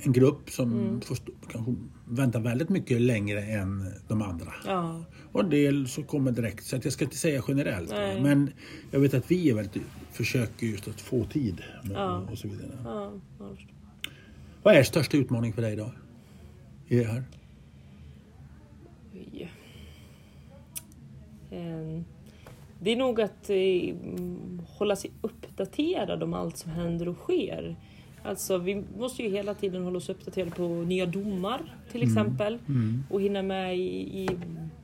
en 0.00 0.12
grupp 0.12 0.50
som 0.50 0.72
Mm. 0.72 1.00
får 1.00 1.16
kanske 1.52 1.74
vänta 2.08 2.38
väldigt 2.38 2.68
mycket 2.68 3.00
längre 3.00 3.42
än 3.42 3.84
de 4.08 4.22
andra. 4.22 4.52
Ja, 4.66 5.04
Och 5.32 5.40
en 5.40 5.50
del 5.50 5.88
så 5.88 6.02
kommer 6.02 6.32
direkt. 6.32 6.64
Så 6.64 6.76
att 6.76 6.84
jag 6.84 6.92
ska 6.92 7.04
inte 7.04 7.16
säga 7.16 7.42
generellt. 7.48 7.90
Nej. 7.90 8.22
Men 8.22 8.50
jag 8.90 9.00
vet 9.00 9.14
att 9.14 9.30
vi 9.30 9.50
är 9.50 9.54
väldigt, 9.54 9.82
försöker 10.18 10.66
just 10.66 10.88
att 10.88 11.00
få 11.00 11.24
tid. 11.24 11.62
med- 11.84 11.96
Ja. 11.96 12.22
Och 12.32 12.38
så 12.38 12.48
vidare. 12.48 12.78
ja. 12.84 13.12
Vad 14.62 14.74
är 14.74 14.82
största 14.82 15.16
utmaning 15.16 15.52
för 15.52 15.62
dig 15.62 15.76
då? 15.76 15.92
I 16.88 16.96
det 16.96 17.04
här? 17.04 17.24
Oj. 19.14 19.50
Ehm, 21.50 22.04
Det 22.80 22.90
är 22.92 22.96
nog 22.96 23.20
att 23.20 23.50
eh, 23.50 23.56
mm, 23.56 24.62
hålla 24.66 24.96
sig 24.96 25.10
uppdaterad 25.20 26.22
om 26.22 26.34
allt 26.34 26.56
som 26.56 26.70
händer 26.70 27.08
och 27.08 27.16
sker. 27.16 27.76
Alltså 28.22 28.58
vi 28.58 28.84
måste 28.98 29.22
ju 29.22 29.28
hela 29.30 29.54
tiden 29.54 29.82
hålla 29.84 29.96
oss 29.96 30.08
uppdaterade 30.08 30.50
på 30.50 30.68
nya 30.68 31.06
domar 31.06 31.76
till 31.92 32.02
exempel. 32.02 32.58
Och 33.10 33.20
hinna 33.20 33.42
med 33.42 33.78
i, 33.78 33.82
i 34.22 34.28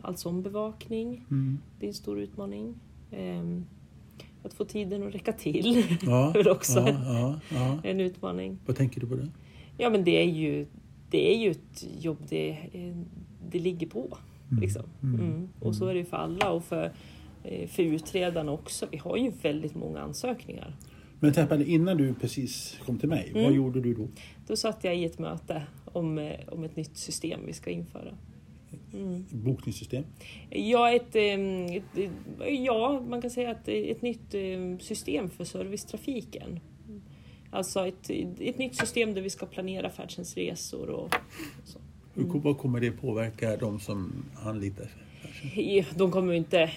all 0.02 0.16
sån 0.16 0.42
bevakning. 0.42 1.26
Mm. 1.30 1.58
Det 1.80 1.86
är 1.86 1.88
en 1.88 1.94
stor 1.94 2.20
utmaning. 2.20 2.74
Ehm, 3.10 3.64
Att 4.54 4.58
få 4.58 4.64
tiden 4.64 5.02
att 5.06 5.14
räcka 5.14 5.32
till 5.32 5.84
Ja, 6.02 6.32
är 6.38 6.48
också 6.50 6.78
ja, 6.78 6.88
ja, 7.04 7.40
ja. 7.50 7.78
en 7.84 8.00
utmaning. 8.00 8.58
Vad 8.66 8.76
tänker 8.76 9.00
du 9.00 9.06
på 9.06 9.14
det? 9.14 9.28
Ja 9.78 9.90
men 9.90 10.04
det 10.04 10.22
är 10.22 10.26
ju, 10.30 10.66
det 11.10 11.34
är 11.34 11.38
ju 11.38 11.50
ett 11.50 11.86
jobb 12.00 12.18
det, 12.28 12.58
det 13.50 13.58
ligger 13.58 13.86
på. 13.86 14.18
Liksom. 14.60 14.82
Mm. 15.02 15.48
Och 15.60 15.74
så 15.76 15.86
är 15.86 15.94
det 15.94 15.98
ju 16.00 16.04
för 16.06 16.16
alla 16.16 16.50
och 16.50 16.64
för, 16.64 16.92
eh, 17.44 17.68
för 17.68 17.82
utredarna 17.82 18.52
också. 18.52 18.86
Vi 18.90 18.96
har 18.96 19.16
ju 19.16 19.32
väldigt 19.42 19.74
många 19.74 20.00
ansökningar. 20.00 20.76
Men 21.20 21.32
Tepan, 21.32 21.62
innan 21.66 21.96
du 21.96 22.14
precis 22.14 22.78
kom 22.86 22.98
till 22.98 23.08
mig, 23.08 23.30
vad 23.34 23.42
Mm. 23.42 23.54
gjorde 23.54 23.80
du 23.80 23.94
då? 23.94 24.08
Då 24.46 24.56
satt 24.56 24.84
jag 24.84 24.96
i 24.96 25.04
ett 25.04 25.18
möte 25.18 25.62
om, 25.84 26.18
eh, 26.18 26.32
om 26.48 26.64
ett 26.64 26.76
nytt 26.76 26.96
system 26.96 27.40
vi 27.46 27.52
ska 27.52 27.70
införa. 27.70 28.14
Mm. 28.92 29.24
Bokningssystem? 29.30 30.04
Ja, 30.50 30.92
ett, 30.92 31.16
ehm, 31.16 31.66
ett, 31.66 31.98
eh, 32.40 32.64
ja, 32.64 33.02
man 33.08 33.22
kan 33.22 33.30
säga 33.30 33.50
att 33.50 33.68
är 33.68 33.90
ett 33.90 34.02
nytt 34.02 34.34
eh, 34.34 34.78
system 34.78 35.30
för 35.30 35.44
servicetrafiken. 35.44 36.60
Alltså 37.50 37.86
ett, 37.86 38.10
ett 38.40 38.58
nytt 38.58 38.76
system 38.76 39.14
där 39.14 39.22
vi 39.22 39.30
ska 39.30 39.46
planera 39.46 39.90
färdtjänstresor 39.90 40.90
och 40.90 41.14
så. 41.64 41.78
Hur, 42.14 42.40
vad 42.40 42.58
kommer 42.58 42.80
det 42.80 42.90
påverka 42.90 43.56
de 43.56 43.80
som 43.80 44.24
anlitar? 44.34 44.90
Ja, 45.54 45.84
De 45.96 46.10
kommer 46.10 46.32
inte... 46.32 46.70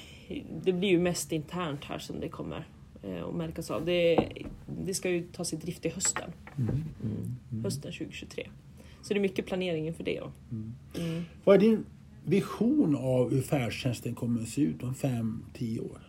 Det 0.63 0.73
blir 0.73 0.89
ju 0.89 0.99
mest 0.99 1.31
internt 1.31 1.83
här 1.83 1.99
som 1.99 2.19
det 2.19 2.29
kommer 2.29 2.67
eh, 3.03 3.23
att 3.23 3.35
märkas 3.35 3.71
av. 3.71 3.85
Det, 3.85 4.29
det 4.85 4.93
ska 4.93 5.09
ju 5.09 5.27
tas 5.27 5.53
i 5.53 5.55
drift 5.55 5.85
i 5.85 5.89
hösten. 5.89 6.31
Mm. 6.57 7.63
Hösten 7.63 7.91
2023. 7.91 8.47
Så 9.07 9.13
det 9.13 9.19
är 9.19 9.21
mycket 9.21 9.45
planering 9.45 9.87
inför 9.87 10.03
det. 10.03 10.19
då. 10.19 10.31
Mm. 10.51 11.25
Vad 11.43 11.55
är 11.55 11.59
din 11.59 11.85
vision 12.25 12.95
av 12.95 13.33
hur 13.33 13.41
färdtjänsten 13.41 14.15
kommer 14.15 14.41
att 14.41 14.47
se 14.49 14.61
ut 14.61 14.83
om 14.83 14.95
fem, 14.95 15.43
tio 15.53 15.79
år? 15.79 16.01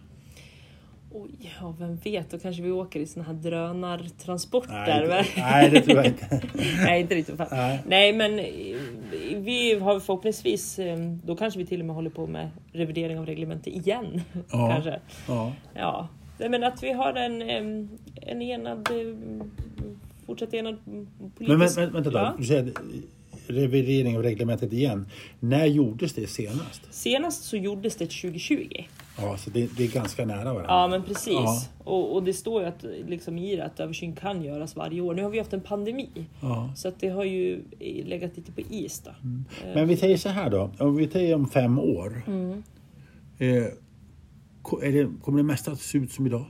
Oj, 1.13 1.31
ja, 1.61 1.75
vem 1.79 1.97
vet, 1.97 2.31
då 2.31 2.39
kanske 2.39 2.63
vi 2.63 2.71
åker 2.71 3.01
i 3.01 3.07
såna 3.07 3.25
här 3.27 3.35
drönartransporter. 3.35 4.73
Nej, 4.87 5.07
det, 5.07 5.41
nej, 5.43 5.71
det 5.71 5.81
tror 5.81 5.97
jag 5.97 6.07
inte. 6.07 6.41
Nej, 6.85 7.01
inte 7.01 7.15
riktigt. 7.15 7.37
fast. 7.37 7.53
Nej. 7.53 7.81
Nej, 7.87 8.13
men 8.13 8.39
eh, 8.39 9.37
vi 9.39 9.79
har 9.79 10.01
förhoppningsvis, 10.01 10.79
eh, 10.79 10.99
då 11.25 11.37
kanske 11.37 11.59
vi 11.59 11.67
till 11.67 11.81
och 11.81 11.87
med 11.87 11.97
håller 11.97 12.11
på 12.11 12.27
med 12.27 12.51
revidering 12.73 13.19
av 13.19 13.27
reglementet 13.27 13.67
igen. 13.67 14.21
Ja. 14.53 14.71
kanske. 14.73 15.01
Ja. 15.29 15.53
Ja, 15.75 16.09
men 16.39 16.65
att 16.65 16.83
vi 16.83 16.93
har 16.93 17.13
en, 17.15 17.43
en 18.23 18.43
enad, 18.43 18.89
em, 20.29 20.37
fortsatt 20.37 20.55
enad 20.55 20.77
politisk... 20.85 21.49
Men 21.49 21.61
vä- 21.69 21.93
vänta 21.93 22.11
då, 22.11 22.19
Ja. 22.19 22.35
du 22.39 22.45
säger 22.45 22.73
revidering 23.51 24.17
av 24.17 24.23
reglementet 24.23 24.73
igen. 24.73 25.07
När 25.41 25.67
gjordes 25.67 26.13
det 26.13 26.27
senast? 26.27 26.83
Senast 26.91 27.45
så 27.45 27.57
gjordes 27.57 27.97
det 27.97 28.05
2020. 28.07 28.69
Ja, 29.19 29.37
så 29.37 29.51
det, 29.51 29.77
det 29.77 29.85
är 29.85 29.89
ganska 29.93 30.27
nära 30.27 30.45
varandra. 30.45 30.65
Ja 30.69 30.89
men 30.89 31.03
precis. 31.03 31.33
Ja. 31.33 31.63
Och, 31.85 32.15
och 32.15 32.23
det 32.23 32.33
står 32.33 32.63
ju 32.63 32.69
att, 32.69 32.85
liksom, 33.09 33.39
i 33.39 33.57
det 33.57 33.65
att 33.65 33.81
översyn 33.81 34.17
kan 34.17 34.43
göras 34.45 34.77
varje 34.77 35.01
år. 35.01 35.15
Nu 35.15 35.23
har 35.23 35.31
vi 35.31 35.39
haft 35.39 35.53
en 35.53 35.61
pandemi. 35.61 36.09
Ja. 36.41 36.73
Så 36.77 36.89
att 36.89 37.01
det 37.01 37.09
har 37.09 37.25
ju 37.25 37.63
legat 38.05 38.37
lite 38.37 38.53
på 38.53 38.61
is 38.61 39.01
då. 39.01 39.11
Men 39.75 39.89
vi 39.89 39.97
säger 39.97 40.17
så 40.17 40.29
här 40.29 40.51
då, 40.51 40.71
om 40.79 40.97
vi 40.97 41.09
säger 41.09 41.35
om 41.35 41.49
fem 41.49 41.79
år. 41.79 42.23
Mm. 42.27 42.63
Eh, 43.39 43.65
det, 44.81 45.09
kommer 45.23 45.37
det 45.39 45.43
mesta 45.45 45.73
att 45.73 45.81
se 45.81 45.99
ut 45.99 46.13
som 46.13 46.27
idag? 46.27 46.45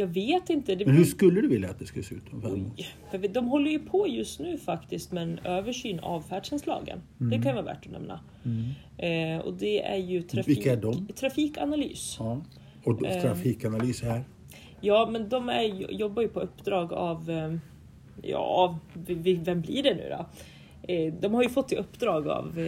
Jag 0.00 0.06
vet 0.06 0.50
inte. 0.50 0.74
Det 0.74 0.86
Men 0.86 0.96
hur 0.96 1.04
skulle 1.04 1.40
du 1.40 1.48
vilja 1.48 1.70
att 1.70 1.78
det 1.78 1.86
skulle 1.86 2.04
se 2.04 2.14
ut 2.14 2.32
om 2.32 2.42
fem 2.42 2.52
år? 2.52 2.70
Oj, 3.12 3.28
de 3.28 3.46
håller 3.48 3.70
ju 3.70 3.78
på 3.78 4.08
just 4.08 4.40
nu 4.40 4.58
faktiskt 4.58 5.12
med 5.12 5.22
en 5.22 5.38
översyn 5.38 5.98
av 6.00 6.20
färdtjänstlagen. 6.22 6.98
Det 7.18 7.38
kan 7.42 7.54
vara 7.54 7.64
värt 7.64 7.86
att 7.86 7.92
nämna. 7.92 8.20
Eh, 8.98 9.38
och 9.46 9.54
det 9.54 9.82
är 9.84 9.96
ju 9.96 10.22
trafik, 10.22 10.56
Vilka 10.56 10.72
är 10.72 10.76
de? 10.76 11.06
trafikanalys. 11.06 12.16
Ja. 12.18 12.40
Och 12.84 13.04
Eh. 13.06 13.22
trafikanalys 13.22 14.02
här? 14.02 14.24
Ja, 14.80 15.08
men 15.12 15.28
de 15.28 15.48
är, 15.48 15.92
jobbar 15.92 16.22
ju 16.22 16.28
på 16.28 16.40
uppdrag 16.40 16.92
av... 16.92 17.30
eh, 17.30 17.54
Ja, 18.22 18.78
vem 18.94 19.60
blir 19.60 19.82
det 19.82 19.94
nu 19.94 20.08
då? 20.18 20.26
Eh, 20.92 21.14
De 21.20 21.34
har 21.34 21.42
ju 21.42 21.48
fått 21.48 21.72
i 21.72 21.76
uppdrag 21.76 22.28
av... 22.28 22.58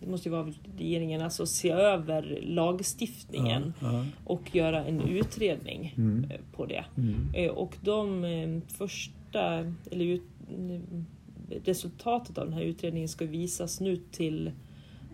Det 0.00 0.06
måste 0.06 0.28
ju 0.28 0.32
vara 0.32 0.52
regeringen, 0.78 1.20
alltså 1.22 1.46
se 1.46 1.70
över 1.70 2.38
lagstiftningen 2.42 3.72
Ja, 3.80 4.04
och 4.24 4.54
göra 4.56 4.84
en 4.84 5.00
utredning 5.00 5.94
Mm. 5.98 6.30
eh, 6.30 6.40
på 6.52 6.66
det. 6.66 6.84
Mm. 6.96 7.14
Eh, 7.34 7.50
Och 7.50 7.76
de 7.80 8.24
eh, 8.24 8.60
första, 8.68 9.58
eller 9.90 10.04
ut, 10.04 10.22
mm, 10.58 11.06
resultatet 11.64 12.38
av 12.38 12.44
den 12.44 12.54
här 12.54 12.62
utredningen 12.62 13.08
ska 13.08 13.26
visas 13.26 13.80
nu 13.80 13.96
till, 13.96 14.50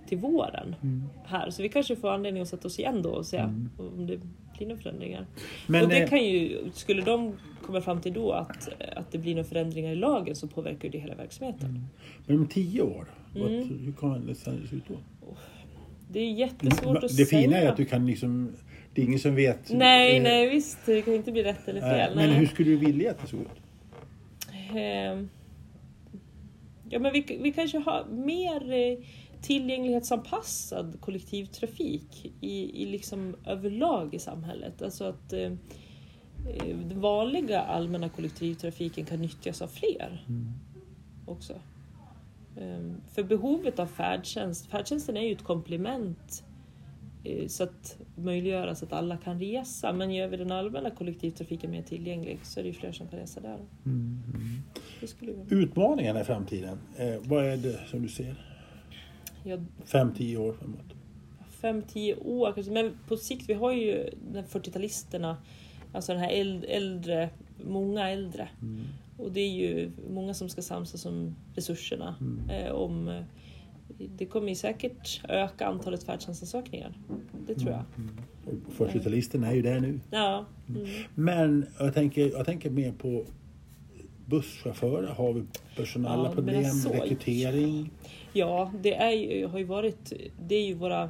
till 0.09 0.19
våren 0.19 0.75
Mm. 0.83 1.03
här. 1.25 1.51
Så 1.51 1.63
vi 1.63 1.69
kanske 1.69 1.97
får 1.97 2.11
anledning 2.11 2.43
att 2.43 2.49
sätta 2.49 2.69
oss 2.69 2.79
igen 2.79 3.03
då 3.03 3.11
och 3.11 3.27
se 3.27 3.43
om 3.79 4.07
det 4.07 4.21
blir 4.59 4.67
några 4.69 4.83
förändringar. 4.83 5.27
Men, 5.67 5.83
och 5.85 5.89
det 5.89 6.09
kan 6.09 6.25
ju, 6.25 6.59
skulle 6.73 7.03
de 7.03 7.33
komma 7.63 7.81
fram 7.81 8.01
till 8.01 8.13
då 8.13 8.33
att, 8.33 8.69
att 8.97 9.13
det 9.13 9.19
blir 9.19 9.35
några 9.35 9.49
förändringar 9.49 9.93
i 9.93 9.97
lagen 9.97 10.37
så 10.37 10.49
påverkar 10.49 10.89
det 10.89 10.99
hela 10.99 11.15
verksamheten. 11.15 11.87
Men 12.27 12.39
om 12.39 12.47
tio 12.47 12.83
år, 12.83 13.07
vad, 13.41 13.53
Mm. 13.53 13.79
hur 13.85 13.93
kommer 13.93 14.19
det 14.19 14.35
se 14.35 14.51
ut 14.51 14.83
då? 14.89 14.95
Det 16.13 16.21
är 16.21 16.31
jättesvårt 16.33 16.97
att 16.97 17.03
det 17.03 17.09
säga. 17.09 17.27
fina 17.43 17.57
är 17.57 17.69
att 17.69 17.77
du 17.77 17.85
kan 17.85 18.07
liksom, 18.07 18.53
det 18.95 19.03
är 19.03 19.07
ingen 19.07 19.19
som 19.19 19.35
vet. 19.35 19.73
Nej, 19.73 20.17
eh, 20.17 20.23
nej 20.23 20.51
visst. 20.51 20.79
Det 20.87 21.03
kan 21.03 21.15
inte 21.15 21.33
bli 21.33 21.43
rätt 21.43 21.69
eller 21.69 21.81
fel. 21.81 22.17
Men 22.17 22.29
nej. 22.31 22.39
hur 22.39 22.47
skulle 22.47 22.71
du 22.71 22.77
vilja 22.77 23.11
att 23.11 23.19
det 23.23 23.27
såg 23.27 23.41
ut? 23.41 23.49
Ehm, 24.77 25.29
Ja, 26.91 26.99
men 26.99 27.13
vi, 27.13 27.39
vi 27.43 27.53
kanske 27.53 27.79
har 27.79 28.05
mer 28.11 28.73
eh, 28.73 28.99
tillgänglighetsanpassad 29.43 30.97
kollektivtrafik 31.01 32.33
i, 32.41 32.83
i 32.83 32.87
liksom 32.87 33.37
överlag 33.47 34.15
i 34.15 34.19
samhället. 34.19 34.83
Alltså 34.83 35.05
att 35.05 35.33
eh, 35.33 35.41
eh, 35.41 36.77
den 36.89 37.01
vanliga 37.01 37.61
allmänna 37.61 38.09
kollektivtrafiken 38.09 39.05
kan 39.05 39.21
nyttjas 39.21 39.63
av 39.63 39.67
fler 39.69 40.25
också. 41.27 41.53
Ehm, 42.61 43.01
För 43.15 43.23
behovet 43.23 43.79
av 43.79 43.87
färdtjänst, 43.87 44.67
färdtjänsten 44.67 45.17
är 45.17 45.21
ju 45.27 45.33
ett 45.33 45.45
komplement 45.45 46.45
eh, 47.25 47.47
så 47.49 47.63
att 47.65 47.99
möjliggöra 48.17 48.75
så 48.75 48.85
att 48.85 48.93
alla 48.93 49.17
kan 49.17 49.39
resa. 49.41 49.93
Men 49.93 50.11
gör 50.15 50.29
vi 50.29 50.37
den 50.37 50.53
allmänna 50.53 50.91
kollektivtrafiken 50.91 51.71
mer 51.71 51.83
tillgänglig 51.83 52.39
så 52.43 52.61
är 52.61 52.65
det 52.65 52.69
ju 52.69 52.75
fler 52.75 52.93
som 52.93 53.09
kan 53.09 53.19
resa 53.19 53.41
där. 53.41 53.59
Mm. 53.87 54.23
Utmaningarna 55.51 56.21
i 56.21 56.25
framtiden, 56.25 56.79
eh, 56.97 57.15
vad 57.23 57.45
är 57.45 57.57
det 57.57 57.79
som 57.91 58.03
du 58.03 58.09
ser? 58.09 58.35
Ja, 59.45 59.59
Fem, 59.85 60.15
tio 60.15 60.37
år 60.39 60.53
framåt? 60.53 60.81
fem, 61.51 61.83
tio 61.83 62.15
år 62.17 62.53
kanske. 62.53 62.73
Men 62.73 62.99
på 63.09 63.17
sikt, 63.17 63.49
vi 63.49 63.55
har 63.55 63.73
ju 63.73 64.11
de 64.33 64.43
40-talisterna, 64.43 65.37
alltså 65.93 66.13
den 66.13 66.21
här 66.21 66.31
äld- 66.31 66.65
äldre, 66.69 67.31
många 67.67 68.11
äldre. 68.11 68.49
Mm. 68.63 68.81
Och 69.17 69.33
det 69.33 69.41
är 69.41 69.51
ju 69.51 69.91
många 70.11 70.35
som 70.35 70.49
ska 70.49 70.63
samsas 70.63 71.07
om 71.07 71.37
resurserna. 71.55 72.15
Mm. 72.21 72.51
Eh, 72.51 72.73
om, 72.73 73.09
eh, 73.09 73.23
det 74.17 74.27
kommer 74.27 74.49
ju 74.49 74.55
säkert 74.55 75.21
öka 75.29 75.67
antalet 75.67 76.05
färdtjänstansökningar. 76.05 76.93
Det 77.47 77.55
tror 77.55 77.71
jag. 77.71 77.83
Och 78.47 78.73
40-talisterna 78.89 79.47
är 79.47 79.55
ju 79.55 79.63
där 79.63 79.81
nu. 79.81 80.01
Ja. 80.11 80.45
Mm. 80.69 80.87
Men 81.15 81.67
jag 81.79 81.95
tänker, 81.95 82.31
jag 82.31 82.47
tänker 82.47 82.71
mer 82.71 82.93
på 82.93 83.25
busschaufförer. 84.27 85.07
Har 85.09 85.33
vi 85.33 85.43
personella 85.77 86.25
Ja, 86.29 86.33
problem? 86.35 86.65
så- 86.65 86.89
Rekrytering? 86.93 87.91
Ja, 88.33 88.73
det 88.83 88.95
är 88.95 89.11
ju, 89.11 89.47
har 89.47 89.59
ju 89.59 89.65
varit, 89.65 90.13
det 90.49 90.55
är 90.55 90.67
ju 90.67 90.75
våra 90.75 91.03
eh, 91.03 91.09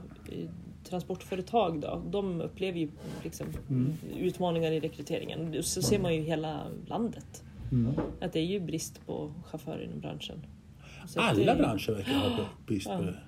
transportföretag 0.84 1.80
då. 1.80 2.02
De 2.10 2.40
upplever 2.40 2.78
ju 2.78 2.88
liksom 3.24 3.46
Mm. 3.68 3.92
utmaningar 4.18 4.72
i 4.72 4.80
rekryteringen. 4.80 5.62
Så 5.62 5.82
ser 5.82 5.98
man 5.98 6.14
ju 6.14 6.20
hela 6.22 6.60
landet. 6.86 7.42
Mm. 7.72 7.94
Att 8.20 8.32
det 8.32 8.38
är 8.40 8.44
ju 8.44 8.60
brist 8.60 9.06
på 9.06 9.32
chaufförer 9.44 9.84
inom 9.84 10.00
branschen. 10.00 10.46
Så 11.08 11.20
Alla 11.20 11.54
det, 11.54 11.60
branscher 11.60 11.92
verkar 11.92 12.12
ha 12.12 12.44
brist 12.66 12.86
på 12.86 13.02
det. 13.02 13.18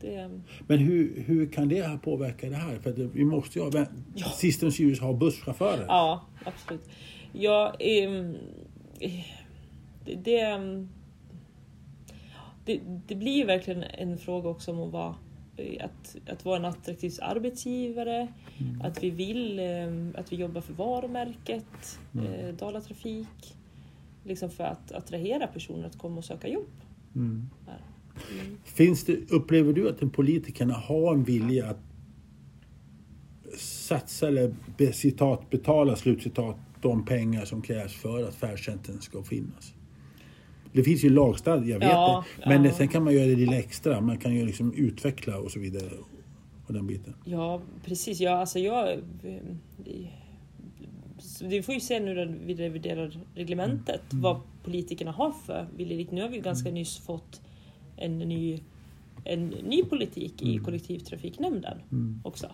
Det, 0.00 0.40
Men 0.66 0.78
hur, 0.78 1.22
hur 1.26 1.46
kan 1.46 1.68
det 1.68 2.02
påverka 2.02 2.48
det 2.50 2.56
här? 2.56 2.78
För 2.78 2.90
att 2.90 2.98
vi 2.98 3.24
måste 3.24 3.58
ju 3.58 3.64
ha, 3.64 3.86
Ja. 4.14 4.26
sist 4.28 4.62
och 4.62 4.72
sist 4.72 5.02
ha 5.02 5.12
busschaufförer. 5.12 5.84
ja, 5.88 6.26
absolut. 6.44 6.88
Ja, 7.32 7.74
ehm, 7.80 8.36
det, 8.98 9.24
det, 10.24 10.58
det, 12.64 12.80
det 13.06 13.14
blir 13.14 13.32
ju 13.36 13.44
verkligen 13.44 13.82
en 13.82 14.18
fråga 14.18 14.48
också 14.48 14.70
om 14.72 14.80
att 14.80 14.92
vara, 14.92 15.14
att, 15.80 16.16
att 16.30 16.44
vara 16.44 16.56
en 16.56 16.64
attraktiv 16.64 17.12
arbetsgivare. 17.22 18.28
Mm. 18.58 18.82
Att 18.82 19.02
vi 19.04 19.10
vill 19.10 19.58
ehm, 19.58 20.14
att 20.18 20.32
vi 20.32 20.36
jobbar 20.36 20.60
för 20.60 20.72
varumärket, 20.72 21.98
Mm. 22.14 22.26
eh, 22.26 22.54
Dala 22.54 22.80
Trafik. 22.80 23.54
Liksom 24.24 24.50
för 24.50 24.64
att 24.64 24.92
attrahera 24.92 25.46
personer 25.46 25.86
att 25.86 25.98
komma 25.98 26.16
och 26.16 26.24
söka 26.24 26.48
jobb. 26.48 26.70
Mm. 27.14 27.50
Mm. 28.30 28.58
Finns 28.64 29.04
det, 29.04 29.30
upplever 29.30 29.72
du 29.72 29.88
att 29.88 30.00
den 30.00 30.10
politikerna 30.10 30.74
har 30.74 31.14
en 31.14 31.24
vilja 31.24 31.70
att 31.70 31.80
satsa 33.58 34.28
eller 34.28 34.54
be, 34.76 34.92
citat, 34.92 35.50
betala 35.50 35.96
slutcitat 35.96 36.56
de 36.80 37.04
pengar 37.04 37.44
som 37.44 37.62
krävs 37.62 37.92
för 37.92 38.28
att 38.28 38.34
färdtjänsten 38.34 39.00
ska 39.00 39.22
finnas? 39.22 39.74
Det 40.72 40.82
finns 40.82 41.04
ju 41.04 41.10
lagstadgat, 41.10 41.68
jag 41.68 41.78
vet 41.78 41.88
Ja, 41.88 42.24
det. 42.38 42.48
Men 42.48 42.64
ja. 42.64 42.72
sen 42.72 42.88
kan 42.88 43.04
man 43.04 43.14
göra 43.14 43.26
det 43.26 43.36
lite 43.36 43.56
extra. 43.56 44.00
Man 44.00 44.18
kan 44.18 44.34
ju 44.34 44.46
liksom 44.46 44.74
utveckla 44.74 45.38
och 45.38 45.50
så 45.50 45.60
vidare. 45.60 45.90
Och 46.66 46.72
den 46.72 46.86
biten. 46.86 47.14
Ja, 47.24 47.60
precis. 47.84 48.20
Ja, 48.20 48.30
alltså 48.30 48.58
jag... 48.58 48.98
så 51.22 51.46
Vi 51.46 51.62
får 51.62 51.74
ju 51.74 51.80
se 51.80 52.00
nu 52.00 52.14
när 52.14 52.26
vi 52.26 52.54
reviderar 52.54 53.18
reglementet 53.34 54.02
vad 54.10 54.40
politikerna 54.64 55.10
har 55.12 55.32
för 55.32 55.66
viljeinriktning. 55.76 56.16
Nu 56.16 56.22
har 56.22 56.28
vi 56.28 56.36
ju 56.36 56.42
ganska 56.42 56.70
nyss 56.70 56.98
fått 56.98 57.40
en 57.96 58.18
ny, 58.18 58.60
en 59.24 59.46
ny 59.48 59.82
politik 59.84 60.42
i 60.42 60.58
kollektivtrafiknämnden 60.58 61.78
Mm. 61.92 62.20
också. 62.24 62.46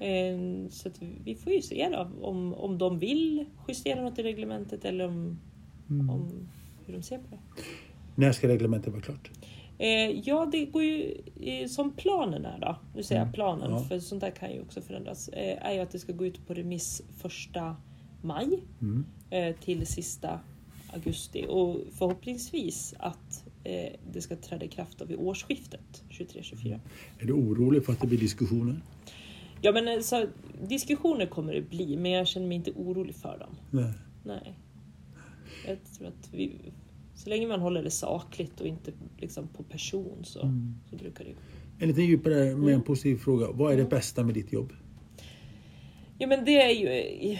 Eh, 0.00 0.68
Så 0.70 0.88
att 0.88 1.00
vi 1.24 1.34
får 1.34 1.52
ju 1.52 1.62
se 1.62 1.88
då, 1.92 2.10
om, 2.26 2.54
om 2.54 2.78
de 2.78 2.98
vill 2.98 3.44
justera 3.68 4.02
något 4.02 4.18
i 4.18 4.22
reglementet 4.22 4.84
eller 4.84 5.04
om, 5.08 5.38
Mm. 5.90 6.10
om 6.10 6.48
hur 6.86 6.94
de 6.94 7.02
ser 7.02 7.18
på 7.18 7.24
det. 7.30 7.38
När 8.14 8.32
ska 8.32 8.48
reglementet 8.48 8.92
vara 8.92 9.02
klart? 9.02 9.30
Eh, 9.78 10.10
ja, 10.28 10.48
det 10.52 10.64
går 10.64 10.82
ju 10.82 11.14
eh, 11.40 11.66
som 11.68 11.90
planen 11.90 12.44
är 12.44 12.58
då. 12.60 12.76
Nu 12.96 13.02
säger 13.02 13.24
jag 13.24 13.34
planen, 13.34 13.70
Ja. 13.70 13.80
för 13.80 13.98
sånt 14.00 14.20
där 14.20 14.30
kan 14.30 14.52
ju 14.52 14.60
också 14.60 14.80
förändras. 14.80 15.28
Eh, 15.28 15.66
är 15.66 15.72
ju 15.72 15.80
att 15.80 15.90
det 15.90 15.98
ska 15.98 16.12
gå 16.12 16.26
ut 16.26 16.46
på 16.46 16.54
remiss 16.54 17.02
första 17.18 17.76
maj 18.22 18.60
Mm. 18.80 19.04
eh, 19.30 19.56
till 19.56 19.86
sista 19.86 20.40
augusti 20.92 21.46
och 21.48 21.76
förhoppningsvis 21.98 22.94
att 22.98 23.44
eh, 23.64 23.92
det 24.12 24.20
ska 24.20 24.36
träda 24.36 24.64
i 24.64 24.68
kraft 24.68 25.02
vid 25.06 25.16
årsskiftet 25.18 26.02
23-24. 26.10 26.80
Är 27.18 27.26
du 27.26 27.32
orolig 27.32 27.84
för 27.84 27.92
att 27.92 28.00
det 28.00 28.06
blir 28.06 28.18
diskussioner? 28.18 28.80
Ja, 29.60 29.72
men 29.72 29.88
eh, 29.88 30.00
så, 30.00 30.26
diskussioner 30.68 31.26
kommer 31.26 31.54
det 31.54 31.60
bli, 31.62 31.96
men 31.96 32.10
jag 32.12 32.26
känner 32.28 32.46
mig 32.46 32.56
inte 32.56 32.70
orolig 32.72 33.14
för 33.14 33.38
dem. 33.38 33.56
Nej. 33.70 33.92
Nej. 34.24 34.54
Jag 35.66 35.78
tror 35.98 36.08
att 36.08 36.28
vi, 36.32 36.52
så 37.14 37.28
länge 37.30 37.46
man 37.46 37.60
håller 37.60 37.82
det 37.82 37.90
sakligt 37.90 38.60
och 38.60 38.66
inte 38.66 38.92
liksom 39.18 39.48
på 39.48 39.62
person 39.62 40.18
så, 40.24 40.42
Mm. 40.42 40.74
så 40.90 40.96
brukar 40.96 41.24
det 41.24 41.30
gå. 41.30 41.36
En 41.78 41.88
lite 41.88 42.02
djupare 42.02 42.34
med 42.44 42.54
en 42.54 42.68
Mm. 42.68 42.82
positiv 42.82 43.16
fråga. 43.16 43.46
Vad 43.52 43.72
är 43.72 43.76
det 43.76 43.84
bästa 43.84 44.24
med 44.24 44.34
ditt 44.34 44.52
jobb? 44.52 44.72
Ja 46.18 46.26
men 46.26 46.44
det 46.44 46.62
är 46.62 46.70
ju, 46.70 47.38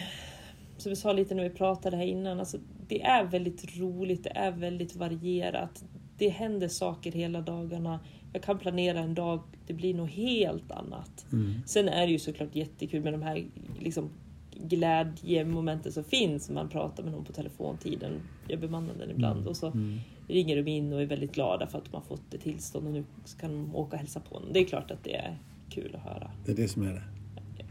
som 0.81 0.89
vi 0.89 0.95
sa 0.95 1.13
lite 1.13 1.35
när 1.35 1.43
vi 1.43 1.49
pratade 1.49 1.97
här 1.97 2.05
innan, 2.05 2.39
alltså, 2.39 2.57
det 2.87 3.01
är 3.01 3.23
väldigt 3.25 3.77
roligt, 3.79 4.23
det 4.23 4.29
är 4.29 4.51
väldigt 4.51 4.95
varierat. 4.95 5.83
Det 6.17 6.29
händer 6.29 6.67
saker 6.67 7.11
hela 7.11 7.41
dagarna. 7.41 7.99
Jag 8.33 8.43
kan 8.43 8.57
planera 8.59 8.99
en 8.99 9.13
dag, 9.13 9.39
det 9.67 9.73
blir 9.73 9.93
något 9.93 10.09
helt 10.09 10.71
annat. 10.71 11.25
Mm. 11.31 11.53
Sen 11.65 11.89
är 11.89 12.05
det 12.05 12.11
ju 12.11 12.19
såklart 12.19 12.55
jättekul 12.55 13.03
med 13.03 13.13
de 13.13 13.21
här 13.21 13.45
liksom, 13.79 14.09
glädjemomenten 14.53 15.91
som 15.91 16.03
finns. 16.03 16.49
Man 16.49 16.69
pratar 16.69 17.03
med 17.03 17.11
någon 17.11 17.25
på 17.25 17.33
telefontiden, 17.33 18.11
jag 18.47 18.59
bemannar 18.59 18.93
den 18.99 19.11
ibland 19.11 19.47
och 19.47 19.57
så 19.57 19.67
Mm. 19.67 19.99
ringer 20.27 20.55
de 20.63 20.71
in 20.71 20.93
och 20.93 21.01
är 21.01 21.05
väldigt 21.05 21.31
glada 21.35 21.67
för 21.67 21.77
att 21.77 21.85
de 21.85 21.93
har 21.93 22.01
fått 22.01 22.33
ett 22.33 22.41
tillstånd 22.41 22.87
och 22.87 22.93
nu 22.93 23.03
kan 23.39 23.51
de 23.51 23.75
åka 23.75 23.95
och 23.95 23.99
hälsa 23.99 24.19
på 24.19 24.35
honom. 24.35 24.49
Det 24.53 24.59
är 24.59 24.65
klart 24.65 24.91
att 24.91 25.03
det 25.03 25.15
är 25.15 25.37
kul 25.69 25.95
att 25.95 26.13
höra. 26.13 26.31
Det 26.45 26.51
är 26.51 26.55
det 26.55 26.67
som 26.67 26.83
är 26.83 26.93
det. 26.93 27.03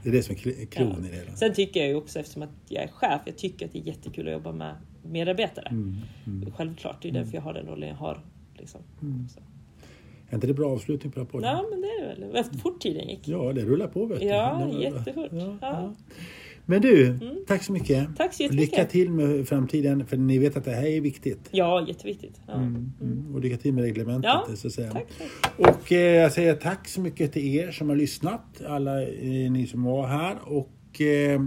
Det 0.03 0.09
är 0.09 0.13
det 0.13 0.23
som 0.23 0.35
är 0.35 0.39
Ja. 0.75 0.83
i 0.99 1.11
det 1.11 1.17
hela. 1.17 1.37
Sen 1.37 1.55
tycker 1.55 1.81
jag 1.81 1.89
ju 1.89 1.95
också 1.95 2.19
eftersom 2.19 2.43
att 2.43 2.51
jag 2.69 2.85
är 2.85 2.89
chef, 2.89 3.21
jag 3.25 3.37
tycker 3.39 3.67
att 3.67 3.73
det 3.73 3.79
är 3.79 3.83
jättekul 3.83 4.27
att 4.27 4.33
jobba 4.33 4.53
med 4.53 4.75
medarbetare. 5.03 5.69
Mm. 5.71 5.97
Mm. 6.27 6.53
Självklart, 6.53 7.03
det 7.03 7.09
är 7.09 7.13
därför 7.13 7.35
jag 7.35 7.43
har 7.43 7.55
den 7.55 7.67
rollen 7.67 7.89
jag 7.89 7.97
har. 7.97 8.25
Liksom. 8.59 8.81
Mm. 9.03 9.27
Är 10.31 10.35
inte 10.35 10.47
det 10.47 10.55
bra 10.55 10.71
avslutning 10.71 11.13
på 11.13 11.25
podden? 11.25 11.51
Ja, 11.51 11.65
men 11.71 11.81
det 11.81 11.87
är 11.89 12.01
det 12.17 12.27
väl. 12.27 12.33
Vad 12.33 12.61
fort 12.61 12.81
tiden 12.81 13.09
gick. 13.09 13.29
Ja, 13.29 13.53
det 13.53 13.65
rullar 13.65 13.87
på 13.87 14.07
vet 14.07 14.21
du. 14.21 14.27
Ja, 14.27 14.69
jättefort. 14.73 15.29
Ja, 15.33 15.57
Ja. 15.61 15.95
Men 16.71 16.83
du, 16.83 17.07
Mm. 17.07 17.21
tack 17.47 17.63
så 17.63 17.73
mycket. 17.73 18.17
Tack 18.17 18.35
så 18.35 18.43
jättemycket. 18.43 18.71
Lycka 18.79 18.85
till 18.85 19.11
med 19.11 19.49
framtiden, 19.49 20.07
för 20.07 20.17
ni 20.17 20.39
vet 20.39 20.57
att 20.57 20.65
det 20.65 20.71
här 20.71 20.87
är 20.87 21.01
viktigt. 21.01 21.49
Ja, 21.51 21.85
jätteviktigt. 21.89 22.41
Ja. 22.47 22.55
Mm. 22.55 22.93
Mm. 23.01 23.35
Och 23.35 23.41
lycka 23.41 23.57
till 23.57 23.73
med 23.75 23.85
reglementet. 23.85 24.31
Ja, 24.49 24.49
så 24.57 24.67
att 24.67 24.73
säga. 24.73 24.91
Tack. 24.91 25.07
tack. 25.19 25.69
Och 25.69 25.93
eh, 25.93 25.99
jag 25.99 26.33
säger 26.33 26.55
tack 26.55 26.89
så 26.89 27.01
mycket 27.01 27.33
till 27.33 27.55
er 27.57 27.71
som 27.71 27.89
har 27.89 27.97
lyssnat, 27.97 28.63
alla 28.69 29.03
eh, 29.03 29.51
ni 29.53 29.67
som 29.67 29.85
var 29.85 30.07
här. 30.07 30.37
Och 30.45 31.01
eh, 31.01 31.41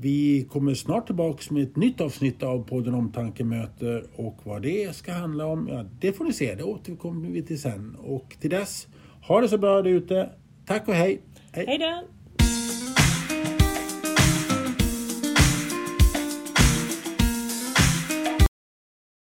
vi 0.00 0.46
kommer 0.50 0.74
snart 0.74 1.06
tillbaks 1.06 1.50
med 1.50 1.62
ett 1.62 1.76
nytt 1.76 2.00
avsnitt 2.00 2.42
av 2.42 2.62
podden 2.68 2.94
Omtanke 2.94 3.44
möter 3.44 4.04
och 4.16 4.36
vad 4.44 4.62
det 4.62 4.96
ska 4.96 5.12
handla 5.12 5.46
om, 5.46 5.68
ja, 5.68 5.84
det 6.00 6.12
får 6.12 6.24
ni 6.24 6.32
se, 6.32 6.54
det 6.54 6.62
återkommer 6.64 7.28
vi 7.30 7.42
till 7.42 7.60
sen. 7.60 7.96
Och 7.98 8.36
till 8.40 8.50
dess, 8.50 8.86
ha 9.28 9.40
det 9.40 9.48
så 9.48 9.58
bra 9.58 9.82
där 9.82 9.90
ute. 9.90 10.30
Tack 10.66 10.88
och 10.88 10.94
hej! 10.94 11.20
Hej 11.52 11.78
då! 11.78 12.02